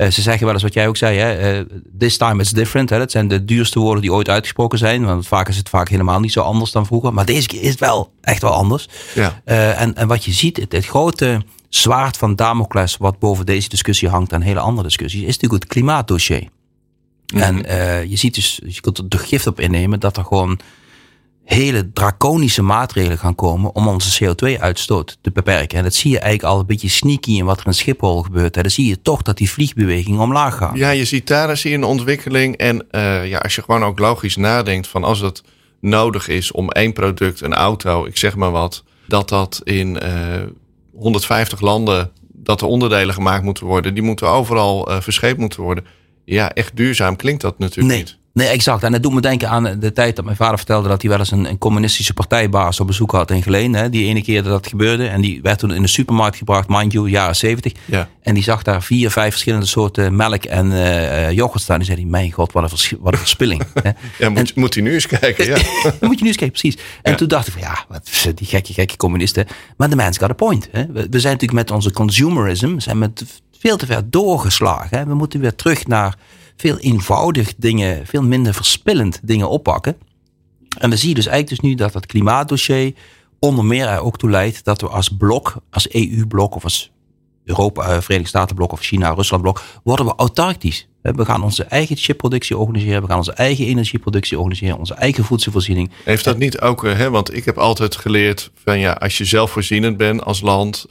Uh, 0.00 0.10
ze 0.10 0.22
zeggen 0.22 0.44
wel 0.44 0.54
eens 0.54 0.62
wat 0.62 0.74
jij 0.74 0.88
ook 0.88 0.96
zei, 0.96 1.18
hè, 1.18 1.58
uh, 1.58 1.64
this 1.98 2.16
time 2.16 2.40
it's 2.40 2.50
different. 2.50 2.90
Hè, 2.90 2.98
dat 2.98 3.10
zijn 3.10 3.28
de 3.28 3.44
duurste 3.44 3.78
woorden 3.78 4.02
die 4.02 4.12
ooit 4.12 4.28
uitgesproken 4.28 4.78
zijn. 4.78 5.04
Want 5.04 5.26
vaak 5.26 5.48
is 5.48 5.56
het 5.56 5.68
vaak 5.68 5.88
helemaal 5.88 6.20
niet 6.20 6.32
zo 6.32 6.40
anders 6.40 6.70
dan 6.70 6.86
vroeger. 6.86 7.12
Maar 7.12 7.24
deze 7.24 7.46
keer 7.46 7.62
is 7.62 7.70
het 7.70 7.80
wel 7.80 8.12
echt 8.20 8.42
wel 8.42 8.52
anders. 8.52 8.88
Ja. 9.14 9.40
Uh, 9.44 9.80
en, 9.80 9.94
en 9.94 10.08
wat 10.08 10.24
je 10.24 10.32
ziet, 10.32 10.56
het, 10.56 10.72
het, 10.72 10.86
grote 10.86 11.42
zwaard 11.68 12.16
van 12.16 12.36
Damocles 12.36 12.96
wat 12.96 13.18
boven 13.18 13.46
deze 13.46 13.68
discussie 13.68 14.08
hangt 14.08 14.32
en 14.32 14.42
hele 14.42 14.60
andere 14.60 14.86
discussies, 14.86 15.20
is 15.20 15.38
natuurlijk 15.38 15.62
het 15.62 15.72
klimaatdossier. 15.72 16.48
Mhm. 17.34 17.42
En 17.42 17.56
je 18.08 18.16
ziet 18.16 18.34
dus, 18.34 18.60
je 18.66 18.80
kunt 18.80 18.98
er 18.98 19.08
de 19.08 19.18
gift 19.18 19.46
op 19.46 19.60
innemen 19.60 20.00
dat 20.00 20.16
er 20.16 20.24
gewoon 20.24 20.60
hele 21.54 21.92
draconische 21.92 22.62
maatregelen 22.62 23.18
gaan 23.18 23.34
komen 23.34 23.74
om 23.74 23.88
onze 23.88 24.24
CO2-uitstoot 24.24 25.18
te 25.20 25.30
beperken. 25.30 25.78
En 25.78 25.84
dat 25.84 25.94
zie 25.94 26.10
je 26.10 26.18
eigenlijk 26.18 26.54
al 26.54 26.60
een 26.60 26.66
beetje 26.66 26.88
sneaky 26.88 27.32
in 27.32 27.44
wat 27.44 27.60
er 27.60 27.66
in 27.66 27.74
Schiphol 27.74 28.22
gebeurt. 28.22 28.54
Dan 28.54 28.70
zie 28.70 28.86
je 28.86 29.02
toch 29.02 29.22
dat 29.22 29.36
die 29.36 29.50
vliegbewegingen 29.50 30.20
omlaag 30.20 30.56
gaan. 30.56 30.76
Ja, 30.76 30.90
je 30.90 31.04
ziet 31.04 31.26
daar 31.26 31.56
zie 31.56 31.70
je 31.70 31.76
een 31.76 31.84
ontwikkeling. 31.84 32.56
En 32.56 32.86
uh, 32.90 33.28
ja, 33.28 33.38
als 33.38 33.54
je 33.54 33.62
gewoon 33.62 33.84
ook 33.84 33.98
logisch 33.98 34.36
nadenkt 34.36 34.88
van 34.88 35.04
als 35.04 35.20
het 35.20 35.42
nodig 35.80 36.28
is 36.28 36.52
om 36.52 36.70
één 36.70 36.92
product, 36.92 37.40
een 37.40 37.54
auto, 37.54 38.04
ik 38.04 38.16
zeg 38.16 38.36
maar 38.36 38.50
wat, 38.50 38.84
dat 39.06 39.28
dat 39.28 39.60
in 39.64 39.98
uh, 40.02 40.42
150 40.92 41.60
landen, 41.60 42.10
dat 42.32 42.60
er 42.60 42.66
onderdelen 42.66 43.14
gemaakt 43.14 43.44
moeten 43.44 43.66
worden, 43.66 43.94
die 43.94 44.02
moeten 44.02 44.28
overal 44.28 44.90
uh, 44.90 45.00
verscheept 45.00 45.38
moeten 45.38 45.62
worden. 45.62 45.84
Ja, 46.24 46.52
echt 46.52 46.76
duurzaam 46.76 47.16
klinkt 47.16 47.42
dat 47.42 47.58
natuurlijk 47.58 47.94
nee. 47.94 47.98
niet. 47.98 48.18
Nee, 48.32 48.48
exact. 48.48 48.82
En 48.82 48.92
dat 48.92 49.02
doet 49.02 49.12
me 49.12 49.20
denken 49.20 49.48
aan 49.48 49.76
de 49.80 49.92
tijd 49.92 50.16
dat 50.16 50.24
mijn 50.24 50.36
vader 50.36 50.56
vertelde 50.56 50.88
dat 50.88 51.00
hij 51.00 51.10
wel 51.10 51.18
eens 51.18 51.30
een, 51.30 51.44
een 51.44 51.58
communistische 51.58 52.14
partijbaas 52.14 52.80
op 52.80 52.86
bezoek 52.86 53.12
had 53.12 53.30
in 53.30 53.42
Geleen. 53.42 53.74
Hè, 53.74 53.90
die 53.90 54.06
ene 54.06 54.22
keer 54.22 54.42
dat 54.42 54.52
dat 54.52 54.66
gebeurde. 54.66 55.06
En 55.06 55.20
die 55.20 55.42
werd 55.42 55.58
toen 55.58 55.74
in 55.74 55.82
de 55.82 55.88
supermarkt 55.88 56.36
gebracht, 56.36 56.68
mind 56.68 56.92
you, 56.92 57.08
jaren 57.08 57.36
zeventig. 57.36 57.72
Ja. 57.84 58.08
En 58.22 58.34
die 58.34 58.42
zag 58.42 58.62
daar 58.62 58.82
vier, 58.82 59.10
vijf 59.10 59.30
verschillende 59.30 59.66
soorten 59.66 60.16
melk 60.16 60.44
en 60.44 60.66
uh, 60.66 61.30
yoghurt 61.30 61.62
staan. 61.62 61.78
En 61.78 61.84
zei 61.84 62.00
hij, 62.00 62.06
mijn 62.10 62.32
god, 62.32 62.52
wat 62.52 62.72
een, 62.72 62.98
wat 63.00 63.12
een 63.12 63.18
verspilling. 63.18 63.62
ja, 64.18 64.28
moet, 64.28 64.52
en, 64.52 64.60
moet 64.60 64.74
hij 64.74 64.82
nu 64.82 64.92
eens 64.92 65.06
kijken. 65.06 65.46
Ja. 65.46 65.58
moet 66.00 66.18
je 66.18 66.22
nu 66.22 66.28
eens 66.28 66.36
kijken, 66.36 66.60
precies. 66.60 66.76
En 67.02 67.10
ja. 67.10 67.16
toen 67.16 67.28
dacht 67.28 67.46
ik 67.46 67.52
van, 67.52 67.62
ja, 67.62 67.84
wat, 67.88 68.10
die 68.34 68.46
gekke, 68.46 68.72
gekke 68.72 68.96
communisten. 68.96 69.46
Maar 69.76 69.90
de 69.90 69.96
man's 69.96 70.18
got 70.18 70.30
a 70.30 70.34
point. 70.34 70.68
Hè. 70.72 70.86
We, 70.86 71.06
we 71.10 71.20
zijn 71.20 71.32
natuurlijk 71.32 71.52
met 71.52 71.70
onze 71.70 71.92
consumerism, 71.92 72.78
zijn 72.78 72.98
met 72.98 73.24
veel 73.58 73.76
te 73.76 73.86
ver 73.86 74.10
doorgeslagen. 74.10 74.98
Hè. 74.98 75.04
We 75.04 75.14
moeten 75.14 75.40
weer 75.40 75.54
terug 75.54 75.86
naar 75.86 76.16
veel 76.60 76.78
eenvoudig 76.78 77.54
dingen, 77.56 78.06
veel 78.06 78.22
minder 78.22 78.54
verspillend 78.54 79.20
dingen 79.22 79.48
oppakken. 79.48 79.96
En 80.78 80.90
we 80.90 80.96
zien 80.96 81.14
dus 81.14 81.26
eigenlijk 81.26 81.62
dus 81.62 81.70
nu 81.70 81.76
dat 81.76 81.94
het 81.94 82.06
klimaatdossier 82.06 82.92
onder 83.38 83.64
meer 83.64 83.86
er 83.86 84.00
ook 84.00 84.18
toe 84.18 84.30
leidt 84.30 84.64
dat 84.64 84.80
we 84.80 84.88
als 84.88 85.08
blok, 85.08 85.56
als 85.70 85.90
EU-blok 85.90 86.54
of 86.54 86.64
als 86.64 86.90
Europa, 87.44 87.82
uh, 87.82 88.00
Verenigde 88.00 88.28
Staten-blok 88.28 88.72
of 88.72 88.80
China-Rusland-blok, 88.80 89.62
worden 89.84 90.06
we 90.06 90.12
autarkisch. 90.16 90.88
We 91.02 91.24
gaan 91.24 91.42
onze 91.42 91.64
eigen 91.64 91.96
chipproductie 91.96 92.56
organiseren, 92.56 93.02
we 93.02 93.08
gaan 93.08 93.16
onze 93.16 93.32
eigen 93.32 93.66
energieproductie 93.66 94.38
organiseren, 94.38 94.78
onze 94.78 94.94
eigen 94.94 95.24
voedselvoorziening. 95.24 95.90
Heeft 96.04 96.24
dat 96.24 96.38
niet 96.38 96.60
ook, 96.60 96.82
hè, 96.82 97.10
want 97.10 97.34
ik 97.34 97.44
heb 97.44 97.58
altijd 97.58 97.96
geleerd 97.96 98.50
van 98.64 98.78
ja, 98.78 98.92
als 98.92 99.18
je 99.18 99.24
zelfvoorzienend 99.24 99.96
bent 99.96 100.24
als 100.24 100.40
land, 100.40 100.86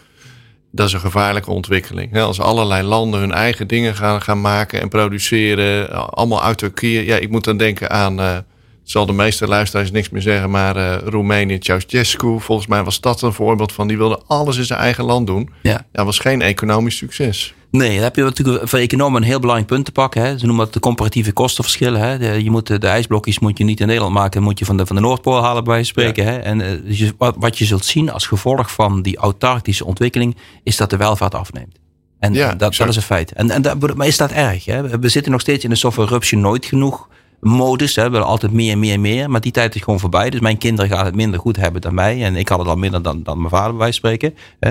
dat 0.72 0.88
is 0.88 0.94
een 0.94 1.00
gevaarlijke 1.00 1.52
ontwikkeling. 1.52 2.18
Als 2.18 2.40
allerlei 2.40 2.84
landen 2.84 3.20
hun 3.20 3.32
eigen 3.32 3.68
dingen 3.68 3.96
gaan, 3.96 4.22
gaan 4.22 4.42
maken 4.42 4.82
en 4.82 4.90
produceren, 4.90 5.90
allemaal 6.14 6.44
uit 6.44 6.58
Turkije. 6.58 7.06
Ja, 7.06 7.16
ik 7.16 7.30
moet 7.30 7.44
dan 7.44 7.58
denken 7.58 7.90
aan, 7.90 8.20
uh, 8.20 8.38
zal 8.84 9.06
de 9.06 9.14
meeste 9.14 9.48
luisteraars 9.48 9.92
niks 9.92 10.10
meer 10.10 10.22
zeggen, 10.22 10.50
maar 10.50 10.78
uh, 10.78 10.98
Roemenië, 11.04 11.58
Ceausescu, 11.60 12.40
volgens 12.40 12.68
mij 12.68 12.84
was 12.84 13.02
dat 13.02 13.22
een 13.22 13.34
voorbeeld 13.34 13.72
van, 13.72 13.88
die 13.88 13.98
wilde 13.98 14.22
alles 14.28 14.58
in 14.58 14.66
zijn 14.66 14.80
eigen 14.80 15.04
land 15.04 15.28
doen. 15.28 15.50
Ja. 15.62 15.86
Dat 15.92 16.06
was 16.06 16.20
geen 16.20 16.42
economisch 16.42 16.98
succes. 16.98 17.54
Nee, 17.72 17.94
dan 17.94 18.04
heb 18.04 18.16
je 18.16 18.24
natuurlijk 18.24 18.70
voor 18.70 18.80
economen 18.80 19.22
een 19.22 19.28
heel 19.28 19.40
belangrijk 19.40 19.72
punt 19.72 19.86
te 19.86 19.92
pakken. 19.92 20.22
Hè. 20.22 20.38
Ze 20.38 20.46
noemen 20.46 20.66
dat 20.66 20.74
de 20.74 20.80
comparatieve 20.80 21.32
kostenverschillen. 21.32 22.02
Hè. 22.02 22.34
je 22.34 22.52
moet, 22.52 22.82
de 22.82 22.88
ijsblokjes 22.88 23.40
moet 23.40 23.58
je 23.58 23.64
niet 23.64 23.80
in 23.80 23.88
Nederland 23.88 24.14
maken, 24.14 24.44
moet 24.44 24.60
je 24.60 24.66
van 24.66 24.78
de, 24.78 24.86
van 24.86 24.96
de 24.96 25.02
Noordpool 25.02 25.42
halen 25.42 25.64
bij 25.64 25.84
spreken. 25.84 26.26
Hè. 26.26 26.38
En 26.38 26.60
uh, 26.60 27.10
wat, 27.18 27.36
wat 27.40 27.58
je 27.58 27.66
zult 27.66 27.86
zien 27.86 28.12
als 28.12 28.28
gevolg 28.28 28.72
van 28.72 29.02
die 29.02 29.18
autarktische 29.18 29.86
ontwikkeling, 29.86 30.36
is 30.64 30.78
dat 30.78 30.90
de 30.90 30.98
welvaart 30.98 31.36
afneemt. 31.36 31.80
En 32.20 32.34
ja, 32.34 32.56
dat, 32.56 32.76
dat 32.76 32.88
is 32.88 32.96
een 32.96 33.02
feit. 33.02 33.32
En, 33.32 33.50
en 33.50 33.62
dat, 33.62 33.96
maar 33.96 34.08
is 34.08 34.18
dat 34.18 34.32
erg? 34.32 34.66
Hè? 34.66 35.00
We 35.00 35.10
zitten 35.10 35.32
nog 35.32 35.42
steeds 35.42 35.64
in 35.64 35.70
de 35.70 35.76
software 35.76 36.10
eruption 36.10 36.42
nooit 36.42 36.66
genoeg 36.66 37.08
modus. 37.42 37.96
Hè. 37.96 38.04
We 38.04 38.10
willen 38.10 38.26
altijd 38.26 38.52
meer, 38.52 38.78
meer, 38.78 39.00
meer. 39.00 39.30
Maar 39.30 39.42
die 39.42 39.52
tijd 39.52 39.76
is 39.76 39.82
gewoon 39.82 40.00
voorbij. 40.00 40.30
Dus 40.30 40.40
mijn 40.40 40.58
kinderen 40.58 40.92
gaan 40.92 41.06
het 41.06 41.16
minder 41.16 41.40
goed 41.40 41.56
hebben 41.56 41.82
dan 41.82 41.94
mij. 41.94 42.24
En 42.24 42.36
ik 42.36 42.48
had 42.48 42.60
het 42.60 42.68
al 42.68 42.76
minder 42.76 43.02
dan, 43.02 43.24
dan 43.24 43.38
mijn 43.38 43.50
vader, 43.50 43.70
bij 43.70 43.80
wijze 43.80 43.94
spreken. 43.94 44.36
Hè. 44.60 44.70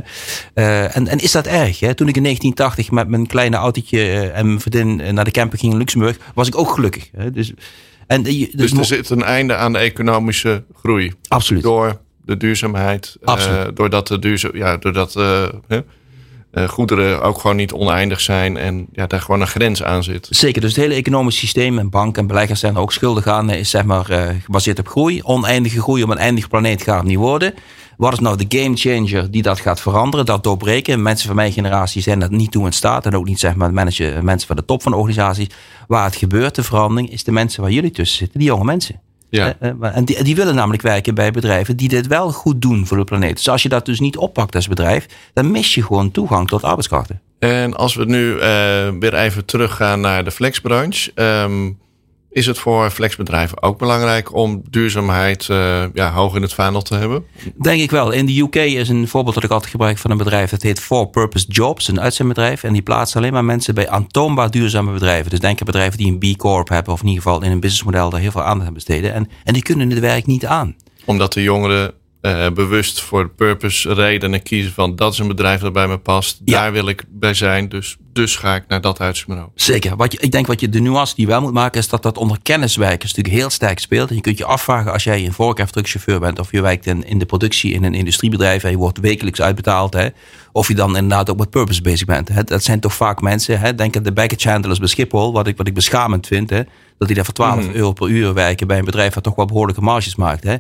Uh, 0.55 0.97
en, 0.97 1.09
en 1.09 1.19
is 1.19 1.33
dat 1.33 1.47
erg? 1.47 1.81
Hè? 1.81 1.95
Toen 1.95 2.09
ik 2.09 2.17
in 2.17 2.23
1980 2.23 2.91
met 2.91 3.09
mijn 3.09 3.27
kleine 3.27 3.57
autootje 3.57 3.99
uh, 3.99 4.39
en 4.39 4.47
mijn 4.47 4.61
vriendin 4.61 5.15
naar 5.15 5.25
de 5.25 5.31
camping 5.31 5.61
ging 5.61 5.73
in 5.73 5.79
Luxemburg, 5.79 6.19
was 6.35 6.49
ik 6.49 6.59
ook 6.59 6.71
gelukkig. 6.71 7.11
Hè. 7.17 7.31
Dus, 7.31 7.53
en, 8.07 8.23
dus, 8.23 8.51
dus 8.51 8.73
er 8.73 8.85
zit 8.85 9.11
een 9.11 9.23
einde 9.23 9.55
aan 9.57 9.73
de 9.73 9.79
economische 9.79 10.65
groei. 10.75 11.13
Absoluut. 11.29 11.63
Door 11.63 12.01
de 12.25 12.37
duurzaamheid. 12.37 13.17
Absoluut. 13.25 13.67
Uh, 13.67 13.75
doordat 13.75 14.09
de 14.09 14.19
duurzaam, 14.19 14.57
ja, 14.57 14.77
doordat 14.77 15.15
uh, 15.17 15.49
goederen 16.53 17.23
ook 17.23 17.39
gewoon 17.41 17.57
niet 17.57 17.73
oneindig 17.73 18.21
zijn 18.21 18.57
en 18.57 18.87
ja, 18.93 19.07
daar 19.07 19.21
gewoon 19.21 19.41
een 19.41 19.47
grens 19.47 19.83
aan 19.83 20.05
zit. 20.05 20.27
Zeker, 20.31 20.61
dus 20.61 20.71
het 20.71 20.85
hele 20.85 20.95
economisch 20.95 21.39
systeem 21.39 21.79
en 21.79 21.91
banken 21.91 22.23
en 22.23 22.29
beleggers 22.29 22.61
zijn 22.61 22.75
er 22.75 22.81
ook 22.81 22.93
schuldig 22.93 23.27
aan, 23.27 23.51
is 23.51 23.71
zeg 23.71 23.85
maar 23.85 24.11
uh, 24.11 24.29
gebaseerd 24.45 24.79
op 24.79 24.89
groei. 24.89 25.23
Oneindige 25.23 25.81
groei 25.81 26.03
op 26.03 26.11
een 26.11 26.19
eindige 26.19 26.49
planeet 26.49 26.83
gaat 26.83 26.99
het 26.99 27.07
niet 27.07 27.17
worden. 27.17 27.55
Wat 27.97 28.13
is 28.13 28.19
nou 28.19 28.47
de 28.47 28.59
game 28.59 28.77
changer 28.77 29.31
die 29.31 29.43
dat 29.43 29.61
gaat 29.61 29.81
veranderen, 29.81 30.27
dat 30.27 30.45
doorbreken? 30.45 31.03
Mensen 31.03 31.27
van 31.27 31.37
mijn 31.37 31.53
generatie 31.53 32.03
zijn 32.03 32.21
dat 32.21 32.31
niet 32.31 32.51
toe 32.51 32.67
in 32.67 32.73
staat 32.73 33.07
en 33.07 33.17
ook 33.17 33.25
niet 33.25 33.41
zeg 33.41 33.55
maar 33.55 33.73
mensen 33.73 34.47
van 34.47 34.57
de 34.57 34.65
top 34.65 34.83
van 34.83 34.95
organisaties. 34.95 35.49
Waar 35.87 36.05
het 36.05 36.17
gebeurt, 36.17 36.55
de 36.55 36.63
verandering, 36.63 37.11
is 37.11 37.25
de 37.25 37.33
mensen 37.33 37.63
waar 37.63 37.71
jullie 37.71 37.91
tussen 37.91 38.19
zitten, 38.19 38.39
die 38.39 38.49
jonge 38.49 38.65
mensen. 38.65 39.01
Ja. 39.31 39.55
Eh, 39.59 39.71
eh, 39.71 39.97
en 39.97 40.05
die, 40.05 40.23
die, 40.23 40.37
willen 40.37 40.55
namelijk 40.55 40.83
werken 40.83 41.15
bij 41.15 41.31
bedrijven 41.31 41.77
die 41.77 41.89
dit 41.89 42.07
wel 42.07 42.33
goed 42.33 42.63
doen 42.63 42.87
voor 42.87 42.97
de 42.97 43.05
planeet. 43.05 43.37
Dus 43.37 43.49
als 43.49 43.63
je 43.63 43.69
dat 43.69 43.87
dus 43.87 44.01
niet 44.01 44.17
oppakt 44.17 44.55
als 44.55 44.69
bedrijf, 44.69 45.07
dan 45.33 45.51
mis 45.51 45.75
je 45.75 45.83
gewoon 45.83 46.11
toegang 46.11 46.49
tot 46.49 46.63
arbeidskrachten. 46.63 47.21
En 47.39 47.75
als 47.75 47.95
we 47.95 48.05
nu 48.05 48.35
uh, 48.35 48.41
weer 49.01 49.15
even 49.15 49.45
teruggaan 49.45 50.01
naar 50.01 50.25
de 50.25 50.31
flexbranche. 50.31 51.11
Um, 51.15 51.79
is 52.39 52.47
het 52.47 52.59
voor 52.59 52.91
flexbedrijven 52.91 53.63
ook 53.63 53.79
belangrijk 53.79 54.35
om 54.35 54.63
duurzaamheid 54.71 55.49
uh, 55.51 55.85
ja, 55.95 56.13
hoog 56.13 56.35
in 56.35 56.43
het 56.43 56.53
vaandel 56.53 56.83
te 56.83 56.95
hebben? 56.95 57.25
Denk 57.63 57.81
ik 57.81 57.91
wel. 57.91 58.11
In 58.11 58.27
de 58.27 58.41
UK 58.41 58.55
is 58.55 58.89
een 58.89 59.09
voorbeeld 59.09 59.35
dat 59.35 59.45
ik 59.45 59.51
altijd 59.51 59.71
gebruik 59.71 59.99
van 59.99 60.11
een 60.11 60.17
bedrijf. 60.17 60.51
Dat 60.51 60.63
heet 60.63 60.81
For 60.81 61.09
Purpose 61.09 61.47
Jobs, 61.49 61.89
een 61.89 62.01
uitzendbedrijf. 62.01 62.63
En 62.63 62.73
die 62.73 62.83
plaatst 62.83 63.17
alleen 63.17 63.33
maar 63.33 63.45
mensen 63.45 63.75
bij 63.75 63.89
aantoonbaar 63.89 64.51
duurzame 64.51 64.93
bedrijven. 64.93 65.31
Dus 65.31 65.41
denk 65.41 65.61
aan 65.61 65.67
bedrijven 65.67 65.99
die 65.99 66.07
een 66.13 66.35
B 66.35 66.39
Corp 66.39 66.69
hebben. 66.69 66.93
Of 66.93 67.01
in 67.01 67.07
ieder 67.09 67.23
geval 67.23 67.43
in 67.43 67.51
een 67.51 67.61
businessmodel 67.61 68.11
daar 68.11 68.21
heel 68.21 68.31
veel 68.31 68.43
aandacht 68.43 68.69
aan 68.69 68.75
besteden. 68.75 69.15
En, 69.15 69.29
en 69.45 69.53
die 69.53 69.63
kunnen 69.63 69.91
het 69.91 69.99
werk 69.99 70.27
niet 70.27 70.47
aan. 70.47 70.77
Omdat 71.05 71.33
de 71.33 71.43
jongeren 71.43 71.95
uh, 72.29 72.51
bewust 72.51 73.01
voor 73.01 73.29
purpose 73.29 73.95
redenen 73.95 74.43
kiezen 74.43 74.73
van 74.73 74.97
dat 74.97 75.13
is 75.13 75.19
een 75.19 75.29
bedrijf 75.29 75.61
dat 75.61 75.73
bij 75.73 75.89
me 75.89 75.99
past. 75.99 76.47
Daar 76.47 76.73
wil 76.73 76.89
ik 76.89 77.05
bij 77.09 77.35
zijn. 77.35 77.69
Dus, 77.69 77.97
dus 78.13 78.37
ga 78.37 78.55
ik 78.55 78.65
naar 78.69 78.81
dat 78.81 79.01
uitzendbureau. 79.01 79.51
Zeker. 79.55 79.97
Wat 79.97 80.13
je, 80.13 80.19
ik 80.21 80.33
denk 80.33 80.47
wat 80.47 80.61
je 80.61 80.69
de 80.69 80.81
nuance 80.81 81.15
die 81.15 81.25
je 81.25 81.31
wel 81.31 81.41
moet 81.41 81.53
maken 81.53 81.81
is 81.81 81.89
dat 81.89 82.03
dat 82.03 82.19
onder 82.19 82.39
kenniswerkers 82.43 83.15
natuurlijk 83.15 83.43
heel 83.43 83.51
sterk 83.51 83.79
speelt. 83.79 84.09
En 84.09 84.15
je 84.15 84.21
kunt 84.21 84.39
je 84.39 84.45
afvragen 84.45 84.93
als 84.93 85.05
jij 85.05 85.25
een 85.25 85.33
vorkheftruckchauffeur 85.33 86.21
bent 86.21 86.39
of 86.39 86.53
je 86.53 86.63
werkt 86.63 86.87
in, 86.87 87.07
in 87.07 87.19
de 87.19 87.27
productie 87.27 87.73
in 87.73 87.85
een 87.85 87.95
industriebedrijf 87.95 88.65
en 88.65 88.71
je 88.71 88.77
wordt 88.77 88.99
wekelijks 89.01 89.41
uitbetaald. 89.41 89.93
Hè, 89.93 90.09
of 90.53 90.69
je 90.69 90.75
dan 90.75 90.97
inderdaad 90.97 91.31
ook 91.31 91.39
met 91.39 91.51
purpose 91.51 91.83
bezig 91.83 92.07
bent. 92.07 92.29
Hè. 92.29 92.45
Dat 92.45 92.65
zijn 92.65 92.81
toch 92.81 92.95
vaak 92.95 93.21
mensen. 93.21 93.61
Hè, 93.61 93.75
denk 93.75 93.97
aan 93.97 94.03
de 94.03 94.13
baggage 94.13 94.51
handlers 94.51 94.79
bij 94.79 94.89
Schiphol, 94.89 95.33
wat 95.33 95.47
ik, 95.47 95.57
wat 95.57 95.67
ik 95.67 95.75
beschamend 95.75 96.27
vind. 96.27 96.51
Hè, 96.51 96.63
dat 96.99 97.07
die 97.07 97.17
daar 97.17 97.25
voor 97.25 97.35
12 97.35 97.67
mm. 97.67 97.75
euro 97.75 97.93
per 97.93 98.09
uur 98.09 98.35
werken 98.35 98.67
bij 98.67 98.79
een 98.79 98.85
bedrijf 98.85 99.15
dat 99.15 99.23
toch 99.23 99.35
wel 99.35 99.47
behoorlijke 99.47 99.81
marges 99.81 100.17
maakt. 100.17 100.45
Hè 100.45 100.57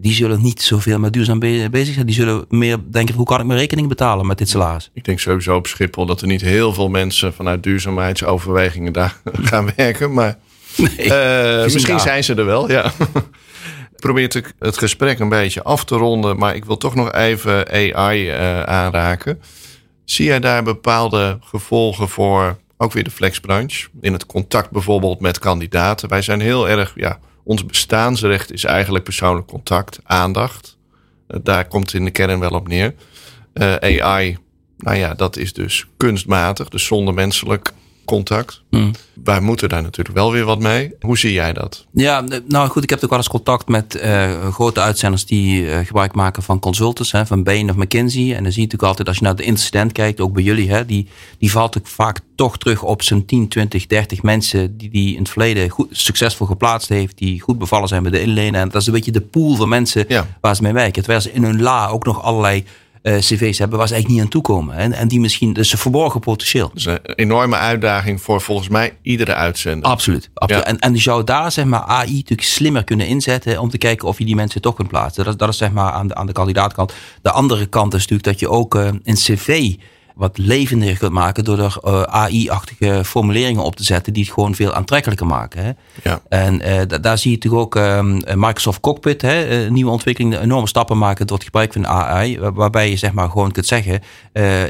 die 0.00 0.12
zullen 0.12 0.42
niet 0.42 0.62
zoveel 0.62 0.98
met 0.98 1.12
duurzaam 1.12 1.38
bezig 1.38 1.94
zijn. 1.94 2.06
Die 2.06 2.14
zullen 2.14 2.44
meer 2.48 2.78
denken, 2.90 3.14
hoe 3.14 3.26
kan 3.26 3.40
ik 3.40 3.46
mijn 3.46 3.58
rekening 3.58 3.88
betalen 3.88 4.26
met 4.26 4.38
dit 4.38 4.48
salaris? 4.48 4.90
Ik 4.92 5.04
denk 5.04 5.20
sowieso 5.20 5.56
op 5.56 5.66
Schiphol 5.66 6.06
dat 6.06 6.20
er 6.20 6.26
niet 6.26 6.40
heel 6.40 6.72
veel 6.72 6.88
mensen 6.88 7.34
vanuit 7.34 7.62
duurzaamheidsoverwegingen 7.62 8.92
daar 8.92 9.20
gaan 9.50 9.70
werken. 9.76 10.12
Maar 10.12 10.38
nee, 10.76 11.06
uh, 11.62 11.72
misschien 11.72 12.00
zijn 12.00 12.24
ze 12.24 12.34
er 12.34 12.44
wel, 12.44 12.70
ja. 12.70 12.92
Probeer 13.96 14.36
ik 14.36 14.54
het 14.58 14.78
gesprek 14.78 15.18
een 15.18 15.28
beetje 15.28 15.62
af 15.62 15.84
te 15.84 15.94
ronden, 15.94 16.36
maar 16.36 16.54
ik 16.54 16.64
wil 16.64 16.76
toch 16.76 16.94
nog 16.94 17.12
even 17.12 17.68
AI 17.68 18.28
uh, 18.28 18.60
eh, 18.60 18.62
aanraken. 18.62 19.40
Zie 20.04 20.24
jij 20.24 20.40
daar 20.40 20.62
bepaalde 20.62 21.38
gevolgen 21.40 22.08
voor, 22.08 22.58
ook 22.76 22.92
weer 22.92 23.04
de 23.04 23.10
flexbranche, 23.10 23.88
in 24.00 24.12
het 24.12 24.26
contact 24.26 24.70
bijvoorbeeld 24.70 25.20
met 25.20 25.38
kandidaten? 25.38 26.08
Wij 26.08 26.22
zijn 26.22 26.40
heel 26.40 26.68
erg, 26.68 26.92
ja, 26.94 27.18
ons 27.48 27.66
bestaansrecht 27.66 28.52
is 28.52 28.64
eigenlijk 28.64 29.04
persoonlijk 29.04 29.46
contact, 29.46 29.98
aandacht. 30.04 30.76
Uh, 31.28 31.40
daar 31.42 31.68
komt 31.68 31.86
het 31.86 31.94
in 31.94 32.04
de 32.04 32.10
kern 32.10 32.40
wel 32.40 32.50
op 32.50 32.68
neer. 32.68 32.94
Uh, 33.54 33.74
AI, 33.74 34.38
nou 34.78 34.96
ja, 34.96 35.14
dat 35.14 35.36
is 35.36 35.52
dus 35.52 35.86
kunstmatig, 35.96 36.68
dus 36.68 36.84
zonder 36.84 37.14
menselijk 37.14 37.72
contact. 38.08 38.62
Mm. 38.70 38.90
Wij 39.24 39.40
moeten 39.40 39.68
daar 39.68 39.82
natuurlijk 39.82 40.16
wel 40.16 40.32
weer 40.32 40.44
wat 40.44 40.58
mee. 40.58 40.94
Hoe 41.00 41.18
zie 41.18 41.32
jij 41.32 41.52
dat? 41.52 41.86
Ja, 41.92 42.24
nou 42.46 42.68
goed, 42.68 42.82
ik 42.82 42.90
heb 42.90 43.04
ook 43.04 43.10
wel 43.10 43.18
eens 43.18 43.28
contact 43.28 43.68
met 43.68 44.00
uh, 44.04 44.48
grote 44.52 44.80
uitzenders 44.80 45.26
die 45.26 45.62
uh, 45.62 45.78
gebruik 45.78 46.14
maken 46.14 46.42
van 46.42 46.58
consultants, 46.58 47.12
hè, 47.12 47.26
van 47.26 47.42
Bain 47.42 47.70
of 47.70 47.76
McKinsey. 47.76 48.34
En 48.34 48.42
dan 48.42 48.52
zie 48.52 48.60
je 48.62 48.66
natuurlijk 48.66 48.82
altijd, 48.82 49.08
als 49.08 49.16
je 49.16 49.24
naar 49.24 49.36
de 49.36 49.42
incident 49.42 49.92
kijkt, 49.92 50.20
ook 50.20 50.32
bij 50.32 50.42
jullie, 50.42 50.70
hè, 50.70 50.86
die, 50.86 51.08
die 51.38 51.50
valt 51.50 51.78
ook 51.78 51.86
vaak 51.86 52.20
toch 52.34 52.58
terug 52.58 52.82
op 52.82 53.02
zo'n 53.02 53.24
10, 53.24 53.48
20, 53.48 53.86
30 53.86 54.22
mensen 54.22 54.76
die 54.76 54.90
die 54.90 55.12
in 55.14 55.18
het 55.18 55.30
verleden 55.30 55.68
goed, 55.68 55.88
succesvol 55.90 56.46
geplaatst 56.46 56.88
heeft, 56.88 57.18
die 57.18 57.40
goed 57.40 57.58
bevallen 57.58 57.88
zijn 57.88 58.02
bij 58.02 58.10
de 58.10 58.20
inlenen. 58.20 58.60
En 58.60 58.68
dat 58.68 58.80
is 58.80 58.86
een 58.86 58.92
beetje 58.92 59.12
de 59.12 59.20
pool 59.20 59.54
van 59.54 59.68
mensen 59.68 60.04
ja. 60.08 60.26
waar 60.40 60.56
ze 60.56 60.62
mee 60.62 60.72
werken. 60.72 61.02
Terwijl 61.02 61.20
ze 61.20 61.32
in 61.32 61.44
hun 61.44 61.62
la 61.62 61.88
ook 61.88 62.04
nog 62.04 62.22
allerlei 62.22 62.64
cv's 63.16 63.58
hebben 63.58 63.78
waar 63.78 63.86
ze 63.88 63.94
eigenlijk 63.94 64.08
niet 64.08 64.20
aan 64.20 64.42
toekomen. 64.42 64.76
En, 64.76 64.92
en 64.92 65.08
die 65.08 65.20
misschien, 65.20 65.52
dus 65.52 65.72
een 65.72 65.78
verborgen 65.78 66.20
potentieel. 66.20 66.68
Dat 66.68 66.76
is 66.76 66.84
een 66.84 67.14
enorme 67.14 67.56
uitdaging 67.56 68.22
voor 68.22 68.40
volgens 68.40 68.68
mij 68.68 68.96
iedere 69.02 69.34
uitzender. 69.34 69.90
Absoluut. 69.90 70.30
absoluut. 70.34 70.64
En, 70.64 70.78
en 70.78 70.92
die 70.92 71.02
zou 71.02 71.24
daar 71.24 71.52
zeg 71.52 71.64
maar 71.64 71.82
AI 71.82 72.12
natuurlijk 72.12 72.48
slimmer 72.48 72.84
kunnen 72.84 73.06
inzetten 73.06 73.60
om 73.60 73.70
te 73.70 73.78
kijken 73.78 74.08
of 74.08 74.18
je 74.18 74.24
die 74.24 74.34
mensen 74.34 74.60
toch 74.60 74.74
kunt 74.74 74.88
plaatsen. 74.88 75.24
Dat, 75.24 75.38
dat 75.38 75.48
is 75.48 75.56
zeg 75.56 75.70
maar 75.70 75.92
aan 75.92 76.06
de, 76.06 76.14
aan 76.14 76.26
de 76.26 76.32
kandidaatkant. 76.32 76.92
De 77.22 77.30
andere 77.30 77.66
kant 77.66 77.94
is 77.94 78.00
natuurlijk 78.00 78.28
dat 78.28 78.40
je 78.40 78.48
ook 78.48 78.74
uh, 78.74 78.84
een 78.84 79.14
cv 79.14 79.74
wat 80.18 80.38
levendiger 80.38 80.98
kunt 80.98 81.12
maken 81.12 81.44
door 81.44 81.58
er 81.58 81.76
uh, 81.84 82.02
AI-achtige 82.02 83.02
formuleringen 83.04 83.62
op 83.62 83.76
te 83.76 83.84
zetten 83.84 84.12
die 84.12 84.24
het 84.24 84.32
gewoon 84.32 84.54
veel 84.54 84.72
aantrekkelijker 84.72 85.26
maken. 85.26 85.64
Hè. 85.64 85.70
Ja. 86.02 86.20
En 86.28 86.68
uh, 86.68 86.80
daar 87.00 87.18
zie 87.18 87.30
je 87.30 87.36
natuurlijk 87.36 87.62
ook 87.62 87.74
um, 87.74 88.20
Microsoft 88.34 88.80
Cockpit, 88.80 89.22
hè, 89.22 89.64
uh, 89.64 89.70
nieuwe 89.70 89.90
ontwikkelingen, 89.90 90.42
enorme 90.42 90.68
stappen 90.68 90.98
maken 90.98 91.26
door 91.26 91.36
het 91.36 91.44
gebruik 91.44 91.72
van 91.72 91.86
AI, 91.86 92.38
waarbij 92.38 92.90
je 92.90 92.96
zeg 92.96 93.12
maar 93.12 93.30
gewoon 93.30 93.50
kunt 93.52 93.66
zeggen, 93.66 94.02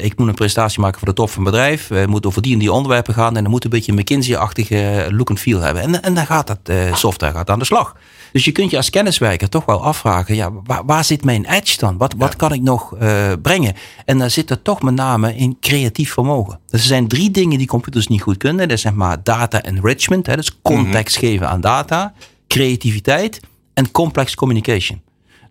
ik 0.00 0.18
moet 0.18 0.28
een 0.28 0.34
presentatie 0.34 0.80
maken 0.80 0.98
voor 0.98 1.08
de 1.08 1.14
top 1.14 1.30
van 1.30 1.38
een 1.38 1.50
bedrijf, 1.50 1.88
we 1.88 2.04
moeten 2.08 2.30
over 2.30 2.42
die 2.42 2.52
en 2.52 2.58
die 2.58 2.72
onderwerpen 2.72 3.14
gaan 3.14 3.36
en 3.36 3.42
dan 3.42 3.52
moet 3.52 3.64
een 3.64 3.70
beetje 3.70 3.92
een 3.92 3.98
McKinsey-achtige 3.98 5.06
look 5.10 5.28
and 5.28 5.40
feel 5.40 5.60
hebben. 5.60 5.82
En, 5.82 6.02
en 6.02 6.14
dan 6.14 6.26
gaat 6.26 6.46
dat 6.46 6.96
software 6.98 7.32
gaat 7.32 7.50
aan 7.50 7.58
de 7.58 7.64
slag. 7.64 7.96
Dus 8.32 8.44
je 8.44 8.52
kunt 8.52 8.70
je 8.70 8.76
als 8.76 8.90
kenniswerker 8.90 9.48
toch 9.48 9.64
wel 9.64 9.82
afvragen, 9.82 10.34
ja, 10.34 10.50
waar, 10.64 10.84
waar 10.84 11.04
zit 11.04 11.24
mijn 11.24 11.44
edge 11.44 11.78
dan? 11.78 11.96
Wat, 11.96 12.14
wat 12.16 12.36
kan 12.36 12.52
ik 12.52 12.62
nog 12.62 12.94
brengen? 13.42 13.74
En 14.04 14.18
daar 14.18 14.30
zit 14.30 14.50
er 14.50 14.62
toch 14.62 14.82
met 14.82 14.94
name 14.94 15.36
in 15.38 15.56
creatief 15.60 16.12
vermogen. 16.12 16.60
Dus 16.66 16.80
er 16.80 16.86
zijn 16.86 17.08
drie 17.08 17.30
dingen 17.30 17.58
die 17.58 17.66
computers 17.66 18.06
niet 18.06 18.22
goed 18.22 18.36
kunnen. 18.36 18.68
Dat 18.68 18.76
is 18.76 18.82
zeg 18.82 18.92
maar 18.92 19.22
data 19.22 19.62
enrichment, 19.62 20.26
hè, 20.26 20.36
dus 20.36 20.60
context 20.62 21.16
mhm. 21.16 21.26
geven 21.26 21.48
aan 21.48 21.60
data, 21.60 22.12
creativiteit 22.46 23.40
en 23.74 23.90
complex 23.90 24.34
communication. 24.34 25.00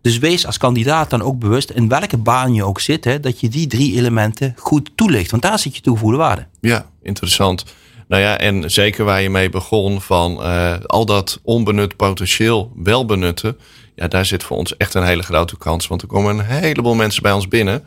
Dus 0.02 0.17
wees 0.17 0.45
als 0.45 0.58
kandidaat 0.58 1.10
dan 1.10 1.21
ook 1.21 1.39
bewust 1.39 1.69
in 1.69 1.88
welke 1.88 2.17
baan 2.17 2.54
je 2.54 2.63
ook 2.63 2.80
zit, 2.80 3.04
hè, 3.04 3.19
dat 3.19 3.39
je 3.39 3.50
die 3.50 3.67
drie 3.67 3.95
elementen 3.95 4.54
goed 4.58 4.91
toelicht. 4.95 5.32
Want 5.32 5.43
daar 5.43 5.60
zit 5.60 5.76
je 5.76 5.82
toegevoegde 5.82 6.17
waarde. 6.17 6.47
Ja, 6.62 6.86
interessant. 7.02 7.65
Nou 8.08 8.21
ja, 8.21 8.38
en 8.38 8.71
zeker 8.71 9.06
waar 9.06 9.21
je 9.21 9.30
mee 9.30 9.50
begon 9.50 10.02
van 10.02 10.32
uh, 10.41 10.73
al 10.86 11.06
dat 11.06 11.39
onbenut 11.43 11.95
potentieel 11.95 12.71
wel 12.76 13.06
benutten. 13.06 13.58
Ja, 13.95 14.08
daar 14.08 14.26
zit 14.26 14.43
voor 14.43 14.58
ons 14.58 14.78
echt 14.78 14.93
een 14.93 15.04
hele 15.04 15.23
grote 15.23 15.58
kans. 15.58 15.88
Want 15.88 16.02
er 16.02 16.08
komen 16.08 16.38
een 16.38 16.45
heleboel 16.45 16.95
mensen 16.95 17.21
bij 17.21 17.32
ons 17.32 17.47
binnen 17.47 17.84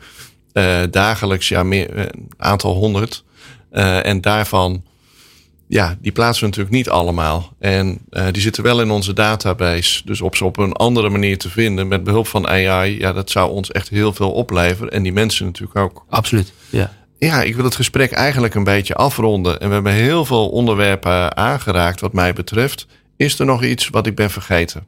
uh, 0.53 0.79
dagelijks 0.91 1.47
ja, 1.47 1.63
meer, 1.63 1.97
een 1.97 2.05
eh, 2.05 2.21
aantal 2.37 2.73
honderd. 2.73 3.23
Uh, 3.71 4.05
en 4.05 4.21
daarvan, 4.21 4.83
ja, 5.67 5.97
die 6.01 6.11
plaatsen 6.11 6.41
we 6.41 6.49
natuurlijk 6.49 6.75
niet 6.75 6.89
allemaal. 6.89 7.53
En 7.59 7.99
uh, 8.11 8.25
die 8.31 8.41
zitten 8.41 8.63
wel 8.63 8.81
in 8.81 8.91
onze 8.91 9.13
database. 9.13 10.01
Dus 10.05 10.21
op 10.21 10.35
ze 10.35 10.45
op 10.45 10.57
een 10.57 10.73
andere 10.73 11.09
manier 11.09 11.37
te 11.37 11.49
vinden 11.49 11.87
met 11.87 12.03
behulp 12.03 12.27
van 12.27 12.47
AI, 12.47 12.99
ja, 12.99 13.13
dat 13.13 13.29
zou 13.29 13.51
ons 13.51 13.71
echt 13.71 13.89
heel 13.89 14.13
veel 14.13 14.31
opleveren. 14.31 14.91
En 14.91 15.03
die 15.03 15.13
mensen 15.13 15.45
natuurlijk 15.45 15.79
ook. 15.79 16.05
Absoluut, 16.09 16.53
ja. 16.69 16.93
Ja, 17.17 17.41
ik 17.41 17.55
wil 17.55 17.65
het 17.65 17.75
gesprek 17.75 18.11
eigenlijk 18.11 18.55
een 18.55 18.63
beetje 18.63 18.95
afronden. 18.95 19.59
En 19.59 19.67
we 19.67 19.73
hebben 19.73 19.93
heel 19.93 20.25
veel 20.25 20.49
onderwerpen 20.49 21.37
aangeraakt 21.37 21.99
wat 21.99 22.13
mij 22.13 22.33
betreft. 22.33 22.87
Is 23.17 23.39
er 23.39 23.45
nog 23.45 23.63
iets 23.63 23.89
wat 23.89 24.07
ik 24.07 24.15
ben 24.15 24.31
vergeten? 24.31 24.85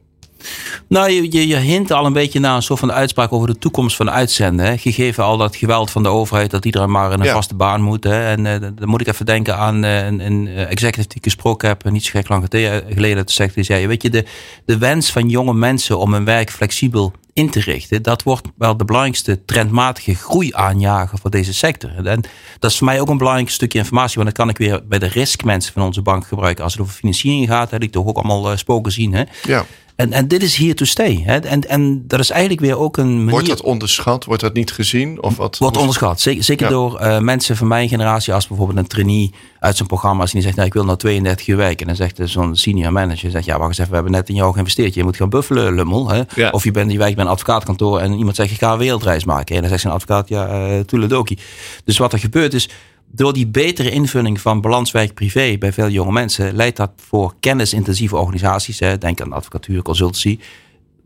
Nou, 0.88 1.10
je, 1.10 1.46
je, 1.48 1.56
hint 1.56 1.90
al 1.90 2.06
een 2.06 2.12
beetje 2.12 2.40
naar 2.40 2.56
een 2.56 2.62
soort 2.62 2.80
van 2.80 2.92
uitspraak 2.92 3.32
over 3.32 3.48
de 3.48 3.58
toekomst 3.58 3.96
van 3.96 4.10
uitzenden. 4.10 4.66
Hè? 4.66 4.78
Gegeven 4.78 5.24
al 5.24 5.36
dat 5.36 5.56
geweld 5.56 5.90
van 5.90 6.02
de 6.02 6.08
overheid, 6.08 6.50
dat 6.50 6.64
iedereen 6.64 6.90
maar 6.90 7.12
in 7.12 7.20
een 7.20 7.26
vaste 7.26 7.54
baan 7.54 7.80
moet. 7.80 8.04
Hè? 8.04 8.24
En 8.30 8.44
uh, 8.44 8.54
dan 8.60 8.88
moet 8.88 9.00
ik 9.00 9.06
even 9.06 9.26
denken 9.26 9.56
aan 9.56 9.84
uh, 9.84 10.06
een, 10.06 10.20
een 10.20 10.46
executive 10.46 11.08
die 11.08 11.16
ik 11.16 11.24
gesproken 11.24 11.68
heb, 11.68 11.90
niet 11.90 12.04
zo 12.04 12.10
gek 12.10 12.28
lang 12.28 12.46
geleden, 12.88 13.16
dat 13.16 13.30
zegt, 13.30 13.54
die 13.54 13.64
zei, 13.64 13.86
weet 13.86 14.02
je, 14.02 14.10
de, 14.10 14.24
de 14.64 14.78
wens 14.78 15.12
van 15.12 15.28
jonge 15.28 15.54
mensen 15.54 15.98
om 15.98 16.12
hun 16.12 16.24
werk 16.24 16.50
flexibel 16.50 17.12
in 17.34 17.50
te 17.50 17.60
richten, 17.60 18.02
dat 18.02 18.22
wordt 18.22 18.48
wel 18.56 18.76
de 18.76 18.84
belangrijkste 18.84 19.44
trendmatige 19.44 20.14
groei 20.14 20.50
aanjagen 20.52 21.18
voor 21.18 21.30
deze 21.30 21.54
sector. 21.54 22.06
En 22.06 22.24
dat 22.58 22.70
is 22.70 22.78
voor 22.78 22.86
mij 22.86 23.00
ook 23.00 23.08
een 23.08 23.18
belangrijk 23.18 23.50
stukje 23.50 23.78
informatie, 23.78 24.14
want 24.14 24.28
dat 24.28 24.36
kan 24.38 24.48
ik 24.48 24.58
weer 24.58 24.86
bij 24.86 24.98
de 24.98 25.06
riskmensen 25.06 25.72
van 25.72 25.82
onze 25.82 26.02
bank 26.02 26.26
gebruiken. 26.26 26.64
Als 26.64 26.72
het 26.72 26.82
over 26.82 26.94
financiering 26.94 27.48
gaat, 27.48 27.70
heb 27.70 27.82
ik 27.82 27.92
toch 27.92 28.06
ook 28.06 28.16
allemaal 28.16 28.56
spoken 28.56 28.92
zien. 28.92 29.12
Hè? 29.12 29.22
Ja. 29.42 29.64
En, 29.96 30.12
en 30.12 30.28
dit 30.28 30.42
is 30.42 30.56
here 30.56 30.74
to 30.74 30.84
stay. 30.84 31.22
Hè? 31.24 31.38
En, 31.38 31.68
en 31.68 32.04
dat 32.06 32.20
is 32.20 32.30
eigenlijk 32.30 32.60
weer 32.60 32.78
ook 32.78 32.96
een 32.96 33.16
manier... 33.16 33.30
Wordt 33.30 33.46
dat 33.46 33.62
onderschat? 33.62 34.24
Wordt 34.24 34.42
dat 34.42 34.54
niet 34.54 34.72
gezien? 34.72 35.22
Of 35.22 35.36
wat? 35.36 35.58
Wordt 35.58 35.76
onderschat. 35.76 36.20
Zeker, 36.20 36.44
zeker 36.44 36.68
door 36.68 37.00
uh, 37.00 37.18
mensen 37.18 37.56
van 37.56 37.68
mijn 37.68 37.88
generatie. 37.88 38.34
Als 38.34 38.46
bijvoorbeeld 38.46 38.78
een 38.78 38.86
trainee 38.86 39.32
uit 39.58 39.76
zijn 39.76 39.88
programma. 39.88 40.20
Als 40.20 40.32
die 40.32 40.42
zegt, 40.42 40.56
nou, 40.56 40.66
ik 40.66 40.74
wil 40.74 40.84
nou 40.84 40.98
32 40.98 41.46
uur 41.46 41.56
werken. 41.56 41.78
En 41.78 41.86
dan 41.86 41.96
zegt 41.96 42.30
zo'n 42.30 42.56
senior 42.56 42.92
manager. 42.92 43.30
Zegt, 43.30 43.44
ja, 43.44 43.58
wacht 43.58 43.68
eens 43.68 43.78
even. 43.78 43.90
We 43.90 43.94
hebben 43.94 44.12
net 44.12 44.28
in 44.28 44.34
jou 44.34 44.52
geïnvesteerd. 44.52 44.94
Je 44.94 45.04
moet 45.04 45.16
gaan 45.16 45.28
buffelen, 45.28 45.74
lummel. 45.74 46.08
Hè? 46.08 46.22
Ja. 46.34 46.50
Of 46.50 46.64
je, 46.64 46.70
bent, 46.70 46.92
je 46.92 46.98
werkt 46.98 47.14
bij 47.14 47.24
een 47.24 47.30
advocaatkantoor. 47.30 47.98
En 47.98 48.12
iemand 48.12 48.36
zegt, 48.36 48.50
ik 48.50 48.58
ga 48.58 48.72
een 48.72 48.78
wereldreis 48.78 49.24
maken. 49.24 49.54
En 49.54 49.60
dan 49.60 49.70
zegt 49.70 49.82
zijn 49.82 49.94
advocaat, 49.94 50.28
ja, 50.28 50.68
uh, 50.68 50.80
toeledoki. 50.80 51.38
Dus 51.84 51.98
wat 51.98 52.12
er 52.12 52.18
gebeurt 52.18 52.54
is 52.54 52.68
door 53.16 53.32
die 53.32 53.46
betere 53.46 53.90
invulling 53.90 54.40
van 54.40 54.60
balanswerk 54.60 55.14
privé 55.14 55.56
bij 55.58 55.72
veel 55.72 55.88
jonge 55.88 56.12
mensen 56.12 56.56
leidt 56.56 56.76
dat 56.76 56.90
voor 56.96 57.34
kennisintensieve 57.40 58.16
organisaties, 58.16 58.78
hè, 58.78 58.98
denk 58.98 59.20
aan 59.20 59.32
advocatuur, 59.32 59.82
consultancy, 59.82 60.38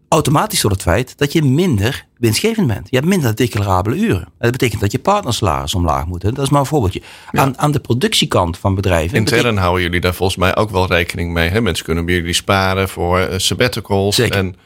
automatisch 0.08 0.60
tot 0.60 0.70
het 0.70 0.82
feit 0.82 1.18
dat 1.18 1.32
je 1.32 1.42
minder 1.42 2.06
winstgevend 2.18 2.66
bent. 2.66 2.90
Je 2.90 2.96
hebt 2.96 3.08
minder 3.08 3.34
declarabele 3.34 3.96
uren. 3.96 4.28
Dat 4.38 4.50
betekent 4.50 4.80
dat 4.80 4.92
je 4.92 4.98
partnersalaris 4.98 5.74
omlaag 5.74 6.06
moet. 6.06 6.20
Dat 6.20 6.38
is 6.38 6.48
maar 6.48 6.60
een 6.60 6.66
voorbeeldje. 6.66 7.02
Aan, 7.32 7.58
aan 7.58 7.72
de 7.72 7.80
productiekant 7.80 8.58
van 8.58 8.74
bedrijven. 8.74 9.18
Intern 9.18 9.56
houden 9.56 9.82
jullie 9.82 10.00
daar 10.00 10.14
volgens 10.14 10.38
mij 10.38 10.56
ook 10.56 10.70
wel 10.70 10.86
rekening 10.86 11.32
mee. 11.32 11.48
Hè? 11.48 11.60
Mensen 11.60 11.84
kunnen 11.84 12.04
bij 12.04 12.14
jullie 12.14 12.32
sparen 12.32 12.88
voor 12.88 13.20
uh, 13.20 13.26
sabbaticals. 13.36 14.14
Zeker. 14.14 14.36
En 14.36 14.56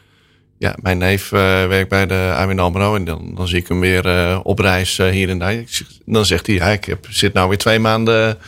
ja, 0.62 0.74
mijn 0.82 0.98
neef 0.98 1.32
uh, 1.32 1.40
werkt 1.66 1.88
bij 1.88 2.06
de 2.06 2.32
ABN 2.36 2.58
AMRO 2.58 2.94
en 2.94 3.04
dan, 3.04 3.32
dan 3.34 3.48
zie 3.48 3.58
ik 3.58 3.68
hem 3.68 3.80
weer 3.80 4.06
uh, 4.06 4.40
op 4.42 4.58
reis 4.58 4.98
uh, 4.98 5.08
hier 5.08 5.28
en 5.28 5.38
daar. 5.38 5.64
Dan 6.04 6.26
zegt 6.26 6.46
hij, 6.46 6.56
ja, 6.56 6.66
ik 6.66 6.84
heb, 6.84 7.06
zit 7.10 7.32
nou 7.32 7.48
weer 7.48 7.58
twee 7.58 7.78
maanden 7.78 8.38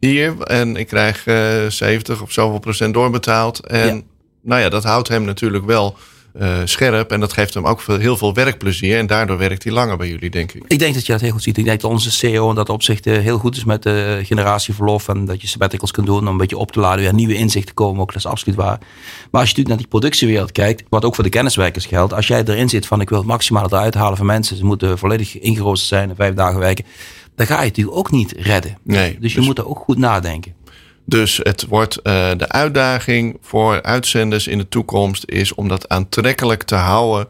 hier 0.00 0.40
en 0.40 0.76
ik 0.76 0.86
krijg 0.86 1.22
70 1.68 2.22
of 2.22 2.32
zoveel 2.32 2.58
procent 2.58 2.94
doorbetaald. 2.94 3.66
En 3.66 3.94
ja. 3.96 4.02
nou 4.42 4.60
ja, 4.60 4.68
dat 4.68 4.84
houdt 4.84 5.08
hem 5.08 5.24
natuurlijk 5.24 5.64
wel 5.64 5.96
uh, 6.40 6.58
scherp. 6.64 7.10
En 7.10 7.20
dat 7.20 7.32
geeft 7.32 7.54
hem 7.54 7.66
ook 7.66 7.80
veel, 7.80 7.98
heel 7.98 8.16
veel 8.16 8.34
werkplezier. 8.34 8.98
En 8.98 9.06
daardoor 9.06 9.38
werkt 9.38 9.64
hij 9.64 9.72
langer 9.72 9.96
bij 9.96 10.08
jullie, 10.08 10.30
denk 10.30 10.52
ik. 10.52 10.62
Ik 10.66 10.78
denk 10.78 10.94
dat 10.94 11.06
je 11.06 11.12
dat 11.12 11.20
heel 11.20 11.30
goed 11.30 11.42
ziet. 11.42 11.58
Ik 11.58 11.64
denk 11.64 11.80
dat 11.80 11.90
onze 11.90 12.10
CEO 12.10 12.48
in 12.48 12.54
dat 12.54 12.68
opzicht 12.68 13.06
uh, 13.06 13.18
heel 13.18 13.38
goed 13.38 13.56
is 13.56 13.64
met 13.64 13.82
de 13.82 14.20
generatieverlof. 14.22 15.08
En 15.08 15.24
dat 15.24 15.40
je 15.40 15.46
sabbaticals 15.46 15.90
kunt 15.90 16.06
doen 16.06 16.18
om 16.18 16.26
een 16.26 16.36
beetje 16.36 16.58
op 16.58 16.72
te 16.72 16.80
laden. 16.80 17.00
Weer 17.00 17.14
nieuwe 17.14 17.34
inzichten 17.34 17.74
komen. 17.74 18.00
Ook 18.00 18.12
dat 18.12 18.16
is 18.16 18.26
absoluut 18.26 18.56
waar. 18.56 18.78
Maar 19.30 19.40
als 19.40 19.50
je 19.50 19.56
natuurlijk 19.56 19.68
naar 19.68 19.76
die 19.76 19.86
productiewereld 19.86 20.52
kijkt. 20.52 20.82
Wat 20.88 21.04
ook 21.04 21.14
voor 21.14 21.24
de 21.24 21.30
kenniswerkers 21.30 21.86
geldt. 21.86 22.12
Als 22.12 22.26
jij 22.26 22.44
erin 22.44 22.68
zit 22.68 22.86
van 22.86 23.00
ik 23.00 23.08
wil 23.08 23.18
het 23.18 23.26
maximaal 23.26 23.64
eruit 23.64 23.94
halen 23.94 24.16
van 24.16 24.26
mensen. 24.26 24.56
Ze 24.56 24.64
moeten 24.64 24.98
volledig 24.98 25.38
ingeroosterd 25.38 25.88
zijn 25.88 26.10
en 26.10 26.16
vijf 26.16 26.34
dagen 26.34 26.58
werken. 26.58 26.84
Dan 27.34 27.46
ga 27.46 27.54
je 27.54 27.66
het 27.66 27.68
natuurlijk 27.68 27.96
ook 27.96 28.10
niet 28.10 28.34
redden. 28.38 28.78
Nee, 28.82 29.18
dus 29.20 29.32
je 29.32 29.38
dus... 29.38 29.46
moet 29.46 29.58
er 29.58 29.68
ook 29.68 29.78
goed 29.78 29.98
nadenken. 29.98 30.54
Dus 31.08 31.40
het 31.42 31.66
wordt 31.68 31.96
uh, 31.96 32.02
de 32.36 32.48
uitdaging 32.48 33.38
voor 33.40 33.82
uitzenders 33.82 34.46
in 34.46 34.58
de 34.58 34.68
toekomst 34.68 35.24
is 35.26 35.54
om 35.54 35.68
dat 35.68 35.88
aantrekkelijk 35.88 36.62
te 36.62 36.74
houden 36.74 37.28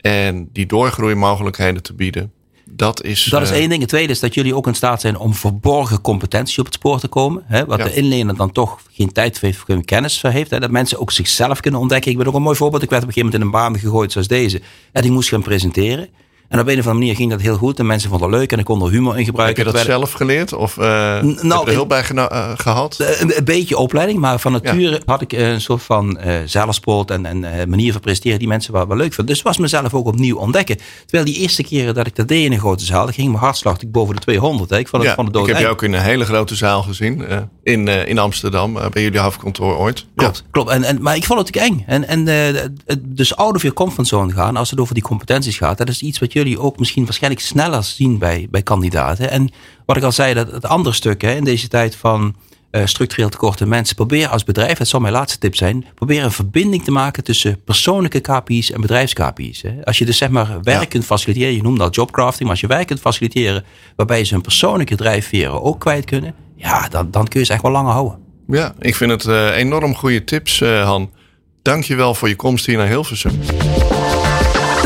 en 0.00 0.48
die 0.52 0.66
doorgroeimogelijkheden 0.66 1.82
te 1.82 1.94
bieden. 1.94 2.32
Dat 2.64 3.02
is, 3.02 3.24
dat 3.24 3.42
is 3.42 3.50
uh, 3.50 3.56
één 3.56 3.68
ding. 3.68 3.80
Het 3.80 3.88
tweede 3.88 4.12
is 4.12 4.20
dat 4.20 4.34
jullie 4.34 4.54
ook 4.54 4.66
in 4.66 4.74
staat 4.74 5.00
zijn 5.00 5.18
om 5.18 5.34
verborgen 5.34 6.00
competentie 6.00 6.58
op 6.58 6.64
het 6.64 6.74
spoor 6.74 7.00
te 7.00 7.08
komen. 7.08 7.42
Hè, 7.46 7.64
wat 7.64 7.78
ja. 7.78 7.84
de 7.84 7.94
inlener 7.94 8.36
dan 8.36 8.52
toch 8.52 8.80
geen 8.90 9.12
tijd 9.12 9.40
heeft, 9.40 9.58
geen 9.58 9.84
kennis 9.84 10.22
heeft. 10.22 10.50
Hè, 10.50 10.60
dat 10.60 10.70
mensen 10.70 11.00
ook 11.00 11.12
zichzelf 11.12 11.60
kunnen 11.60 11.80
ontdekken. 11.80 12.10
Ik 12.10 12.18
ben 12.18 12.26
ook 12.26 12.34
een 12.34 12.42
mooi 12.42 12.56
voorbeeld. 12.56 12.82
Ik 12.82 12.90
werd 12.90 13.02
op 13.02 13.08
een 13.08 13.14
gegeven 13.14 13.38
moment 13.40 13.54
in 13.54 13.62
een 13.62 13.72
baan 13.72 13.80
gegooid 13.80 14.12
zoals 14.12 14.28
deze. 14.28 14.60
En 14.92 15.04
ik 15.04 15.10
moest 15.10 15.28
gaan 15.28 15.42
presenteren. 15.42 16.08
En 16.48 16.60
op 16.60 16.66
een 16.66 16.72
of 16.72 16.86
andere 16.86 16.94
manier 16.94 17.16
ging 17.16 17.30
dat 17.30 17.40
heel 17.40 17.56
goed. 17.56 17.78
En 17.78 17.86
mensen 17.86 18.10
vonden 18.10 18.28
het 18.28 18.38
leuk 18.38 18.52
en 18.52 18.58
ik 18.58 18.64
kon 18.64 18.82
er 18.82 18.90
humor 18.90 19.18
in 19.18 19.24
gebruiken. 19.24 19.64
Heb 19.64 19.72
je 19.72 19.78
dat 19.78 19.86
zelf 19.86 20.12
geleerd? 20.12 20.52
Of 20.52 20.76
uh, 20.76 20.84
nou, 20.84 21.22
heb 21.22 21.42
je 21.42 21.64
er 21.66 21.72
hulp 21.72 21.88
bij 21.88 22.04
uh, 22.14 22.50
gehad? 22.56 22.96
Een, 22.98 23.36
een, 23.36 23.44
beetje 23.44 23.76
opleiding. 23.76 24.18
Maar 24.18 24.38
van 24.38 24.52
nature 24.52 24.90
ja. 24.90 24.98
had 25.06 25.20
ik 25.20 25.32
een 25.32 25.60
soort 25.60 25.82
van 25.82 26.18
uh, 26.26 26.36
zelfsport 26.44 27.10
en, 27.10 27.26
en 27.26 27.68
manier 27.68 27.92
van 27.92 28.00
presteren 28.00 28.38
die 28.38 28.48
mensen 28.48 28.72
wel, 28.72 28.86
wel 28.86 28.96
leuk 28.96 29.14
vonden. 29.14 29.34
Dus 29.34 29.42
was 29.42 29.58
mezelf 29.58 29.94
ook 29.94 30.06
opnieuw 30.06 30.36
ontdekken. 30.36 30.76
Terwijl 31.06 31.24
die 31.24 31.38
eerste 31.38 31.62
keren 31.62 31.94
dat 31.94 32.06
ik 32.06 32.16
dat 32.16 32.28
deed 32.28 32.44
in 32.44 32.52
een 32.52 32.58
grote 32.58 32.84
zaal, 32.84 33.06
ging 33.06 33.28
mijn 33.28 33.42
hartslag 33.42 33.76
boven 33.86 34.14
de 34.14 34.20
200. 34.20 34.70
Hè. 34.70 34.78
Ik 34.78 34.88
vond 34.88 35.02
het 35.02 35.10
ja, 35.10 35.16
van 35.16 35.24
de 35.24 35.30
dood. 35.30 35.48
Ik 35.48 35.54
heb 35.54 35.62
je 35.62 35.68
ook 35.68 35.82
in 35.82 35.92
een 35.92 36.02
hele 36.02 36.24
grote 36.24 36.54
zaal 36.54 36.82
gezien. 36.82 37.24
in, 37.62 37.88
in 37.88 38.18
Amsterdam, 38.18 38.72
bij 38.90 39.02
jullie 39.02 39.20
hoofdkantoor 39.20 39.76
ooit. 39.76 40.06
Klopt, 40.16 40.36
ja. 40.36 40.42
klopt. 40.50 40.70
En, 40.70 40.82
en, 40.82 41.02
maar 41.02 41.16
ik 41.16 41.24
vond 41.24 41.38
het 41.38 41.48
ook 41.48 41.62
eng. 41.62 41.84
En, 41.86 42.08
en 42.08 42.24
dus 43.02 43.36
out 43.36 43.54
of 43.54 43.62
your 43.62 43.76
comfortzone 43.76 44.32
gaan, 44.32 44.56
als 44.56 44.70
het 44.70 44.80
over 44.80 44.94
die 44.94 45.02
competenties 45.02 45.56
gaat, 45.56 45.78
dat 45.78 45.88
is 45.88 46.02
iets 46.02 46.18
wat 46.18 46.32
jullie 46.34 46.58
ook 46.58 46.78
misschien 46.78 47.04
waarschijnlijk 47.04 47.42
sneller 47.42 47.84
zien 47.84 48.18
bij, 48.18 48.46
bij 48.50 48.62
kandidaten. 48.62 49.30
En 49.30 49.52
wat 49.86 49.96
ik 49.96 50.02
al 50.02 50.12
zei, 50.12 50.34
dat 50.34 50.50
het 50.50 50.66
andere 50.66 50.94
stuk 50.94 51.22
hè, 51.22 51.34
in 51.34 51.44
deze 51.44 51.68
tijd 51.68 51.96
van 51.96 52.34
uh, 52.70 52.86
structureel 52.86 53.28
tekorten 53.28 53.68
mensen, 53.68 53.96
probeer 53.96 54.28
als 54.28 54.44
bedrijf, 54.44 54.78
dat 54.78 54.88
zal 54.88 55.00
mijn 55.00 55.12
laatste 55.12 55.38
tip 55.38 55.56
zijn, 55.56 55.86
probeer 55.94 56.24
een 56.24 56.32
verbinding 56.32 56.84
te 56.84 56.90
maken 56.90 57.24
tussen 57.24 57.62
persoonlijke 57.64 58.20
KPI's 58.20 58.70
en 58.70 58.80
bedrijfs-KPI's. 58.80 59.64
Als 59.84 59.98
je 59.98 60.04
dus 60.04 60.16
zeg 60.16 60.28
maar 60.28 60.48
werk 60.62 60.80
ja. 60.80 60.86
kunt 60.88 61.04
faciliteren, 61.04 61.54
je 61.54 61.62
noemt 61.62 61.78
dat 61.78 61.94
jobcrafting, 61.94 62.42
maar 62.42 62.50
als 62.50 62.60
je 62.60 62.66
werk 62.66 62.86
kunt 62.86 63.00
faciliteren 63.00 63.64
waarbij 63.96 64.24
ze 64.24 64.34
hun 64.34 64.42
persoonlijke 64.42 64.96
drijfveren 64.96 65.62
ook 65.62 65.80
kwijt 65.80 66.04
kunnen, 66.04 66.34
ja, 66.56 66.88
dan, 66.88 67.10
dan 67.10 67.28
kun 67.28 67.40
je 67.40 67.46
ze 67.46 67.52
echt 67.52 67.62
wel 67.62 67.70
langer 67.70 67.92
houden. 67.92 68.18
Ja, 68.46 68.74
ik 68.78 68.94
vind 68.94 69.10
het 69.10 69.24
uh, 69.24 69.56
enorm 69.56 69.94
goede 69.94 70.24
tips, 70.24 70.60
uh, 70.60 70.84
Han. 70.84 71.10
Dank 71.62 71.84
je 71.84 71.94
wel 71.94 72.14
voor 72.14 72.28
je 72.28 72.36
komst 72.36 72.66
hier 72.66 72.76
naar 72.76 72.88
Hilversum. 72.88 73.40